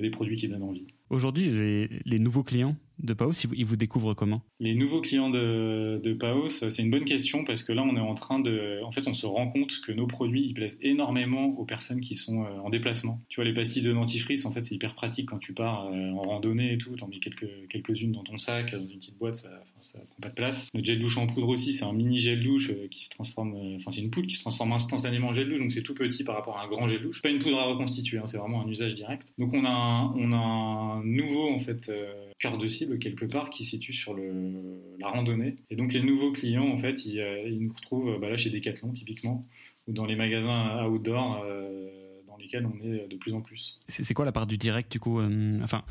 des 0.00 0.10
produits 0.10 0.36
qui 0.36 0.48
donnent 0.48 0.62
envie. 0.62 0.86
Aujourd'hui, 1.10 1.50
les, 1.50 1.88
les 2.04 2.18
nouveaux 2.18 2.42
clients, 2.42 2.76
de 3.02 3.12
Paos, 3.12 3.32
ils 3.52 3.64
vous 3.64 3.76
découvrent 3.76 4.14
comment? 4.14 4.42
Les 4.60 4.74
nouveaux 4.74 5.00
clients 5.00 5.30
de, 5.30 6.00
de 6.02 6.12
Paos, 6.14 6.48
c'est 6.48 6.82
une 6.82 6.90
bonne 6.90 7.04
question 7.04 7.44
parce 7.44 7.62
que 7.62 7.72
là, 7.72 7.82
on 7.82 7.96
est 7.96 8.00
en 8.00 8.14
train 8.14 8.38
de. 8.40 8.80
En 8.84 8.92
fait, 8.92 9.06
on 9.08 9.14
se 9.14 9.26
rend 9.26 9.48
compte 9.50 9.80
que 9.86 9.92
nos 9.92 10.06
produits, 10.06 10.46
ils 10.46 10.54
plaisent 10.54 10.78
énormément 10.80 11.46
aux 11.46 11.64
personnes 11.64 12.00
qui 12.00 12.14
sont 12.14 12.44
euh, 12.44 12.58
en 12.62 12.70
déplacement. 12.70 13.20
Tu 13.28 13.36
vois, 13.36 13.44
les 13.44 13.54
pastilles 13.54 13.82
de 13.82 13.92
dentifrice, 13.92 14.44
en 14.46 14.52
fait, 14.52 14.62
c'est 14.62 14.74
hyper 14.74 14.94
pratique 14.94 15.28
quand 15.28 15.38
tu 15.38 15.52
pars 15.52 15.86
euh, 15.86 16.10
en 16.12 16.22
randonnée 16.22 16.74
et 16.74 16.78
tout. 16.78 16.94
T'en 16.96 17.08
mets 17.08 17.18
quelques, 17.18 17.48
quelques-unes 17.68 18.12
dans 18.12 18.22
ton 18.22 18.38
sac, 18.38 18.72
dans 18.72 18.80
une 18.80 18.98
petite 18.98 19.18
boîte, 19.18 19.36
ça, 19.36 19.50
ça 19.82 19.98
prend 19.98 20.20
pas 20.22 20.28
de 20.28 20.34
place. 20.34 20.68
Notre 20.74 20.86
gel 20.86 21.00
douche 21.00 21.18
en 21.18 21.26
poudre 21.26 21.48
aussi, 21.48 21.72
c'est 21.72 21.84
un 21.84 21.92
mini 21.92 22.18
gel 22.20 22.42
douche 22.42 22.70
euh, 22.70 22.88
qui 22.88 23.04
se 23.04 23.10
transforme. 23.10 23.54
Enfin, 23.76 23.90
c'est 23.90 24.00
une 24.00 24.10
poudre 24.10 24.28
qui 24.28 24.34
se 24.34 24.40
transforme 24.40 24.72
instantanément 24.72 25.28
en 25.28 25.32
gel 25.32 25.48
douche, 25.48 25.60
donc 25.60 25.72
c'est 25.72 25.82
tout 25.82 25.94
petit 25.94 26.24
par 26.24 26.36
rapport 26.36 26.58
à 26.58 26.64
un 26.64 26.68
grand 26.68 26.86
gel 26.86 27.02
douche. 27.02 27.22
Pas 27.22 27.30
une 27.30 27.38
poudre 27.38 27.58
à 27.58 27.64
reconstituer, 27.64 28.18
hein, 28.18 28.26
c'est 28.26 28.38
vraiment 28.38 28.62
un 28.62 28.68
usage 28.68 28.94
direct. 28.94 29.26
Donc, 29.38 29.52
on 29.52 29.64
a 29.64 29.70
un, 29.70 30.14
on 30.14 30.32
a 30.32 30.36
un 30.36 31.04
nouveau, 31.04 31.48
en 31.50 31.58
fait, 31.58 31.90
cœur 32.38 32.58
de 32.58 32.68
cible 32.68 32.98
quelque 32.98 33.24
part 33.24 33.50
qui 33.50 33.64
situe 33.64 33.94
sur 33.94 34.14
le, 34.14 34.52
la 34.98 35.08
randonnée. 35.08 35.56
Et 35.70 35.76
donc 35.76 35.92
les 35.92 36.02
nouveaux 36.02 36.32
clients, 36.32 36.68
en 36.68 36.78
fait, 36.78 37.04
ils, 37.04 37.20
euh, 37.20 37.48
ils 37.48 37.60
nous 37.60 37.72
retrouvent 37.72 38.18
bah 38.20 38.28
là 38.28 38.36
chez 38.36 38.50
Decathlon 38.50 38.92
typiquement, 38.92 39.46
ou 39.86 39.92
dans 39.92 40.06
les 40.06 40.16
magasins 40.16 40.84
outdoor 40.86 41.42
euh, 41.44 41.88
dans 42.26 42.36
lesquels 42.36 42.66
on 42.66 42.84
est 42.84 43.08
de 43.08 43.16
plus 43.16 43.32
en 43.34 43.40
plus. 43.40 43.80
C'est 43.88 44.14
quoi 44.14 44.24
la 44.24 44.32
part 44.32 44.46
du 44.46 44.58
direct 44.58 44.90
du 44.90 45.00
coup 45.00 45.20
euh, 45.20 45.60
Enfin, 45.62 45.84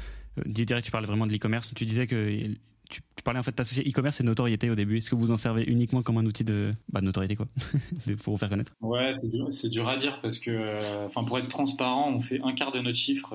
du 0.45 0.65
direct, 0.65 0.85
tu 0.85 0.91
parlais 0.91 1.07
vraiment 1.07 1.27
de 1.27 1.31
l'e-commerce. 1.31 1.73
Tu 1.73 1.85
disais 1.85 2.07
que 2.07 2.55
tu 2.89 3.01
parlais 3.23 3.39
en 3.39 3.43
fait 3.43 3.57
d'associer 3.57 3.89
e-commerce 3.89 4.19
et 4.19 4.23
notoriété 4.23 4.69
au 4.69 4.75
début. 4.75 4.97
Est-ce 4.97 5.09
que 5.09 5.15
vous 5.15 5.31
en 5.31 5.37
servez 5.37 5.63
uniquement 5.63 6.01
comme 6.01 6.17
un 6.17 6.25
outil 6.25 6.43
de 6.43 6.73
bah, 6.89 7.01
notoriété 7.01 7.35
quoi, 7.35 7.47
pour 8.23 8.33
vous 8.33 8.37
faire 8.37 8.49
connaître? 8.49 8.73
Ouais, 8.81 9.13
c'est 9.15 9.29
dur, 9.29 9.47
dur, 9.71 9.87
à 9.87 9.97
dire 9.97 10.19
parce 10.21 10.37
que, 10.37 11.05
enfin, 11.05 11.23
pour 11.23 11.39
être 11.39 11.47
transparent, 11.47 12.13
on 12.13 12.21
fait 12.21 12.41
un 12.43 12.53
quart 12.53 12.71
de 12.71 12.79
notre 12.79 12.97
chiffre 12.97 13.33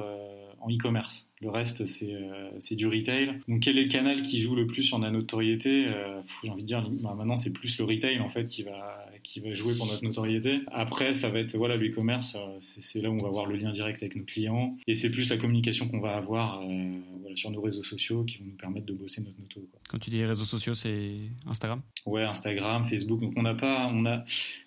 en 0.60 0.70
e-commerce. 0.70 1.27
Le 1.40 1.50
reste, 1.50 1.82
euh, 1.82 2.50
c'est 2.58 2.74
du 2.74 2.86
retail. 2.86 3.38
Donc, 3.46 3.60
quel 3.60 3.78
est 3.78 3.84
le 3.84 3.88
canal 3.88 4.22
qui 4.22 4.40
joue 4.40 4.56
le 4.56 4.66
plus 4.66 4.82
sur 4.82 4.98
la 4.98 5.10
notoriété 5.10 5.86
euh, 5.86 6.20
J'ai 6.42 6.50
envie 6.50 6.62
de 6.62 6.66
dire, 6.66 6.88
bah, 7.00 7.14
maintenant, 7.16 7.36
c'est 7.36 7.52
plus 7.52 7.78
le 7.78 7.84
retail 7.84 8.18
en 8.18 8.28
fait 8.28 8.48
qui 8.48 8.62
va 8.62 9.04
qui 9.22 9.40
va 9.40 9.54
jouer 9.54 9.76
pour 9.76 9.86
notre 9.86 10.02
notoriété. 10.02 10.60
Après, 10.72 11.12
ça 11.12 11.28
va 11.28 11.38
être 11.38 11.56
voilà 11.56 11.76
le 11.76 11.88
e-commerce, 11.88 12.34
euh, 12.34 12.56
c'est 12.58 13.00
là 13.00 13.10
où 13.10 13.14
on 13.14 13.22
va 13.22 13.28
avoir 13.28 13.46
le 13.46 13.56
lien 13.56 13.72
direct 13.72 14.02
avec 14.02 14.16
nos 14.16 14.24
clients, 14.24 14.76
et 14.86 14.94
c'est 14.94 15.10
plus 15.10 15.28
la 15.28 15.36
communication 15.36 15.88
qu'on 15.88 16.00
va 16.00 16.16
avoir 16.16 16.62
voilà, 17.20 17.36
sur 17.36 17.50
nos 17.50 17.60
réseaux 17.60 17.84
sociaux 17.84 18.24
qui 18.24 18.38
vont 18.38 18.46
nous 18.46 18.56
permettre 18.56 18.86
de 18.86 18.94
bosser 18.94 19.20
notre 19.20 19.38
noto. 19.38 19.60
Quoi. 19.70 19.80
Quand 19.88 19.98
tu 19.98 20.10
dis 20.10 20.24
réseaux 20.24 20.44
sociaux, 20.44 20.74
c'est 20.74 21.14
Instagram? 21.46 21.82
Ouais, 22.06 22.22
Instagram, 22.22 22.86
Facebook. 22.88 23.20
Donc 23.20 23.34
on 23.36 23.42
n'a 23.42 23.54
pas 23.54 23.90
on 23.92 24.06
a 24.06 24.24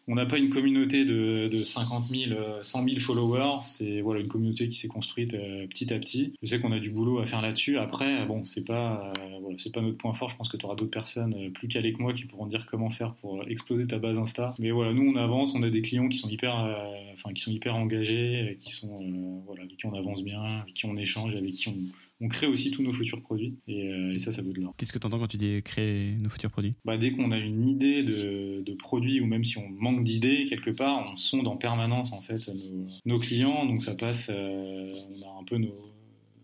on 0.07 0.15
n'a 0.15 0.25
pas 0.25 0.37
une 0.37 0.49
communauté 0.49 1.05
de, 1.05 1.47
de 1.47 1.59
50 1.59 2.09
000, 2.09 2.39
100 2.61 2.83
000 2.85 2.99
followers. 2.99 3.61
C'est 3.67 4.01
voilà 4.01 4.21
une 4.21 4.27
communauté 4.27 4.69
qui 4.69 4.77
s'est 4.77 4.87
construite 4.87 5.31
petit 5.69 5.93
à 5.93 5.99
petit. 5.99 6.33
Je 6.41 6.47
sais 6.47 6.60
qu'on 6.61 6.71
a 6.71 6.79
du 6.79 6.91
boulot 6.91 7.19
à 7.19 7.25
faire 7.25 7.41
là-dessus. 7.41 7.77
Après, 7.77 8.25
bon, 8.25 8.45
c'est 8.45 8.65
pas, 8.65 9.11
euh, 9.17 9.39
voilà, 9.41 9.57
c'est 9.57 9.73
pas 9.73 9.81
notre 9.81 9.97
point 9.97 10.13
fort. 10.13 10.29
Je 10.29 10.37
pense 10.37 10.49
que 10.49 10.57
tu 10.57 10.65
auras 10.65 10.75
d'autres 10.75 10.91
personnes 10.91 11.33
euh, 11.33 11.49
plus 11.49 11.67
calées 11.67 11.93
que 11.93 12.01
moi 12.01 12.13
qui 12.13 12.25
pourront 12.25 12.45
dire 12.45 12.65
comment 12.69 12.89
faire 12.89 13.13
pour 13.15 13.41
exploser 13.47 13.87
ta 13.87 13.99
base 13.99 14.17
Insta. 14.17 14.53
Mais 14.59 14.71
voilà, 14.71 14.93
nous 14.93 15.11
on 15.11 15.15
avance, 15.15 15.53
on 15.55 15.63
a 15.63 15.69
des 15.69 15.81
clients 15.81 16.07
qui 16.07 16.17
sont 16.17 16.29
hyper, 16.29 16.57
euh, 16.59 16.73
enfin 17.13 17.33
qui 17.33 17.41
sont 17.41 17.51
hyper 17.51 17.75
engagés, 17.75 18.57
qui 18.61 18.71
sont, 18.71 19.41
voilà, 19.45 19.63
avec 19.63 19.77
qui 19.77 19.85
on 19.85 19.93
avance 19.93 20.23
bien, 20.23 20.41
avec 20.41 20.73
qui 20.73 20.85
on 20.85 20.95
échange, 20.97 21.35
avec 21.35 21.53
qui 21.55 21.69
on, 21.69 21.77
on 22.23 22.27
crée 22.27 22.47
aussi 22.47 22.71
tous 22.71 22.83
nos 22.83 22.93
futurs 22.93 23.21
produits. 23.21 23.55
Et, 23.67 24.19
ça, 24.19 24.31
ça 24.31 24.41
vaut 24.41 24.53
de 24.53 24.61
l'or. 24.61 24.75
Qu'est-ce 24.77 24.93
que 24.93 24.99
tu 24.99 25.07
entends 25.07 25.19
quand 25.19 25.27
tu 25.27 25.37
dis 25.37 25.61
créer 25.63 26.15
nos 26.21 26.29
futurs 26.29 26.51
produits? 26.51 26.75
Bah, 26.85 26.97
Dès 26.97 27.11
qu'on 27.11 27.31
a 27.31 27.37
une 27.37 27.67
idée 27.67 28.03
de, 28.03 28.61
de, 28.61 28.73
produit, 28.73 29.19
ou 29.19 29.25
même 29.25 29.43
si 29.43 29.57
on 29.57 29.67
manque 29.69 30.03
d'idées 30.03 30.45
quelque 30.47 30.69
part, 30.69 31.11
on 31.11 31.15
sonde 31.15 31.47
en 31.47 31.57
permanence 31.57 32.13
en 32.13 32.21
fait 32.21 32.47
nos, 32.47 32.87
nos 33.05 33.19
clients. 33.19 33.65
Donc 33.65 33.81
ça 33.81 33.95
passe, 33.95 34.29
on 34.29 35.21
a 35.23 35.39
un 35.39 35.43
peu 35.43 35.57
nos, 35.57 35.90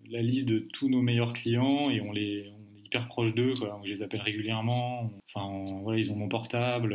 la 0.10 0.22
liste 0.22 0.48
de 0.48 0.60
tous 0.60 0.90
nos 0.90 1.02
meilleurs 1.02 1.34
clients 1.34 1.90
et 1.90 2.02
on 2.02 2.14
est 2.16 2.52
hyper 2.88 3.08
proche 3.08 3.36
d'eux. 3.36 3.54
Je 3.84 3.94
les 3.94 4.02
appelle 4.02 4.22
régulièrement. 4.22 5.12
Enfin, 5.34 5.66
voilà, 5.84 6.00
ils 6.00 6.12
ont 6.12 6.16
mon 6.16 6.30
portable. 6.30 6.94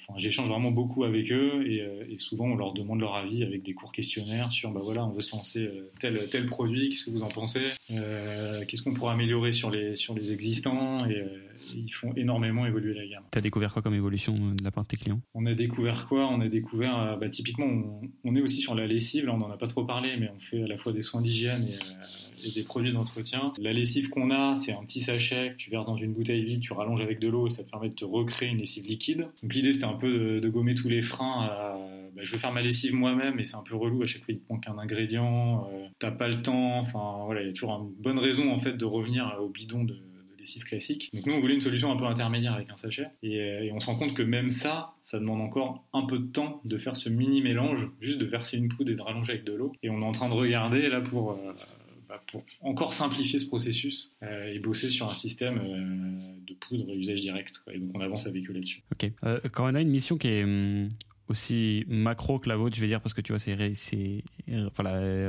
enfin, 0.00 0.18
j'échange 0.18 0.48
vraiment 0.48 0.70
beaucoup 0.70 1.04
avec 1.04 1.30
eux 1.30 1.64
et, 1.66 1.82
euh, 1.82 2.04
et, 2.10 2.18
souvent 2.18 2.46
on 2.46 2.56
leur 2.56 2.72
demande 2.72 3.00
leur 3.00 3.14
avis 3.14 3.42
avec 3.42 3.62
des 3.62 3.74
courts 3.74 3.92
questionnaires 3.92 4.50
sur 4.50 4.70
bah 4.70 4.80
voilà, 4.82 5.04
on 5.04 5.10
veut 5.10 5.20
se 5.20 5.36
lancer 5.36 5.60
euh, 5.60 5.90
tel 6.00 6.28
tel 6.30 6.46
produit. 6.46 6.90
Qu'est-ce 6.90 7.04
que 7.04 7.10
vous 7.10 7.22
en 7.22 7.28
pensez? 7.28 7.72
Euh, 7.90 8.64
Qu'est-ce 8.66 8.82
qu'on 8.82 8.94
pourrait 8.94 9.12
améliorer 9.12 9.52
sur 9.52 9.70
les 9.70 9.94
sur 9.94 10.14
les 10.14 10.32
existants? 10.32 11.06
Et, 11.06 11.22
ils 11.74 11.92
font 11.92 12.12
énormément 12.14 12.66
évoluer 12.66 12.94
la 12.94 13.06
gamme. 13.06 13.24
Tu 13.32 13.38
as 13.38 13.40
découvert 13.40 13.72
quoi 13.72 13.82
comme 13.82 13.94
évolution 13.94 14.34
de 14.34 14.62
la 14.62 14.70
part 14.70 14.84
de 14.84 14.88
tes 14.88 14.96
clients? 14.96 15.20
On 15.34 15.46
a 15.46 15.54
découvert 15.54 16.06
quoi? 16.08 16.28
On 16.28 16.40
a 16.40 16.48
découvert, 16.48 17.16
bah, 17.18 17.28
typiquement, 17.28 17.66
on, 18.24 18.36
est 18.36 18.40
aussi 18.40 18.60
sur 18.60 18.74
la 18.74 18.86
lessive, 18.86 19.26
là 19.26 19.34
on 19.34 19.38
n'en 19.38 19.50
a 19.50 19.56
pas 19.56 19.68
trop 19.68 19.84
parlé, 19.84 20.16
mais 20.18 20.30
on 20.34 20.40
fait 20.40 20.62
à 20.62 20.66
la 20.66 20.76
fois 20.76 20.92
des 20.92 21.02
soins 21.02 21.20
d'hygiène 21.20 21.66
et, 21.68 22.48
et 22.48 22.52
des 22.52 22.64
produits 22.64 22.92
d'entretien. 22.92 23.52
La 23.58 23.72
lessive 23.72 24.08
qu'on 24.08 24.30
a, 24.30 24.54
c'est 24.54 24.72
un 24.72 24.84
petit 24.84 25.00
sachet 25.00 25.52
que 25.52 25.56
tu 25.56 25.70
verses 25.70 25.86
dans 25.86 25.96
une 25.96 26.12
bouteille 26.12 26.44
vide, 26.44 26.60
tu 26.60 26.72
rallonges 26.72 27.02
avec 27.02 27.18
de 27.20 27.28
l'eau 27.28 27.46
et 27.46 27.50
ça 27.50 27.64
te 27.64 27.70
permet 27.70 27.88
de 27.88 27.94
te 27.94 28.04
recréer 28.04 28.50
une 28.50 28.58
lessive 28.58 28.86
liquide. 28.86 29.26
Donc 29.42 29.54
l'idée 29.54 29.72
c'était 29.72 29.84
un 29.84 29.94
peu 29.94 30.40
de, 30.40 30.48
gommer 30.48 30.74
tous 30.74 30.88
les 30.88 31.02
freins 31.02 31.42
à 31.42 31.76
bah, 32.14 32.22
je 32.22 32.32
veux 32.32 32.38
faire 32.38 32.52
ma 32.52 32.62
lessive 32.62 32.94
moi-même 32.94 33.40
et 33.40 33.44
c'est 33.44 33.56
un 33.56 33.62
peu 33.62 33.74
relou 33.74 34.02
à 34.02 34.06
chaque 34.06 34.24
fois 34.24 34.32
il 34.32 34.40
te 34.40 34.52
manque 34.52 34.68
un 34.68 34.78
ingrédient, 34.78 35.68
euh, 35.72 35.86
t'as 35.98 36.12
pas 36.12 36.28
le 36.28 36.40
temps, 36.40 36.78
enfin 36.78 37.24
voilà, 37.24 37.42
il 37.42 37.48
y 37.48 37.50
a 37.50 37.52
toujours 37.52 37.72
une 37.72 37.92
bonne 38.02 38.20
raison 38.20 38.52
en 38.52 38.60
fait 38.60 38.74
de 38.74 38.84
revenir 38.84 39.36
au 39.40 39.48
bidon 39.48 39.82
de, 39.82 39.96
Donc 41.12 41.26
nous 41.26 41.32
on 41.34 41.38
voulait 41.38 41.54
une 41.54 41.60
solution 41.60 41.90
un 41.92 41.96
peu 41.96 42.04
intermédiaire 42.04 42.54
avec 42.54 42.70
un 42.70 42.76
sachet 42.76 43.08
et, 43.22 43.40
euh, 43.40 43.64
et, 43.64 43.72
on 43.72 43.80
se 43.80 43.86
rend 43.86 43.96
compte 43.96 44.14
que 44.14 44.22
même 44.22 44.50
ça, 44.50 44.94
ça 45.02 45.18
demande 45.18 45.40
encore 45.40 45.84
un 45.92 46.06
peu 46.06 46.18
de 46.18 46.26
temps 46.26 46.60
de 46.64 46.78
faire 46.78 46.96
ce 46.96 47.08
mini 47.08 47.42
mélange, 47.42 47.88
juste 48.00 48.18
de 48.18 48.26
verser 48.26 48.58
une 48.58 48.68
poudre 48.68 48.90
et 48.90 48.94
de 48.94 49.00
rallonger 49.00 49.32
avec 49.32 49.44
de 49.44 49.52
l'eau. 49.52 49.72
Et 49.82 49.90
on 49.90 50.00
est 50.00 50.04
en 50.04 50.12
train 50.12 50.28
de 50.28 50.34
regarder 50.34 50.88
là 50.88 51.00
pour 51.00 51.32
euh, 51.32 51.52
bah, 52.08 52.22
encore 52.60 52.92
simplifier 52.92 53.38
ce 53.38 53.46
processus 53.46 54.16
euh, 54.22 54.52
et 54.52 54.58
bosser 54.58 54.90
sur 54.90 55.08
un 55.08 55.14
système 55.14 55.60
de 56.46 56.54
poudre 56.54 56.90
à 56.90 56.94
usage 56.94 57.20
direct. 57.20 57.62
Et 57.72 57.78
donc 57.78 57.90
on 57.94 58.00
avance 58.00 58.26
avec 58.26 58.48
eux 58.48 58.52
là-dessus. 58.52 58.82
Ok. 58.92 59.10
Quand 59.52 59.70
on 59.70 59.74
a 59.74 59.80
une 59.80 59.90
mission 59.90 60.16
qui 60.16 60.28
est 60.28 60.44
hum, 60.44 60.88
aussi 61.28 61.84
macro 61.88 62.38
que 62.38 62.48
la 62.48 62.56
vôtre, 62.56 62.76
je 62.76 62.80
vais 62.80 62.86
dire, 62.86 63.00
parce 63.00 63.14
que 63.14 63.20
tu 63.20 63.32
vois, 63.32 63.38
c'est 63.38 63.54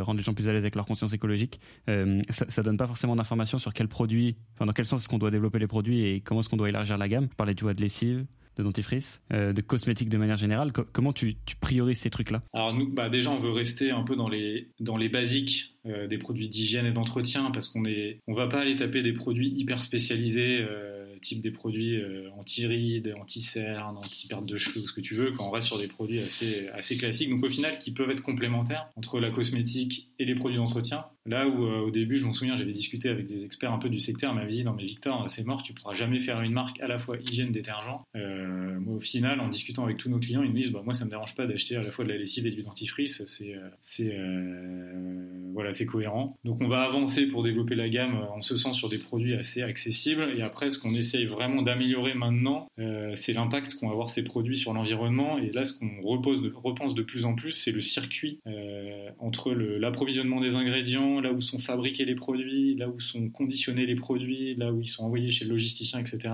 rendre 0.02 0.18
les 0.18 0.24
gens 0.24 0.34
plus 0.34 0.48
à 0.48 0.54
l'aise 0.54 0.62
avec 0.62 0.76
leur 0.76 0.86
conscience 0.86 1.14
écologique. 1.14 1.60
ça, 1.88 2.46
ça 2.50 2.64
donne 2.64 2.78
pas 2.78 2.88
forcément 2.88 3.16
d'informations 3.16 3.60
sur 3.60 3.74
quel 3.74 3.88
produit, 3.88 4.36
enfin, 4.56 4.66
dans 4.66 4.74
quel 4.74 4.86
sens 4.86 5.02
est-ce 5.02 5.10
qu'on 5.10 5.18
doit 5.20 5.32
développer 5.32 5.60
les 5.60 5.68
produits 5.68 6.06
et 6.06 6.22
comment 6.22 6.42
est-ce 6.42 6.50
qu'on 6.50 6.58
doit 6.58 6.70
élargir 6.70 6.98
la 6.98 7.08
gamme. 7.08 7.28
Parlais, 7.30 7.56
tu 7.56 7.64
vois, 7.64 7.74
de 7.74 7.82
lessive, 7.82 8.26
de 8.58 8.64
dentifrice, 8.64 9.22
euh, 9.34 9.54
de 9.54 9.62
cosmétiques 9.62 10.10
de 10.10 10.18
manière 10.18 10.38
générale. 10.38 10.72
comment 10.72 11.14
tu, 11.14 11.36
priorises 11.60 12.00
ces 12.00 12.10
trucs-là? 12.10 12.42
Alors 12.54 12.74
nous, 12.74 12.92
bah 12.92 13.10
déjà, 13.10 13.32
on 13.32 13.38
veut 13.38 13.52
rester 13.52 13.92
un 13.92 14.04
peu 14.04 14.16
dans 14.16 14.28
les 14.28 15.10
basiques 15.10 15.75
euh, 15.88 16.08
des 16.08 16.18
produits 16.18 16.50
d'hygiène 16.50 16.86
et 16.86 16.92
d'entretien 16.92 17.52
parce 17.52 17.70
qu'on 17.70 17.86
est, 17.86 18.20
on 18.28 18.34
va 18.34 18.48
pas 18.48 18.62
aller 18.62 18.76
taper 18.76 19.02
des 19.02 19.14
produits 19.14 19.54
hyper 19.58 19.82
spécialisés. 19.82 20.60
Euh, 20.62 21.06
type 21.26 21.42
des 21.42 21.52
produits 21.52 21.98
euh, 21.98 22.30
anti-rides, 22.38 23.14
anti-cernes, 23.20 23.98
anti-perte 23.98 24.46
de 24.46 24.58
cheveux, 24.58 24.86
ce 24.88 24.94
que 24.94 25.02
tu 25.02 25.16
veux, 25.16 25.32
quand 25.32 25.48
on 25.48 25.52
reste 25.52 25.68
sur 25.68 25.78
des 25.78 25.88
produits 25.88 26.20
assez, 26.20 26.70
assez 26.70 26.98
classiques. 26.98 27.30
Donc 27.30 27.44
au 27.44 27.50
final, 27.50 27.78
qui 27.80 27.92
peuvent 27.92 28.10
être 28.12 28.22
complémentaires 28.22 28.88
entre 28.96 29.20
la 29.20 29.32
cosmétique 29.32 30.10
et 30.20 30.26
les 30.26 30.36
produits 30.36 30.58
d'entretien. 30.58 31.06
Là 31.26 31.48
où 31.48 31.66
euh, 31.66 31.80
au 31.80 31.92
début, 31.92 32.18
je 32.18 32.26
m'en 32.26 32.34
souviens, 32.34 32.56
j'avais 32.56 32.74
discuté 32.74 33.10
avec 33.10 33.28
des 33.28 33.44
experts 33.44 33.74
un 33.74 33.80
peu 33.80 33.90
du 33.90 34.00
secteur, 34.00 34.34
m'avaient 34.34 34.52
dit 34.52 34.64
non 34.64 34.74
mais 34.74 34.86
Victor, 34.86 35.28
c'est 35.30 35.46
mort, 35.46 35.64
tu 35.64 35.74
pourras 35.74 35.96
jamais 35.96 36.20
faire 36.20 36.40
une 36.42 36.54
marque 36.54 36.80
à 36.80 36.88
la 36.88 37.00
fois 37.00 37.18
hygiène 37.18 37.52
détergent. 37.52 38.04
Au 38.88 39.00
final, 39.00 39.40
en 39.40 39.50
discutant 39.50 39.84
avec 39.84 39.98
tous 39.98 40.10
nos 40.10 40.20
clients, 40.20 40.44
ils 40.44 40.52
me 40.52 40.56
disent 40.56 40.72
bah, 40.72 40.82
moi 40.84 40.94
ça 40.94 41.06
me 41.06 41.10
dérange 41.10 41.36
pas 41.36 41.48
d'acheter 41.48 41.76
à 41.76 41.82
la 41.82 41.92
fois 41.92 42.06
de 42.06 42.10
la 42.10 42.18
lessive 42.18 42.46
et 42.46 42.52
du 42.52 42.62
dentifrice, 42.64 43.24
c'est 43.26 43.56
voilà 45.54 45.72
c'est 45.76 45.86
cohérent. 45.86 46.38
Donc 46.44 46.62
on 46.62 46.68
va 46.68 46.82
avancer 46.82 47.28
pour 47.28 47.44
développer 47.44 47.76
la 47.76 47.90
gamme 47.90 48.16
en 48.36 48.42
ce 48.42 48.58
sens 48.58 48.78
sur 48.78 48.90
des 48.90 48.98
produits 48.98 49.36
assez 49.36 49.62
accessibles 49.62 50.34
et 50.38 50.42
après 50.42 50.70
ce 50.70 50.80
qu'on 50.80 50.94
essaye 50.94 51.26
vraiment 51.26 51.62
d'améliorer 51.62 52.14
maintenant, 52.14 52.68
c'est 53.16 53.34
l'impact 53.34 53.76
qu'ont 53.76 53.90
avoir 53.90 54.10
ces 54.10 54.24
produits 54.24 54.58
sur 54.58 54.74
l'environnement 54.74 55.38
et 55.38 55.52
là 55.52 55.66
ce 55.66 55.74
qu'on 55.74 56.02
repense 56.02 56.96
de 56.96 57.04
plus 57.04 57.26
en 57.26 57.36
plus, 57.36 57.54
c'est 57.54 57.72
le 57.72 57.82
circuit 57.82 58.40
entre 59.20 59.52
l'approvisionnement 59.52 60.42
des 60.42 60.56
ingrédients 60.56 61.20
là 61.20 61.32
où 61.32 61.42
sont 61.42 61.60
fabriqués 61.60 62.06
les 62.06 62.16
produits, 62.16 62.76
là 62.76 62.90
où 62.90 63.00
sont 63.00 63.30
conditionnés 63.30 63.86
les 63.86 63.96
produits, 63.96 64.56
là 64.56 64.72
où 64.72 64.82
ils 64.82 64.88
sont 64.88 65.04
envoyés 65.04 65.32
chez 65.32 65.46
le 65.46 65.52
logisticien, 65.52 66.00
etc. 66.00 66.34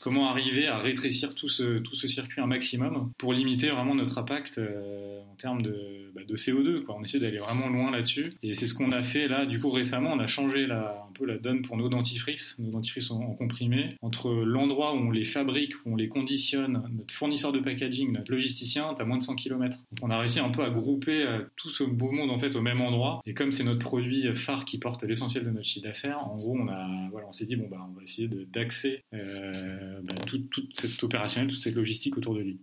Comment 0.00 0.28
arriver 0.28 0.66
à 0.66 0.78
rétrécir 0.78 1.34
tout 1.34 1.48
ce, 1.48 1.82
circuit 2.06 2.40
un 2.40 2.46
maximum 2.46 3.10
pour 3.18 3.32
limiter 3.32 3.68
vraiment 3.68 3.94
notre 3.94 4.18
impact 4.18 4.58
euh, 4.58 5.20
en 5.30 5.34
termes 5.36 5.62
de, 5.62 6.12
bah, 6.14 6.22
de 6.26 6.36
CO2. 6.36 6.84
Quoi. 6.84 6.96
On 6.98 7.04
essaie 7.04 7.18
d'aller 7.18 7.38
vraiment 7.38 7.68
loin 7.68 7.90
là-dessus. 7.90 8.34
Et 8.42 8.52
c'est 8.52 8.65
ce 8.66 8.74
qu'on 8.74 8.92
a 8.92 9.02
fait 9.02 9.28
là. 9.28 9.46
Du 9.46 9.60
coup, 9.60 9.70
récemment, 9.70 10.12
on 10.12 10.18
a 10.18 10.26
changé 10.26 10.64
un 10.70 11.12
peu 11.14 11.26
la 11.26 11.38
donne 11.38 11.62
pour 11.62 11.76
nos 11.76 11.88
dentifrices. 11.88 12.58
Nos 12.58 12.70
dentifrices 12.70 13.10
en, 13.10 13.20
en 13.20 13.34
comprimé. 13.34 13.96
Entre 14.02 14.30
l'endroit 14.30 14.94
où 14.94 14.98
on 14.98 15.10
les 15.10 15.24
fabrique, 15.24 15.74
où 15.84 15.92
on 15.92 15.96
les 15.96 16.08
conditionne, 16.08 16.82
notre 16.96 17.14
fournisseur 17.14 17.52
de 17.52 17.60
packaging, 17.60 18.12
notre 18.12 18.32
logisticien, 18.32 18.94
tu 18.94 19.02
as 19.02 19.04
moins 19.04 19.18
de 19.18 19.22
100 19.22 19.36
km. 19.36 19.78
On 20.02 20.10
a 20.10 20.18
réussi 20.18 20.40
un 20.40 20.50
peu 20.50 20.62
à 20.62 20.70
grouper 20.70 21.22
euh, 21.22 21.42
tout 21.56 21.70
ce 21.70 21.84
beau 21.84 22.10
monde 22.10 22.30
en 22.30 22.38
fait 22.38 22.54
au 22.56 22.60
même 22.60 22.80
endroit. 22.80 23.20
Et 23.26 23.34
comme 23.34 23.52
c'est 23.52 23.64
notre 23.64 23.80
produit 23.80 24.34
phare 24.34 24.64
qui 24.64 24.78
porte 24.78 25.02
l'essentiel 25.04 25.44
de 25.44 25.50
notre 25.50 25.66
chiffre 25.66 25.86
d'affaires, 25.86 26.18
en 26.26 26.36
gros, 26.36 26.56
on 26.58 26.68
a, 26.68 26.86
s'est 27.32 27.46
dit 27.46 27.56
bon 27.56 27.68
bah 27.68 27.86
on 27.88 27.92
va 27.92 28.02
essayer 28.02 28.28
d'axer 28.28 29.02
euh, 29.14 30.00
bah, 30.02 30.14
toute, 30.26 30.78
cette 30.78 31.02
opérationnelle, 31.02 31.50
toute 31.50 31.62
cette 31.62 31.74
logistique 31.74 32.16
autour 32.16 32.34
de 32.34 32.40
lui. 32.40 32.60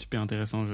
Super 0.00 0.20
intéressant. 0.20 0.66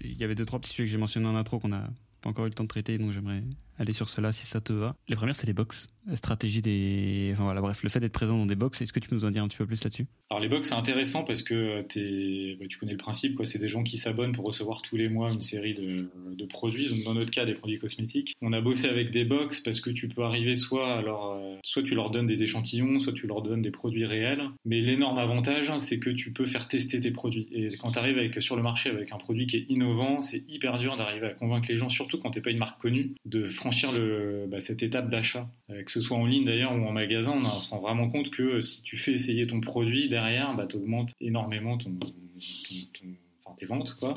Il 0.00 0.20
y 0.20 0.24
avait 0.24 0.34
deux 0.34 0.44
trois 0.44 0.60
petits 0.60 0.70
sujets 0.70 0.84
que 0.84 0.92
j'ai 0.92 0.98
mentionnés 0.98 1.26
en 1.26 1.36
intro 1.36 1.58
qu'on 1.58 1.68
n'a 1.68 1.90
pas 2.20 2.30
encore 2.30 2.44
eu 2.44 2.48
le 2.48 2.54
temps 2.54 2.64
de 2.64 2.68
traiter, 2.68 2.98
donc 2.98 3.12
j'aimerais 3.12 3.42
aller 3.82 3.92
sur 3.92 4.08
cela 4.08 4.32
si 4.32 4.46
ça 4.46 4.60
te 4.60 4.72
va. 4.72 4.96
Les 5.08 5.16
premières, 5.16 5.36
c'est 5.36 5.46
les 5.46 5.52
box. 5.52 5.86
La 6.06 6.16
stratégie 6.16 6.62
des. 6.62 7.30
Enfin 7.32 7.44
voilà, 7.44 7.60
bref, 7.60 7.82
le 7.82 7.88
fait 7.88 8.00
d'être 8.00 8.12
présent 8.12 8.36
dans 8.38 8.46
des 8.46 8.56
box, 8.56 8.80
est-ce 8.80 8.92
que 8.92 8.98
tu 8.98 9.08
peux 9.08 9.14
nous 9.14 9.24
en 9.24 9.30
dire 9.30 9.42
un 9.42 9.48
petit 9.48 9.58
peu 9.58 9.66
plus 9.66 9.82
là-dessus? 9.84 10.06
Alors 10.30 10.40
les 10.40 10.48
box, 10.48 10.68
c'est 10.68 10.74
intéressant 10.74 11.22
parce 11.22 11.42
que. 11.42 11.82
Bah, 11.82 12.66
tu 12.68 12.78
connais 12.78 12.92
le 12.92 12.98
principe, 12.98 13.36
quoi. 13.36 13.44
C'est 13.44 13.58
des 13.58 13.68
gens 13.68 13.82
qui 13.82 13.98
s'abonnent 13.98 14.32
pour 14.32 14.44
recevoir 14.44 14.82
tous 14.82 14.96
les 14.96 15.08
mois 15.08 15.32
une 15.32 15.40
série 15.40 15.74
de, 15.74 16.08
produits. 16.46 16.88
Donc 16.88 17.04
dans 17.04 17.14
notre 17.14 17.30
cas, 17.30 17.44
des 17.44 17.54
produits 17.54 17.78
cosmétiques. 17.78 18.34
On 18.42 18.52
a 18.52 18.60
bossé 18.60 18.88
avec 18.88 19.10
des 19.10 19.24
box 19.24 19.60
parce 19.60 19.80
que 19.80 19.90
tu 19.90 20.08
peux 20.08 20.22
arriver 20.22 20.54
soit 20.54 20.96
alors, 20.96 21.32
euh, 21.32 21.56
soit 21.62 21.82
tu 21.82 21.94
leur 21.94 22.10
donnes 22.10 22.26
des 22.26 22.42
échantillons, 22.42 23.00
soit 23.00 23.12
tu 23.12 23.26
leur 23.26 23.42
donnes 23.42 23.62
des 23.62 23.70
produits 23.70 24.04
réels. 24.04 24.42
Mais 24.64 24.80
l'énorme 24.80 25.18
avantage, 25.18 25.70
hein, 25.70 25.78
c'est 25.78 25.98
que 25.98 26.10
tu 26.10 26.32
peux 26.32 26.46
faire 26.46 26.68
tester 26.68 27.00
tes 27.00 27.10
produits. 27.10 27.46
Et 27.52 27.68
quand 27.76 27.92
tu 27.92 27.98
arrives 27.98 28.18
avec, 28.18 28.40
sur 28.42 28.56
le 28.56 28.62
marché 28.62 28.90
avec 28.90 29.12
un 29.12 29.18
produit 29.18 29.46
qui 29.46 29.56
est 29.56 29.66
innovant, 29.68 30.20
c'est 30.20 30.44
hyper 30.48 30.78
dur 30.78 30.96
d'arriver 30.96 31.26
à 31.26 31.34
convaincre 31.34 31.68
les 31.68 31.76
gens, 31.76 31.88
surtout 31.88 32.18
quand 32.18 32.32
t'es 32.32 32.40
pas 32.40 32.50
une 32.50 32.58
marque 32.58 32.80
connue, 32.80 33.14
de 33.24 33.48
franchir 33.48 33.71
le, 33.92 34.46
bah, 34.48 34.60
cette 34.60 34.82
étape 34.82 35.10
d'achat. 35.10 35.48
Euh, 35.70 35.82
que 35.82 35.90
ce 35.90 36.00
soit 36.00 36.16
en 36.16 36.26
ligne 36.26 36.44
d'ailleurs 36.44 36.72
ou 36.72 36.84
en 36.86 36.92
magasin, 36.92 37.32
on, 37.32 37.60
se 37.60 37.70
rend 37.70 37.80
vraiment 37.80 38.08
compte 38.08 38.30
que 38.30 38.42
euh, 38.42 38.60
si 38.60 38.82
tu 38.82 38.96
fais 38.96 39.12
essayer 39.12 39.46
ton 39.46 39.60
produit 39.60 40.08
derrière, 40.08 40.54
bah, 40.54 40.66
tu 40.68 40.76
augmentes 40.76 41.12
énormément 41.20 41.78
ton, 41.78 41.96
enfin, 43.44 43.56
tes 43.56 43.66
ventes. 43.66 43.96
Quoi. 43.98 44.14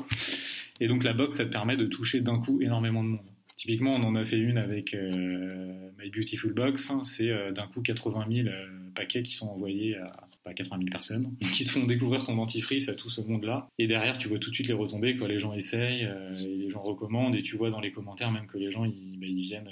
Et 0.80 0.88
donc 0.88 1.04
la 1.04 1.12
box, 1.12 1.36
ça 1.36 1.44
te 1.44 1.50
permet 1.50 1.76
de 1.76 1.86
toucher 1.86 2.20
d'un 2.20 2.38
coup 2.38 2.60
énormément 2.60 3.02
de 3.02 3.08
monde. 3.10 3.20
Typiquement, 3.56 3.92
on 3.92 4.02
en 4.02 4.14
a 4.14 4.24
fait 4.24 4.38
une 4.38 4.58
avec 4.58 4.94
euh, 4.94 5.90
My 5.98 6.10
Beautiful 6.10 6.52
Box. 6.52 6.90
Hein. 6.90 7.02
c'est 7.04 7.32
d'un 7.52 7.66
coup 7.66 7.80
80 7.80 8.26
000 8.30 8.48
paquets 8.94 9.22
qui 9.22 9.32
sont 9.32 9.48
envoyés 9.48 9.96
à 9.96 10.25
80 10.54 10.78
000 10.78 10.90
personnes, 10.90 11.34
qui 11.54 11.64
te 11.64 11.70
font 11.70 11.84
découvrir 11.84 12.24
ton 12.24 12.36
dentifrice 12.36 12.88
à 12.88 12.94
tout 12.94 13.10
ce 13.10 13.20
monde-là. 13.20 13.68
Et 13.78 13.86
derrière, 13.86 14.18
tu 14.18 14.28
vois 14.28 14.38
tout 14.38 14.50
de 14.50 14.54
suite 14.54 14.68
les 14.68 14.74
retombées, 14.74 15.16
quoi. 15.16 15.28
Les 15.28 15.38
gens 15.38 15.52
essayent, 15.52 16.02
et 16.02 16.56
les 16.56 16.68
gens 16.68 16.82
recommandent, 16.82 17.34
et 17.34 17.42
tu 17.42 17.56
vois 17.56 17.70
dans 17.70 17.80
les 17.80 17.92
commentaires 17.92 18.30
même 18.30 18.46
que 18.46 18.58
les 18.58 18.70
gens 18.70 18.84
ils, 18.84 19.18
ils 19.22 19.42
viennent 19.42 19.68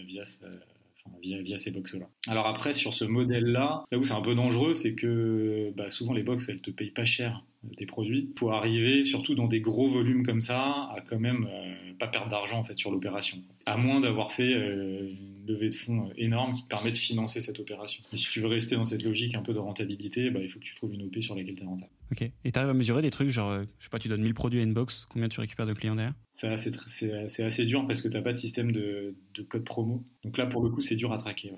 via 1.43 1.59
ces 1.59 1.71
box-là. 1.71 2.09
Alors 2.29 2.47
après, 2.47 2.73
sur 2.73 2.95
ce 2.95 3.05
modèle-là, 3.05 3.85
là 3.91 3.99
où 3.99 4.05
c'est 4.05 4.15
un 4.15 4.21
peu 4.21 4.35
dangereux, 4.35 4.75
c'est 4.75 4.95
que 4.95 5.73
bah, 5.77 5.91
souvent 5.91 6.13
les 6.13 6.23
box, 6.23 6.49
elles 6.49 6.61
te 6.61 6.71
payent 6.71 6.91
pas 6.91 7.05
cher 7.05 7.43
euh, 7.65 7.75
tes 7.77 7.87
produits 7.87 8.23
pour 8.37 8.53
arriver, 8.55 9.05
surtout 9.05 9.35
dans 9.35 9.47
des 9.47 9.61
gros 9.61 9.89
volumes 9.89 10.25
comme 10.25 10.43
ça, 10.43 10.59
à 10.61 11.01
quand 11.05 11.19
même 11.19 11.49
euh, 11.51 11.93
pas 11.99 12.09
perdre 12.09 12.31
d'argent 12.31 12.59
en 12.59 12.65
fait 12.65 12.79
sur 12.79 12.91
l'opération. 12.91 13.39
À 13.67 13.77
moins 13.77 14.01
d'avoir 14.01 14.33
fait 14.33 14.53
euh, 14.55 15.11
une 15.11 15.47
levée 15.47 15.71
de 15.71 15.75
fonds 15.75 16.11
énorme 16.17 16.55
qui 16.55 16.65
te 16.65 16.69
permet 16.69 16.93
de 16.93 16.97
financer 16.97 17.41
cette 17.41 17.61
opération. 17.61 18.03
Et 18.13 18.17
si 18.17 18.31
tu 18.31 18.41
veux 18.41 18.49
rester 18.49 18.77
dans 18.77 18.87
cette 18.87 19.03
logique 19.03 19.35
un 19.35 19.43
peu 19.43 19.53
de 19.53 19.59
rentabilité, 19.59 20.31
bah, 20.31 20.41
il 20.43 20.49
faut 20.49 20.59
que 20.59 20.65
tu 20.65 20.75
trouves 20.75 20.95
une 20.95 21.03
OP 21.03 21.21
sur 21.21 21.35
laquelle 21.35 21.55
tu 21.55 21.63
es 21.63 21.67
rentable. 21.67 21.91
Ok. 22.13 22.23
Et 22.23 22.51
tu 22.51 22.59
arrives 22.59 22.71
à 22.71 22.75
mesurer 22.75 23.03
des 23.03 23.11
trucs, 23.11 23.31
genre, 23.31 23.61
je 23.79 23.85
sais 23.85 23.91
pas, 23.91 23.99
tu 23.99 24.09
donnes 24.09 24.23
1000 24.23 24.35
produits 24.35 24.61
à 24.61 24.63
une 24.63 24.75
box, 24.75 25.07
combien 25.11 25.29
tu 25.29 25.41
récupères 25.41 25.67
de 25.67 25.73
clients 25.73 25.95
derrière? 25.95 26.15
C'est 26.33 26.49
assez, 26.49 27.67
dur 27.67 27.87
parce 27.87 28.03
que 28.03 28.09
tu 28.09 28.17
n'as 28.17 28.23
pas 28.23 28.33
de 28.33 28.39
système 28.39 28.73
de, 28.73 29.15
de, 29.35 29.43
code 29.43 29.65
promo. 29.65 30.05
Donc 30.25 30.37
là, 30.39 30.47
pour 30.47 30.63
le 30.63 30.71
coup, 30.71 30.81
c'est 30.81 30.97
dur 30.97 31.13
à 31.13 31.17
traquer. 31.17 31.53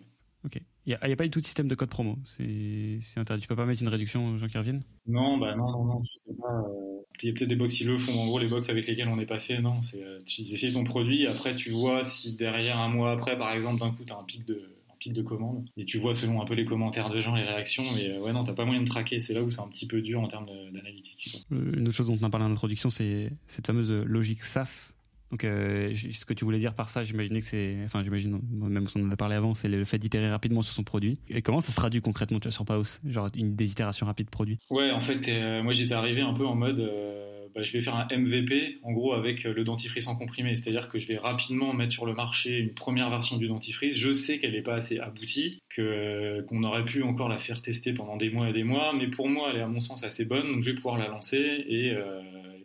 Ok. 0.47 0.61
Il 0.87 0.91
n'y 0.91 0.95
a, 0.95 0.99
a, 1.03 1.17
pas 1.17 1.25
du 1.25 1.31
tout 1.31 1.41
de 1.41 1.45
système 1.45 1.67
de 1.67 1.75
code 1.75 1.89
promo. 1.89 2.17
C'est 2.25 3.01
interdit. 3.17 3.43
Tu 3.43 3.49
peux 3.49 3.57
pas 3.57 3.67
mettre 3.67 3.83
une 3.83 3.89
réduction 3.89 4.29
aux 4.29 4.39
gens 4.39 4.47
qui 4.47 4.57
reviennent? 4.57 4.85
Non, 5.09 5.37
bah 5.39 5.57
non, 5.57 5.73
non, 5.73 5.85
non. 5.85 6.03
Sais 6.05 6.35
pas. 6.41 6.47
Euh, 6.47 7.03
il 7.21 7.29
y 7.29 7.31
a 7.31 7.35
peut-être 7.35 7.49
des 7.49 7.57
box 7.57 7.75
qui 7.75 7.85
le 7.85 7.99
font. 7.99 8.13
En 8.13 8.27
gros, 8.27 8.39
les 8.39 8.47
box 8.47 8.69
avec 8.69 8.87
lesquels 8.87 9.09
on 9.09 9.19
est 9.19 9.27
passé, 9.27 9.59
non. 9.59 9.83
C'est 9.83 10.03
euh, 10.03 10.21
tu 10.25 10.43
essayes 10.43 10.73
ton 10.73 10.85
produit. 10.85 11.27
Après, 11.27 11.57
tu 11.57 11.71
vois 11.71 12.05
si 12.05 12.37
derrière 12.37 12.79
un 12.79 12.89
mois 12.89 13.11
après, 13.11 13.37
par 13.37 13.53
exemple, 13.53 13.81
d'un 13.81 13.91
coup, 13.91 14.05
tu 14.05 14.13
as 14.13 14.17
un 14.17 14.23
pic 14.23 14.47
de 14.47 14.63
un 14.89 14.97
pic 15.01 15.13
de 15.13 15.23
commandes 15.23 15.69
et 15.77 15.85
tu 15.85 15.99
vois 15.99 16.15
selon 16.15 16.41
un 16.41 16.45
peu 16.45 16.55
les 16.55 16.65
commentaires 16.65 17.11
de 17.11 17.21
gens 17.21 17.35
les 17.35 17.43
réactions 17.43 17.83
mais 17.95 18.09
euh, 18.09 18.21
ouais 18.21 18.33
non 18.33 18.45
t'as 18.45 18.55
pas 18.55 18.65
moyen 18.65 18.81
de 18.81 18.87
traquer 18.87 19.21
c'est 19.21 19.35
là 19.35 19.43
où 19.43 19.51
c'est 19.51 19.61
un 19.61 19.69
petit 19.69 19.87
peu 19.87 20.01
dur 20.01 20.23
en 20.23 20.27
termes 20.27 20.47
d'analytique 20.73 21.45
une 21.51 21.87
autre 21.87 21.95
chose 21.95 22.07
dont 22.07 22.17
on 22.19 22.25
a 22.25 22.31
parlé 22.31 22.47
en 22.47 22.51
introduction 22.51 22.89
c'est 22.89 23.31
cette 23.47 23.67
fameuse 23.67 23.91
logique 23.91 24.43
SaaS 24.43 24.96
donc, 25.31 25.45
euh, 25.45 25.93
ce 25.93 26.25
que 26.25 26.35
tu 26.35 26.45
voulais 26.45 26.59
dire 26.59 26.75
par 26.75 26.89
ça, 26.89 27.03
j'imaginais 27.03 27.41
que 27.41 27.47
c'est, 27.47 27.73
enfin, 27.85 28.03
j'imagine, 28.05 28.41
même 28.53 28.87
si 28.87 28.99
on 28.99 29.05
en 29.05 29.11
a 29.11 29.17
parlé 29.17 29.35
avant, 29.35 29.55
c'est 29.55 29.69
le 29.69 29.85
fait 29.85 29.99
d'itérer 29.99 30.31
rapidement 30.31 30.63
sur 30.63 30.73
son 30.73 30.85
produit. 30.85 31.19
Et 31.29 31.43
comment 31.43 31.61
ça 31.61 31.73
se 31.73 31.77
traduit 31.77 32.01
concrètement, 32.01 32.39
tu 32.39 32.45
vois, 32.45 32.53
sur 32.53 32.65
Paus 32.65 33.01
Genre 33.05 33.29
une 33.37 33.57
des 33.57 33.71
itérations 33.71 34.07
rapides 34.07 34.31
produit 34.31 34.59
Ouais, 34.71 34.91
en 34.93 35.01
fait, 35.01 35.29
euh, 35.29 35.63
moi 35.63 35.73
j'étais 35.73 35.95
arrivé 35.95 36.21
un 36.21 36.33
peu 36.33 36.47
en 36.47 36.55
mode, 36.55 36.79
euh, 36.79 37.49
bah, 37.55 37.65
je 37.65 37.73
vais 37.73 37.83
faire 37.83 37.97
un 37.97 38.07
MVP, 38.17 38.79
en 38.85 38.93
gros, 38.93 39.15
avec 39.15 39.43
le 39.43 39.65
dentifrice 39.65 40.07
en 40.07 40.15
comprimé. 40.15 40.55
C'est-à-dire 40.55 40.89
que 40.89 41.01
je 41.01 41.09
vais 41.09 41.19
rapidement 41.19 41.75
mettre 41.75 41.93
sur 41.93 42.07
le 42.07 42.15
marché 42.15 42.59
une 42.59 42.75
première 42.75 43.11
version 43.11 43.37
du 43.37 43.49
dentifrice. 43.49 43.97
Je 43.97 44.13
sais 44.13 44.39
qu'elle 44.39 44.53
n'est 44.53 44.63
pas 44.63 44.75
assez 44.75 45.01
aboutie, 45.01 45.61
qu'on 45.75 46.63
aurait 46.63 46.85
pu 46.85 47.03
encore 47.03 47.29
la 47.29 47.39
faire 47.39 47.63
tester 47.63 47.93
pendant 47.93 48.17
des 48.17 48.31
mois 48.31 48.51
et 48.51 48.53
des 48.53 48.65
mois, 48.65 48.93
mais 48.97 49.09
pour 49.09 49.29
moi, 49.29 49.51
elle 49.51 49.59
est 49.59 49.65
à 49.65 49.69
mon 49.69 49.81
sens 49.81 50.05
assez 50.05 50.25
bonne, 50.25 50.53
donc 50.53 50.63
je 50.63 50.71
vais 50.71 50.77
pouvoir 50.77 50.99
la 50.99 51.09
lancer 51.09 51.65
et 51.69 51.93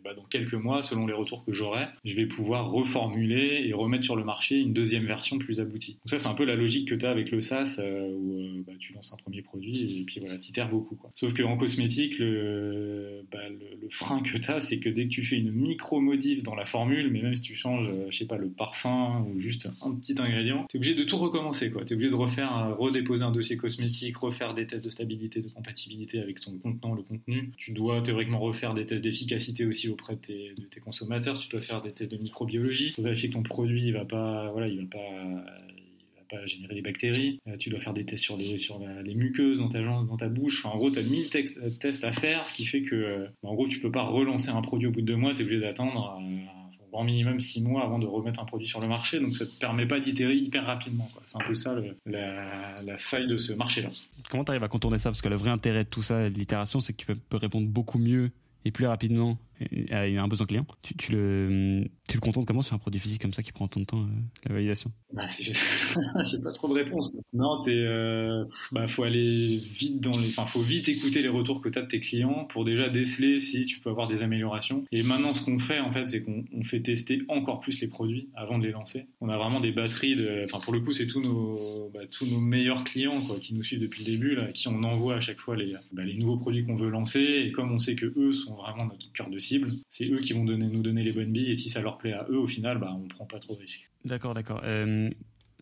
bah, 0.02 0.14
dans 0.14 0.24
quelques 0.24 0.54
mois, 0.54 0.82
selon 0.82 1.06
les 1.06 1.12
retours 1.12 1.44
que 1.44 1.52
j'aurai, 1.52 1.86
je 2.04 2.16
vais 2.16 2.26
pouvoir 2.26 2.70
reformuler 2.70 3.64
et 3.66 3.72
remettre 3.72 4.04
sur 4.04 4.16
le 4.16 4.24
marché 4.24 4.56
une 4.56 4.72
deuxième 4.72 5.06
version 5.06 5.38
plus 5.38 5.60
aboutie. 5.60 5.94
Donc 5.94 6.10
ça, 6.10 6.18
c'est 6.18 6.28
un 6.28 6.34
peu 6.34 6.44
la 6.44 6.56
logique 6.56 6.88
que 6.88 6.94
tu 6.94 7.06
as 7.06 7.10
avec 7.10 7.30
le 7.30 7.40
SaaS, 7.40 7.76
euh, 7.78 8.08
où 8.10 8.32
euh, 8.32 8.62
bah, 8.66 8.72
tu 8.78 8.92
lances 8.92 9.12
un 9.12 9.16
premier 9.16 9.42
produit 9.42 10.00
et 10.00 10.04
puis 10.04 10.20
voilà, 10.20 10.38
tu 10.38 10.52
beaucoup. 10.70 10.98
Sauf 11.14 11.34
qu'en 11.34 11.56
cosmétique, 11.56 12.18
le, 12.18 13.11
frein 13.92 14.22
que 14.22 14.38
tu 14.38 14.50
as, 14.50 14.60
c'est 14.60 14.78
que 14.78 14.88
dès 14.88 15.04
que 15.04 15.10
tu 15.10 15.22
fais 15.22 15.36
une 15.36 15.52
micro-modif 15.52 16.42
dans 16.42 16.54
la 16.54 16.64
formule, 16.64 17.10
mais 17.10 17.20
même 17.20 17.36
si 17.36 17.42
tu 17.42 17.54
changes, 17.54 17.88
euh, 17.88 18.06
je 18.10 18.18
sais 18.18 18.24
pas, 18.24 18.38
le 18.38 18.48
parfum 18.48 19.24
ou 19.28 19.38
juste 19.38 19.68
un 19.82 19.92
petit 19.94 20.14
ingrédient, 20.18 20.66
tu 20.70 20.76
es 20.76 20.78
obligé 20.78 20.94
de 20.94 21.04
tout 21.04 21.18
recommencer. 21.18 21.70
Tu 21.70 21.76
es 21.76 21.92
obligé 21.92 22.10
de 22.10 22.14
refaire, 22.14 22.76
redéposer 22.78 23.22
un 23.22 23.30
dossier 23.30 23.56
cosmétique, 23.56 24.16
refaire 24.16 24.54
des 24.54 24.66
tests 24.66 24.84
de 24.84 24.90
stabilité, 24.90 25.42
de 25.42 25.48
compatibilité 25.48 26.20
avec 26.20 26.40
ton 26.40 26.52
contenant, 26.58 26.94
le 26.94 27.02
contenu. 27.02 27.52
Tu 27.58 27.72
dois 27.72 28.00
théoriquement 28.00 28.40
refaire 28.40 28.72
des 28.72 28.86
tests 28.86 29.04
d'efficacité 29.04 29.66
aussi 29.66 29.88
auprès 29.88 30.16
de 30.16 30.20
tes, 30.20 30.80
consommateurs, 30.80 31.38
tu 31.38 31.48
dois 31.48 31.60
faire 31.60 31.82
des 31.82 31.92
tests 31.92 32.10
de 32.10 32.16
microbiologie, 32.16 32.92
tu 32.94 33.00
dois 33.00 33.10
vérifier 33.10 33.28
que 33.28 33.34
ton 33.34 33.42
produit 33.42 33.84
il 33.84 33.92
va 33.92 34.04
pas, 34.04 34.50
voilà, 34.50 34.68
il 34.68 34.80
va 34.80 34.86
pas, 34.86 35.44
générer 36.46 36.74
des 36.74 36.82
bactéries. 36.82 37.40
Euh, 37.48 37.56
tu 37.56 37.70
dois 37.70 37.80
faire 37.80 37.92
des 37.92 38.04
tests 38.04 38.24
sur 38.24 38.36
les, 38.36 38.58
sur 38.58 38.80
les 39.04 39.14
muqueuses 39.14 39.58
dans 39.58 39.68
ta, 39.68 39.80
dans 39.80 40.16
ta 40.16 40.28
bouche. 40.28 40.64
En 40.64 40.76
gros, 40.76 40.90
tu 40.90 40.98
as 40.98 41.02
1000 41.02 41.28
euh, 41.34 41.70
tests 41.80 42.04
à 42.04 42.12
faire, 42.12 42.46
ce 42.46 42.54
qui 42.54 42.66
fait 42.66 42.82
que, 42.82 42.94
euh, 42.94 43.26
en 43.42 43.54
gros, 43.54 43.68
tu 43.68 43.80
peux 43.80 43.90
pas 43.90 44.02
relancer 44.02 44.50
un 44.50 44.62
produit 44.62 44.88
au 44.88 44.90
bout 44.90 45.00
de 45.00 45.06
deux 45.06 45.16
mois, 45.16 45.34
tu 45.34 45.40
es 45.40 45.44
obligé 45.44 45.60
d'attendre 45.60 46.20
en 46.92 47.04
minimum 47.04 47.40
six 47.40 47.62
mois 47.62 47.84
avant 47.84 47.98
de 47.98 48.06
remettre 48.06 48.40
un 48.40 48.44
produit 48.44 48.68
sur 48.68 48.80
le 48.80 48.86
marché, 48.86 49.18
donc 49.18 49.34
ça 49.34 49.46
te 49.46 49.58
permet 49.58 49.86
pas 49.86 49.98
d'itérer 49.98 50.34
hyper 50.34 50.66
rapidement. 50.66 51.08
C'est 51.24 51.42
un 51.42 51.46
peu 51.46 51.54
ça 51.54 51.74
la, 52.04 52.98
faille 52.98 53.26
de 53.26 53.38
ce 53.38 53.54
marché-là. 53.54 53.88
Comment 54.30 54.44
tu 54.44 54.50
arrives 54.50 54.62
à 54.62 54.68
contourner 54.68 54.98
ça? 54.98 55.10
Parce 55.10 55.22
que 55.22 55.28
le 55.28 55.36
vrai 55.36 55.50
intérêt 55.50 55.84
de 55.84 55.88
tout 55.88 56.02
ça, 56.02 56.28
de 56.28 56.38
l'itération, 56.38 56.80
c'est 56.80 56.92
que 56.92 56.98
tu 56.98 57.06
peux 57.06 57.36
répondre 57.38 57.66
beaucoup 57.66 57.98
mieux 57.98 58.30
et 58.64 58.70
plus 58.70 58.86
rapidement 58.86 59.38
à 59.90 60.02
un 60.02 60.28
besoin 60.28 60.46
client, 60.46 60.66
tu, 60.82 61.12
le, 61.12 61.84
tu 62.08 62.16
le 62.16 62.20
contentes 62.20 62.46
comment 62.46 62.62
sur 62.62 62.74
un 62.74 62.78
produit 62.78 63.00
physique 63.00 63.22
comme 63.22 63.32
ça 63.32 63.42
qui 63.42 63.52
prend 63.52 63.68
tant 63.68 63.80
de 63.80 63.84
temps, 63.84 64.02
euh, 64.02 64.46
la 64.46 64.54
validation? 64.54 64.92
Bah, 65.12 65.26
J'ai 65.38 66.42
pas 66.42 66.52
trop 66.52 66.68
de 66.68 66.74
réponse. 66.74 67.16
Non, 67.32 67.60
il 67.66 67.72
euh, 67.72 68.44
bah, 68.72 68.88
faut 68.88 69.04
aller 69.04 69.56
vite 69.56 70.00
dans 70.00 70.16
les, 70.16 70.28
faut 70.28 70.62
vite 70.62 70.88
écouter 70.88 71.22
les 71.22 71.28
retours 71.28 71.60
que 71.60 71.68
tu 71.68 71.78
as 71.78 71.82
de 71.82 71.88
tes 71.88 72.00
clients 72.00 72.44
pour 72.46 72.64
déjà 72.64 72.88
déceler 72.88 73.38
si 73.38 73.66
tu 73.66 73.80
peux 73.80 73.90
avoir 73.90 74.08
des 74.08 74.22
améliorations. 74.22 74.84
Et 74.92 75.02
maintenant, 75.02 75.34
ce 75.34 75.42
qu'on 75.42 75.58
fait, 75.58 75.80
en 75.80 75.92
fait, 75.92 76.06
c'est 76.06 76.22
qu'on 76.22 76.44
fait 76.64 76.80
tester 76.80 77.22
encore 77.28 77.60
plus 77.60 77.80
les 77.80 77.88
produits 77.88 78.28
avant 78.34 78.58
de 78.58 78.64
les 78.64 78.72
lancer. 78.72 79.06
On 79.20 79.28
a 79.28 79.36
vraiment 79.36 79.60
des 79.60 79.72
batteries 79.72 80.16
enfin, 80.44 80.60
pour 80.60 80.72
le 80.72 80.80
coup, 80.80 80.92
c'est 80.92 81.06
tous 81.06 81.20
nos, 81.20 81.90
bah, 81.92 82.00
tous 82.10 82.26
nos 82.26 82.38
meilleurs 82.38 82.84
clients, 82.84 83.20
qui 83.40 83.54
nous 83.54 83.62
suivent 83.62 83.80
depuis 83.80 84.04
le 84.04 84.12
début, 84.12 84.34
là, 84.34 84.48
qui 84.52 84.68
on 84.68 84.82
envoie 84.82 85.16
à 85.16 85.20
chaque 85.20 85.40
fois 85.40 85.56
les, 85.56 85.74
bah, 85.92 86.04
les 86.04 86.14
nouveaux 86.14 86.36
produits 86.36 86.64
qu'on 86.64 86.76
veut 86.76 86.90
lancer. 86.90 87.20
Et 87.20 87.52
comme 87.52 87.72
on 87.72 87.78
sait 87.78 87.96
que 87.96 88.12
eux 88.16 88.32
sont 88.32 88.54
vraiment 88.54 88.86
notre 88.86 89.10
cœur 89.12 89.30
de 89.30 89.38
cible, 89.38 89.51
c'est 89.90 90.10
eux 90.10 90.20
qui 90.20 90.32
vont 90.32 90.44
nous 90.44 90.82
donner 90.82 91.02
les 91.02 91.12
bonnes 91.12 91.32
billes. 91.32 91.50
Et 91.50 91.54
si 91.54 91.68
ça 91.68 91.80
leur 91.80 91.98
plaît 91.98 92.12
à 92.12 92.26
eux, 92.30 92.38
au 92.38 92.46
final, 92.46 92.78
bah, 92.78 92.96
on 92.96 93.08
prend 93.08 93.26
pas 93.26 93.38
trop 93.38 93.54
de 93.54 93.60
risques. 93.60 93.90
D'accord, 94.04 94.34
d'accord. 94.34 94.60
Euh, 94.64 95.10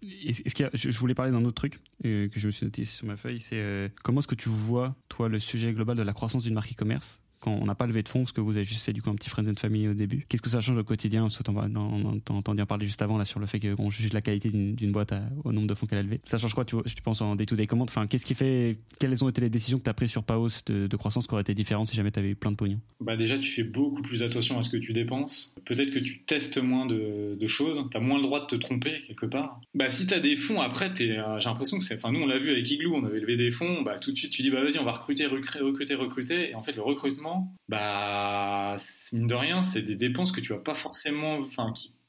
je 0.02 0.98
voulais 0.98 1.14
parler 1.14 1.32
d'un 1.32 1.44
autre 1.44 1.54
truc 1.54 1.80
euh, 2.04 2.28
que 2.28 2.40
je 2.40 2.46
me 2.46 2.50
suis 2.50 2.64
noté 2.64 2.84
sur 2.84 3.06
ma 3.06 3.16
feuille, 3.16 3.40
c'est 3.40 3.56
euh, 3.56 3.88
comment 4.02 4.20
est-ce 4.20 4.28
que 4.28 4.34
tu 4.34 4.48
vois, 4.48 4.96
toi, 5.08 5.28
le 5.28 5.38
sujet 5.38 5.72
global 5.72 5.96
de 5.96 6.02
la 6.02 6.12
croissance 6.12 6.44
d'une 6.44 6.54
marque 6.54 6.72
e-commerce? 6.72 7.20
Quand 7.40 7.52
on 7.52 7.64
n'a 7.64 7.74
pas 7.74 7.86
levé 7.86 8.02
de 8.02 8.08
fonds, 8.08 8.20
parce 8.20 8.32
que 8.32 8.40
vous 8.40 8.56
avez 8.56 8.64
juste 8.64 8.84
fait 8.84 8.92
du 8.92 9.02
coup 9.02 9.10
un 9.10 9.14
petit 9.14 9.30
friends 9.30 9.48
and 9.48 9.58
family 9.58 9.88
au 9.88 9.94
début. 9.94 10.26
Qu'est-ce 10.28 10.42
que 10.42 10.50
ça 10.50 10.60
change 10.60 10.76
au 10.76 10.84
quotidien? 10.84 11.22
Parce 11.22 11.38
que 11.38 11.42
t'as 11.42 12.34
entendu 12.34 12.62
en 12.62 12.66
parler 12.66 12.86
juste 12.86 13.02
avant 13.02 13.18
là 13.18 13.24
sur 13.24 13.40
le 13.40 13.46
fait 13.46 13.60
qu'on 13.60 13.90
juge 13.90 14.12
la 14.12 14.20
qualité 14.20 14.50
d'une 14.50 14.92
boîte 14.92 15.14
au 15.44 15.52
nombre 15.52 15.66
de 15.66 15.74
fonds 15.74 15.86
qu'elle 15.86 15.98
a 15.98 16.02
levé. 16.02 16.20
Ça 16.24 16.38
change 16.38 16.54
quoi 16.54 16.64
tu, 16.64 16.74
vois, 16.74 16.84
tu 16.84 17.02
penses 17.02 17.20
en 17.20 17.36
day-to-day 17.36 17.66
Enfin, 17.72 18.06
qu'est-ce 18.06 18.26
qui 18.26 18.34
fait 18.34 18.78
Quelles 18.98 19.24
ont 19.24 19.28
été 19.28 19.40
les 19.40 19.50
décisions 19.50 19.78
que 19.78 19.84
tu 19.84 19.90
as 19.90 19.94
prises 19.94 20.10
sur 20.10 20.22
Paos 20.22 20.48
de, 20.66 20.96
croissance 20.96 21.26
qui 21.26 21.32
auraient 21.32 21.42
été 21.42 21.54
différentes 21.54 21.88
si 21.88 21.96
jamais 21.96 22.10
tu 22.10 22.18
avais 22.18 22.30
eu 22.30 22.34
plein 22.34 22.50
de 22.50 22.56
pognon? 22.56 22.78
Bah 23.00 23.16
déjà, 23.16 23.38
tu 23.38 23.50
fais 23.50 23.62
beaucoup 23.62 24.02
plus 24.02 24.22
attention 24.22 24.58
à 24.58 24.62
ce 24.62 24.70
que 24.70 24.76
tu 24.76 24.92
dépenses. 24.92 25.54
Peut-être 25.64 25.90
que 25.90 25.98
tu 25.98 26.20
testes 26.20 26.58
moins 26.58 26.86
de, 26.86 27.38
choses. 27.46 27.82
Tu 27.90 27.96
as 27.96 28.00
moins 28.00 28.16
le 28.16 28.22
droit 28.22 28.42
de 28.42 28.46
te 28.46 28.56
tromper 28.56 29.02
quelque 29.06 29.26
part. 29.26 29.60
Bah 29.74 29.88
si 29.88 30.06
tu 30.06 30.14
as 30.14 30.20
des 30.20 30.36
fonds, 30.36 30.60
après, 30.60 30.90
euh, 31.00 31.38
j'ai 31.38 31.48
l'impression 31.48 31.78
que 31.78 31.84
c'est. 31.84 31.96
Enfin, 31.96 32.12
nous 32.12 32.20
on 32.20 32.26
l'a 32.26 32.38
vu 32.38 32.50
avec 32.50 32.70
Igloo, 32.70 32.94
on 32.94 33.04
avait 33.04 33.20
levé 33.20 33.36
des 33.36 33.50
fonds. 33.50 33.82
Bah 33.82 33.98
tout 33.98 34.12
de 34.12 34.16
suite, 34.16 34.30
tu 34.30 34.42
dis 34.42 34.50
bah 34.50 34.62
vas-y, 34.62 34.78
on 34.78 34.84
va 34.84 34.92
recruter, 34.92 35.26
recruter, 35.26 35.60
recruter, 35.60 35.94
recruter. 35.94 36.50
Et 36.50 36.54
en 36.54 36.62
fait, 36.62 36.72
le 36.72 36.82
recrutement, 36.82 37.29
bah 37.68 38.76
mine 39.12 39.26
de 39.26 39.34
rien, 39.34 39.62
c'est 39.62 39.82
des 39.82 39.96
dépenses 39.96 40.32
que 40.32 40.40
tu 40.40 40.52
vas 40.52 40.60
pas 40.60 40.74
forcément, 40.74 41.44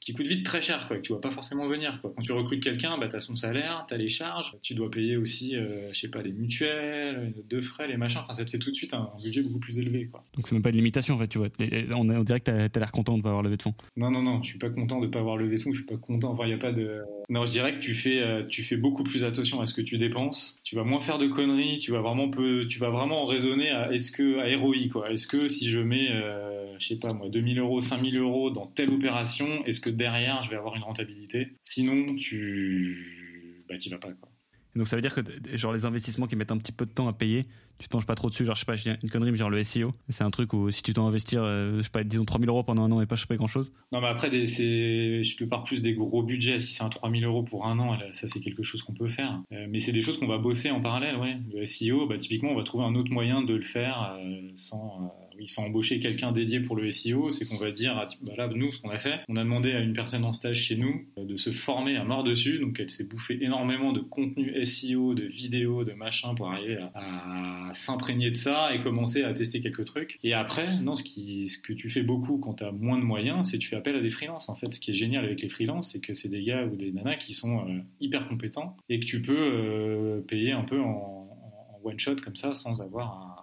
qui 0.04 0.14
coûte 0.14 0.26
vite 0.26 0.44
très 0.44 0.60
cher, 0.60 0.86
quoi, 0.88 0.96
que 0.96 1.02
tu 1.02 1.12
vas 1.12 1.20
pas 1.20 1.30
forcément 1.30 1.66
venir. 1.68 1.98
Quoi. 2.00 2.12
Quand 2.16 2.22
tu 2.22 2.32
recrutes 2.32 2.62
quelqu'un, 2.62 2.98
bah, 2.98 3.08
tu 3.08 3.16
as 3.16 3.20
son 3.20 3.36
salaire, 3.36 3.84
tu 3.88 3.94
as 3.94 3.96
les 3.96 4.08
charges, 4.08 4.56
tu 4.62 4.74
dois 4.74 4.90
payer 4.90 5.16
aussi, 5.16 5.56
euh, 5.56 5.92
je 5.92 5.98
sais 5.98 6.08
pas, 6.08 6.22
les 6.22 6.32
mutuelles, 6.32 7.20
les 7.20 7.36
notes 7.36 7.48
de 7.48 7.60
frais, 7.60 7.88
les 7.88 7.96
machins. 7.96 8.20
Enfin, 8.22 8.34
ça 8.34 8.44
te 8.44 8.50
fait 8.50 8.58
tout 8.58 8.70
de 8.70 8.76
suite 8.76 8.94
un, 8.94 9.10
budget 9.22 9.42
beaucoup 9.42 9.60
plus 9.60 9.78
élevé. 9.78 10.08
Quoi. 10.10 10.24
Donc, 10.34 10.48
c'est 10.48 10.54
même 10.54 10.62
pas 10.62 10.70
une 10.70 10.76
limitation, 10.76 11.14
en 11.14 11.18
fait, 11.18 11.28
tu 11.28 11.38
vois. 11.38 11.48
On, 11.94 12.08
on 12.08 12.24
dirait 12.24 12.40
que 12.40 12.50
tu 12.50 12.50
as, 12.50 12.80
l'air 12.80 12.92
content 12.92 13.16
de 13.16 13.22
pas 13.22 13.28
avoir 13.28 13.42
levé 13.42 13.56
de 13.56 13.62
fonds. 13.62 13.74
Non, 13.96 14.10
non, 14.10 14.22
non, 14.22 14.42
je 14.42 14.50
suis 14.50 14.58
pas 14.58 14.70
content 14.70 15.00
de 15.00 15.06
pas 15.06 15.20
avoir 15.20 15.36
levé 15.36 15.56
de 15.56 15.60
fonds, 15.60 15.72
je 15.72 15.78
suis 15.78 15.86
pas 15.86 15.96
content. 15.96 16.32
Enfin, 16.32 16.44
il 16.46 16.50
y 16.50 16.54
a 16.54 16.58
pas 16.58 16.72
de. 16.72 17.02
Non, 17.28 17.46
je 17.46 17.52
dirais 17.52 17.74
que 17.74 17.80
tu 17.80 17.94
fais, 17.94 18.20
euh, 18.20 18.44
tu 18.46 18.62
fais 18.62 18.76
beaucoup 18.76 19.04
plus 19.04 19.24
attention 19.24 19.60
à 19.60 19.66
ce 19.66 19.74
que 19.74 19.82
tu 19.82 19.98
dépenses. 19.98 20.58
Tu 20.64 20.74
vas 20.74 20.84
moins 20.84 21.00
faire 21.00 21.18
de 21.18 21.28
conneries, 21.28 21.78
tu 21.78 21.92
vas 21.92 22.00
vraiment, 22.00 22.28
peu, 22.28 22.66
tu 22.66 22.78
vas 22.78 22.90
vraiment 22.90 23.24
raisonner 23.24 23.70
à, 23.70 23.92
est-ce 23.92 24.10
que, 24.10 24.38
à 24.38 24.58
ROI, 24.58 24.88
quoi. 24.90 25.12
Est-ce 25.12 25.26
que 25.26 25.48
si 25.48 25.68
je 25.68 25.78
mets, 25.78 26.08
euh, 26.10 26.61
je 26.82 26.88
sais 26.88 26.96
pas 26.96 27.14
moi, 27.14 27.28
2000 27.28 27.58
euros, 27.58 27.80
5000 27.80 28.18
euros 28.18 28.50
dans 28.50 28.66
telle 28.66 28.90
opération, 28.90 29.64
est-ce 29.64 29.80
que 29.80 29.90
derrière 29.90 30.42
je 30.42 30.50
vais 30.50 30.56
avoir 30.56 30.74
une 30.76 30.82
rentabilité? 30.82 31.48
Sinon, 31.62 32.14
tu 32.16 33.64
bah, 33.68 33.76
vas 33.90 33.98
pas. 33.98 34.12
Quoi. 34.12 34.32
Donc 34.74 34.88
ça 34.88 34.96
veut 34.96 35.02
dire 35.02 35.14
que 35.14 35.20
genre 35.54 35.72
les 35.72 35.84
investissements 35.84 36.26
qui 36.26 36.36
mettent 36.36 36.52
un 36.52 36.58
petit 36.58 36.72
peu 36.72 36.86
de 36.86 36.90
temps 36.90 37.06
à 37.06 37.12
payer, 37.12 37.44
tu 37.78 37.88
te 37.88 37.90
penches 37.90 38.06
pas 38.06 38.14
trop 38.14 38.30
dessus. 38.30 38.46
Genre 38.46 38.54
je 38.54 38.60
sais 38.60 38.66
pas, 38.66 38.76
une 39.02 39.10
connerie, 39.10 39.30
mais 39.30 39.36
genre 39.36 39.50
le 39.50 39.62
SEO, 39.62 39.92
c'est 40.08 40.24
un 40.24 40.30
truc 40.30 40.54
où 40.54 40.70
si 40.70 40.82
tu 40.82 40.92
dois 40.92 41.04
investir, 41.04 41.42
euh, 41.42 41.78
je 41.78 41.82
sais 41.82 41.90
pas, 41.90 42.04
disons 42.04 42.24
3000 42.24 42.48
euros 42.48 42.62
pendant 42.62 42.84
un 42.84 42.92
an 42.92 43.00
et 43.02 43.06
pas 43.06 43.16
choper 43.16 43.36
grand 43.36 43.46
chose. 43.46 43.72
Non 43.92 44.00
mais 44.00 44.08
après, 44.08 44.30
je 44.30 45.36
te 45.36 45.44
parle 45.44 45.64
plus 45.64 45.82
des 45.82 45.94
gros 45.94 46.22
budgets. 46.22 46.58
Si 46.58 46.72
c'est 46.72 46.82
un 46.82 46.88
3000 46.88 47.24
euros 47.24 47.42
pour 47.42 47.66
un 47.66 47.78
an, 47.78 47.98
ça 48.12 48.28
c'est 48.28 48.40
quelque 48.40 48.62
chose 48.62 48.82
qu'on 48.82 48.94
peut 48.94 49.08
faire. 49.08 49.42
Euh, 49.52 49.66
mais 49.68 49.78
c'est 49.78 49.92
des 49.92 50.00
choses 50.00 50.18
qu'on 50.18 50.26
va 50.26 50.38
bosser 50.38 50.70
en 50.70 50.80
parallèle, 50.80 51.16
ouais. 51.16 51.36
Le 51.54 51.66
SEO, 51.66 52.06
bah, 52.06 52.16
typiquement, 52.16 52.50
on 52.50 52.56
va 52.56 52.64
trouver 52.64 52.84
un 52.84 52.94
autre 52.94 53.12
moyen 53.12 53.42
de 53.42 53.54
le 53.54 53.62
faire 53.62 54.16
euh, 54.18 54.40
sans 54.56 55.12
ils 55.42 55.48
sont 55.48 55.64
embaucher 55.64 55.98
quelqu'un 55.98 56.32
dédié 56.32 56.60
pour 56.60 56.76
le 56.76 56.90
SEO, 56.90 57.30
c'est 57.30 57.46
qu'on 57.46 57.56
va 57.56 57.70
dire, 57.70 57.96
ah, 57.96 58.08
bah 58.22 58.48
nous, 58.54 58.72
ce 58.72 58.80
qu'on 58.80 58.90
a 58.90 58.98
fait, 58.98 59.20
on 59.28 59.36
a 59.36 59.42
demandé 59.42 59.72
à 59.72 59.80
une 59.80 59.92
personne 59.92 60.24
en 60.24 60.32
stage 60.32 60.58
chez 60.58 60.76
nous 60.76 61.04
euh, 61.18 61.24
de 61.24 61.36
se 61.36 61.50
former 61.50 61.96
à 61.96 62.04
mort 62.04 62.22
dessus, 62.22 62.58
donc 62.58 62.78
elle 62.78 62.90
s'est 62.90 63.06
bouffée 63.06 63.38
énormément 63.42 63.92
de 63.92 64.00
contenu 64.00 64.64
SEO, 64.64 65.14
de 65.14 65.24
vidéos, 65.24 65.84
de 65.84 65.92
machin 65.92 66.34
pour 66.34 66.50
arriver 66.50 66.78
à, 66.94 67.70
s'imprégner 67.72 68.30
de 68.30 68.36
ça 68.36 68.74
et 68.74 68.80
commencer 68.80 69.24
à 69.24 69.32
tester 69.32 69.60
quelques 69.60 69.84
trucs. 69.84 70.18
Et 70.22 70.34
après, 70.34 70.80
non, 70.80 70.94
ce 70.94 71.02
que 71.02 71.72
tu 71.72 71.88
fais 71.90 72.02
beaucoup 72.02 72.38
quand 72.38 72.54
tu 72.54 72.64
as 72.64 72.72
moins 72.72 72.98
de 72.98 73.04
moyens, 73.04 73.50
c'est 73.50 73.58
que 73.58 73.62
tu 73.62 73.68
fais 73.68 73.76
appel 73.76 73.96
à 73.96 74.00
des 74.00 74.10
freelances. 74.10 74.48
En 74.48 74.56
fait, 74.56 74.72
ce 74.72 74.80
qui 74.80 74.92
est 74.92 74.94
génial 74.94 75.24
avec 75.24 75.40
les 75.40 75.48
freelances, 75.48 75.92
c'est 75.92 76.00
que 76.00 76.14
c'est 76.14 76.28
des 76.28 76.42
gars 76.42 76.64
ou 76.64 76.76
des 76.76 76.92
nanas 76.92 77.16
qui 77.16 77.32
sont 77.32 77.60
euh, 77.60 77.80
hyper 78.00 78.28
compétents 78.28 78.76
et 78.88 79.00
que 79.00 79.06
tu 79.06 79.22
peux 79.22 79.36
euh, 79.36 80.20
payer 80.20 80.52
un 80.52 80.62
peu 80.62 80.80
en, 80.80 80.86
en 80.86 81.80
one 81.82 81.98
shot 81.98 82.16
comme 82.16 82.36
ça 82.36 82.54
sans 82.54 82.80
avoir 82.80 83.38
un 83.38 83.41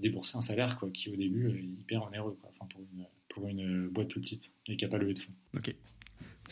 débourser 0.00 0.36
un 0.36 0.42
salaire 0.42 0.76
quoi, 0.78 0.90
qui 0.90 1.10
au 1.10 1.16
début 1.16 1.50
est 1.50 1.80
hyper 1.80 2.02
onéreux 2.02 2.36
enfin, 2.42 2.66
pour, 2.70 2.80
une, 2.80 3.04
pour 3.28 3.48
une 3.48 3.88
boîte 3.88 4.08
plus 4.08 4.20
petite 4.20 4.52
et 4.66 4.76
qui 4.76 4.84
n'a 4.84 4.90
pas 4.90 4.98
levé 4.98 5.14
de 5.14 5.18
fonds. 5.18 5.32
Ok, 5.56 5.74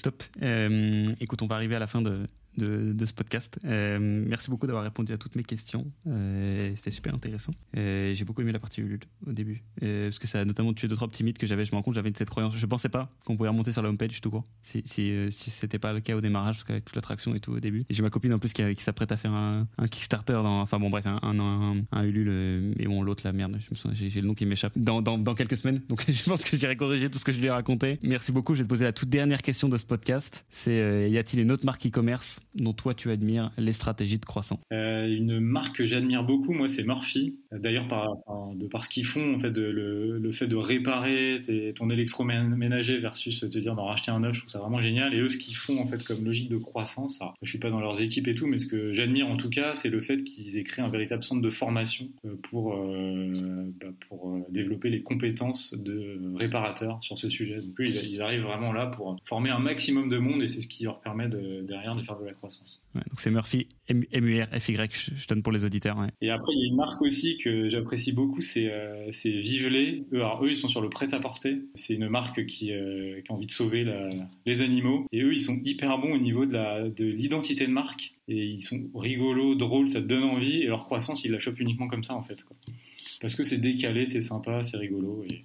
top. 0.03 0.23
Euh, 0.43 1.15
écoute, 1.21 1.43
on 1.43 1.47
va 1.47 1.57
arriver 1.57 1.77
à 1.77 1.79
la 1.79 1.87
fin 1.87 2.03
de, 2.03 2.27
de, 2.59 3.07
ce 3.07 3.13
podcast. 3.13 3.59
Euh, 3.65 3.99
merci 4.01 4.51
beaucoup 4.51 4.67
d'avoir 4.67 4.85
répondu 4.85 5.13
à 5.13 5.19
toutes 5.19 5.37
mes 5.37 5.45
questions. 5.45 5.87
Euh, 6.07 6.73
c'était 6.77 6.91
super 6.91 7.15
intéressant. 7.15 7.53
Euh, 7.77 8.13
j'ai 8.15 8.25
beaucoup 8.25 8.43
aimé 8.43 8.53
la 8.53 8.59
partie 8.59 8.81
Ulule 8.81 9.01
au 9.27 9.33
début. 9.33 9.63
parce 9.81 10.19
que 10.19 10.27
ça 10.27 10.41
a 10.41 10.45
notamment 10.45 10.73
tué 10.75 10.89
deux, 10.89 10.97
trois 10.97 11.09
petits 11.09 11.29
que 11.35 11.47
j'avais. 11.47 11.65
Je 11.65 11.73
me 11.73 11.77
rends 11.77 11.83
compte 11.83 11.95
j'avais 11.95 12.13
cette 12.15 12.31
croyance. 12.31 12.57
Je 12.57 12.67
pensais 12.67 12.89
pas 12.89 13.11
qu'on 13.25 13.37
pouvait 13.37 13.49
remonter 13.49 13.73
sur 13.73 13.83
la 13.83 13.89
homepage 13.89 14.21
tout 14.21 14.31
court. 14.31 14.45
Si, 14.63 14.83
si, 14.85 15.31
si 15.31 15.51
c'était 15.51 15.79
pas 15.79 15.93
le 15.93 16.01
cas 16.01 16.17
au 16.17 16.21
démarrage, 16.21 16.57
parce 16.57 16.65
qu'avec 16.65 16.85
toute 16.85 16.97
l'attraction 16.97 17.35
et 17.35 17.41
tout 17.41 17.53
au 17.53 17.61
début. 17.61 17.85
J'ai 17.91 18.03
ma 18.03 18.11
copine 18.11 18.33
en 18.33 18.39
plus 18.39 18.53
qui, 18.53 18.63
s'apprête 18.77 19.13
à 19.13 19.17
faire 19.17 19.33
un, 19.33 19.67
Kickstarter. 19.91 20.37
Enfin 20.37 20.79
bon, 20.79 20.91
bref, 20.91 21.07
un, 21.07 22.05
Ulule. 22.05 22.75
Et 22.79 22.87
bon, 22.87 23.03
l'autre, 23.03 23.23
la 23.25 23.33
merde. 23.33 23.59
J'ai 23.93 24.21
le 24.21 24.27
nom 24.27 24.35
qui 24.35 24.47
m'échappe. 24.47 24.77
Dans, 24.77 25.35
quelques 25.35 25.57
semaines. 25.57 25.83
Donc 25.89 26.05
je 26.11 26.25
pense 26.25 26.43
que 26.43 26.57
j'irai 26.57 26.77
corriger 26.77 27.11
tout 27.11 27.19
ce 27.19 27.25
que 27.25 27.33
je 27.33 27.39
lui 27.39 27.47
ai 27.47 27.51
raconté. 27.51 27.99
Merci 28.03 28.33
beaucoup. 28.33 28.55
Je 28.55 28.61
vais 28.61 28.65
te 28.65 28.69
poser 28.69 28.85
la 28.85 28.93
toute 28.93 29.09
dernière 29.09 29.43
question 29.43 29.69
de 29.69 29.77
ce 29.77 29.87
podcast. 29.87 30.45
C'est 30.51 31.11
y 31.11 31.19
a-t-il 31.19 31.43
une 31.43 31.53
autre 31.53 31.65
marque 31.65 31.87
e-commerce 31.87 32.41
dont 32.59 32.73
toi 32.73 32.95
tu 32.95 33.11
admires 33.11 33.51
les 33.59 33.73
stratégies 33.73 34.19
de 34.19 34.25
croissance 34.25 34.59
euh, 34.73 35.07
Une 35.07 35.41
marque 35.41 35.77
que 35.77 35.85
j'admire 35.85 36.25
beaucoup, 36.25 36.53
moi, 36.53 36.69
c'est 36.69 36.85
Murphy. 36.85 37.37
D'ailleurs, 37.53 37.89
par, 37.89 38.09
de 38.55 38.67
par 38.67 38.85
ce 38.85 38.89
qu'ils 38.89 39.07
font, 39.07 39.35
en 39.35 39.39
fait, 39.39 39.51
de, 39.51 39.63
le, 39.63 40.33
fait 40.33 40.47
de 40.47 40.57
réparer 40.57 41.41
ton 41.77 41.91
électroménager 41.91 42.99
versus 42.99 43.41
te 43.41 43.59
dire 43.59 43.75
d'en 43.75 43.87
racheter 43.87 44.11
un 44.11 44.21
neuf, 44.21 44.35
je 44.35 44.41
trouve 44.41 44.51
ça 44.51 44.59
vraiment 44.59 44.81
génial. 44.81 45.15
Et 45.15 45.21
eux, 45.21 45.29
ce 45.29 45.39
qu'ils 45.39 45.57
font, 45.57 45.79
en 45.79 45.87
fait, 45.87 46.05
comme 46.05 46.25
logique 46.25 46.51
de 46.51 46.59
croissance, 46.59 47.21
alors, 47.21 47.35
je 47.43 47.49
suis 47.49 47.59
pas 47.59 47.71
dans 47.71 47.81
leurs 47.81 48.01
équipes 48.01 48.29
et 48.29 48.35
tout, 48.35 48.47
mais 48.47 48.59
ce 48.59 48.67
que 48.67 48.93
j'admire 48.93 49.29
en 49.29 49.37
tout 49.37 49.51
cas, 49.51 49.75
c'est 49.75 49.91
le 49.91 50.01
fait 50.01 50.23
qu'ils 50.25 50.59
aient 50.59 50.65
créé 50.65 50.85
un 50.85 50.89
véritable 50.89 51.25
centre 51.25 51.43
de 51.43 51.51
formation 51.51 52.09
euh, 52.25 52.37
pour, 52.43 52.75
euh, 52.75 53.73
bah, 53.81 53.89
pour 54.09 54.47
développer 54.51 54.91
les 54.91 55.03
compétences 55.03 55.75
de 55.75 56.37
réparateurs 56.37 56.99
sur 57.03 57.19
ce 57.19 57.29
sujet. 57.29 57.61
Donc, 57.61 57.81
eux, 57.81 57.87
ils, 57.87 58.21
arrivent 58.21 58.43
vraiment 58.43 58.73
là 58.73 58.87
pour 58.87 59.17
former 59.25 59.51
un 59.51 59.61
maximum 59.61 60.09
de 60.09 60.19
monde 60.19 60.43
et 60.43 60.49
c'est 60.49 60.61
ce 60.61 60.67
qui 60.67 60.85
leur 60.85 61.01
permet 61.01 61.29
derrière 61.29 61.95
de 61.95 62.03
faire 62.03 62.19
de 62.19 62.25
la 62.25 62.33
croissance 62.33 62.48
donc 62.95 63.21
c'est 63.21 63.31
Murphy, 63.31 63.67
M-U-R-F-Y, 63.89 65.13
je, 65.17 65.27
donne 65.29 65.43
pour 65.43 65.53
les 65.53 65.65
auditeurs. 65.65 65.99
Et 66.21 66.31
après, 66.31 66.53
il 66.53 66.61
y 66.61 66.65
a 66.65 66.69
une 66.69 66.77
marque 66.77 67.01
aussi 67.03 67.37
que 67.39 67.69
j'apprécie 67.69 68.13
beaucoup, 68.13 68.41
c'est 68.41 68.71
euh, 68.71 69.11
Vivelet. 69.25 70.05
Eux, 70.13 70.17
alors, 70.17 70.45
eux, 70.45 70.51
ils 70.51 70.57
sont 70.57 70.69
sur 70.69 70.81
le 70.81 70.89
prêt-à-porter. 70.89 71.59
C'est 71.75 71.95
une 71.95 72.09
marque 72.09 72.45
qui, 72.47 72.73
euh, 72.73 73.21
qui, 73.21 73.31
a 73.31 73.35
envie 73.35 73.47
de 73.47 73.53
sauver 73.53 73.87
les 74.47 74.63
animaux. 74.63 75.07
Et 75.13 75.23
eux, 75.23 75.33
ils 75.33 75.41
sont 75.41 75.59
hyper 75.65 75.99
bons 75.99 76.15
au 76.15 76.19
niveau 76.19 76.47
de 76.47 77.03
l'identité 77.03 77.65
de, 77.65 77.69
de 77.69 77.75
marque. 77.75 78.15
Et 78.29 78.45
ils 78.45 78.61
sont 78.61 78.81
rigolos, 78.95 79.55
drôles, 79.55 79.91
ça 79.91 80.01
te 80.01 80.07
donne 80.07 80.25
envie. 80.25 80.63
Et 80.63 80.67
leur 80.67 80.87
croissance, 80.87 81.25
ils 81.25 81.31
la 81.31 81.39
chopent 81.39 81.61
uniquement 81.61 81.89
comme 81.89 82.05
ça, 82.05 82.15
en 82.15 82.23
fait. 82.23 82.43
Quoi. 82.45 82.57
Parce 83.21 83.35
que 83.35 83.45
c'est 83.45 83.59
décalé, 83.59 84.07
c'est 84.07 84.21
sympa, 84.21 84.63
c'est 84.63 84.77
rigolo. 84.77 85.25
Et... 85.29 85.45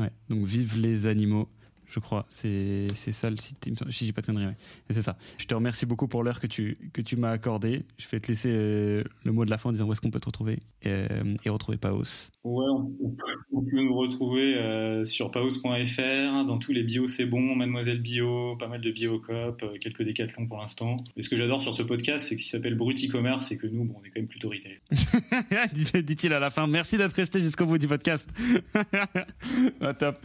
Ouais, 0.00 0.10
donc 0.28 0.44
vive 0.44 0.80
les 0.80 1.06
animaux 1.06 1.48
je 1.90 2.00
crois. 2.00 2.26
C'est 2.28 2.88
ça 2.94 3.30
le 3.30 3.36
site. 3.36 3.70
Je 3.86 3.98
dis 3.98 4.12
pas 4.12 4.20
de 4.20 4.26
conneries. 4.26 4.54
C'est 4.90 5.02
ça. 5.02 5.16
Je 5.38 5.46
te 5.46 5.54
remercie 5.54 5.86
beaucoup 5.86 6.06
pour 6.06 6.22
l'heure 6.22 6.40
que 6.40 6.46
tu, 6.46 6.78
que 6.92 7.00
tu 7.00 7.16
m'as 7.16 7.30
accordée. 7.30 7.76
Je 7.96 8.08
vais 8.08 8.20
te 8.20 8.28
laisser 8.28 8.50
euh, 8.52 9.04
le 9.24 9.32
mot 9.32 9.44
de 9.44 9.50
la 9.50 9.58
fin 9.58 9.70
en 9.70 9.72
disant 9.72 9.86
où 9.86 9.92
est-ce 9.92 10.00
qu'on 10.00 10.10
peut 10.10 10.20
te 10.20 10.26
retrouver 10.26 10.58
euh, 10.86 11.34
et 11.44 11.48
retrouver 11.48 11.78
Paos. 11.78 12.30
Ouais, 12.44 12.66
on, 13.52 13.62
peut 13.62 13.82
nous 13.82 13.96
retrouver 13.96 14.56
euh, 14.56 15.04
sur 15.04 15.30
paos.fr, 15.30 16.46
dans 16.46 16.58
tous 16.58 16.72
les 16.72 16.82
bios 16.82 17.08
c'est 17.08 17.26
bon, 17.26 17.56
Mademoiselle 17.56 18.00
Bio, 18.00 18.56
pas 18.56 18.68
mal 18.68 18.80
de 18.80 18.90
biocop, 18.90 19.64
quelques 19.80 20.02
décathlons 20.02 20.46
pour 20.46 20.58
l'instant. 20.58 20.98
Et 21.16 21.22
ce 21.22 21.28
que 21.28 21.36
j'adore 21.36 21.62
sur 21.62 21.74
ce 21.74 21.82
podcast, 21.82 22.26
c'est 22.26 22.36
qu'il 22.36 22.48
s'appelle 22.48 22.74
Brut 22.74 22.98
e-commerce 23.04 23.50
et 23.50 23.58
que 23.58 23.66
nous, 23.66 23.84
bon, 23.84 23.96
on 24.00 24.04
est 24.04 24.10
quand 24.10 24.20
même 24.20 24.28
plutôt 24.28 24.50
retail. 24.50 24.78
Dit-il 26.02 26.32
à 26.32 26.38
la 26.38 26.50
fin. 26.50 26.66
Merci 26.66 26.98
d'être 26.98 27.14
resté 27.14 27.40
jusqu'au 27.40 27.66
bout 27.66 27.78
du 27.78 27.88
podcast. 27.88 28.28
ah, 29.80 29.94
top. 29.94 30.18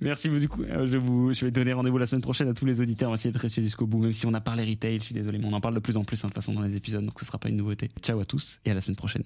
Merci 0.00 0.28
beaucoup. 0.28 0.64
Du 0.64 0.98
je 1.32 1.44
vais 1.44 1.50
donner 1.50 1.72
rendez-vous 1.72 1.98
la 1.98 2.06
semaine 2.06 2.22
prochaine 2.22 2.48
à 2.48 2.54
tous 2.54 2.66
les 2.66 2.80
auditeurs. 2.80 3.08
On 3.08 3.12
va 3.12 3.16
essayer 3.16 3.32
de 3.32 3.38
rester 3.38 3.62
jusqu'au 3.62 3.86
bout, 3.86 3.98
même 3.98 4.12
si 4.12 4.26
on 4.26 4.34
a 4.34 4.40
parlé 4.40 4.64
retail. 4.64 4.98
Je 4.98 5.04
suis 5.04 5.14
désolé, 5.14 5.38
mais 5.38 5.46
on 5.46 5.52
en 5.52 5.60
parle 5.60 5.74
de 5.74 5.80
plus 5.80 5.96
en 5.96 6.04
plus 6.04 6.16
hein, 6.24 6.28
de 6.28 6.32
toute 6.32 6.42
façon 6.42 6.52
dans 6.52 6.62
les 6.62 6.76
épisodes, 6.76 7.04
donc 7.04 7.18
ce 7.20 7.24
sera 7.24 7.38
pas 7.38 7.48
une 7.48 7.56
nouveauté. 7.56 7.88
Ciao 8.02 8.20
à 8.20 8.24
tous 8.24 8.60
et 8.64 8.70
à 8.70 8.74
la 8.74 8.80
semaine 8.80 8.96
prochaine. 8.96 9.24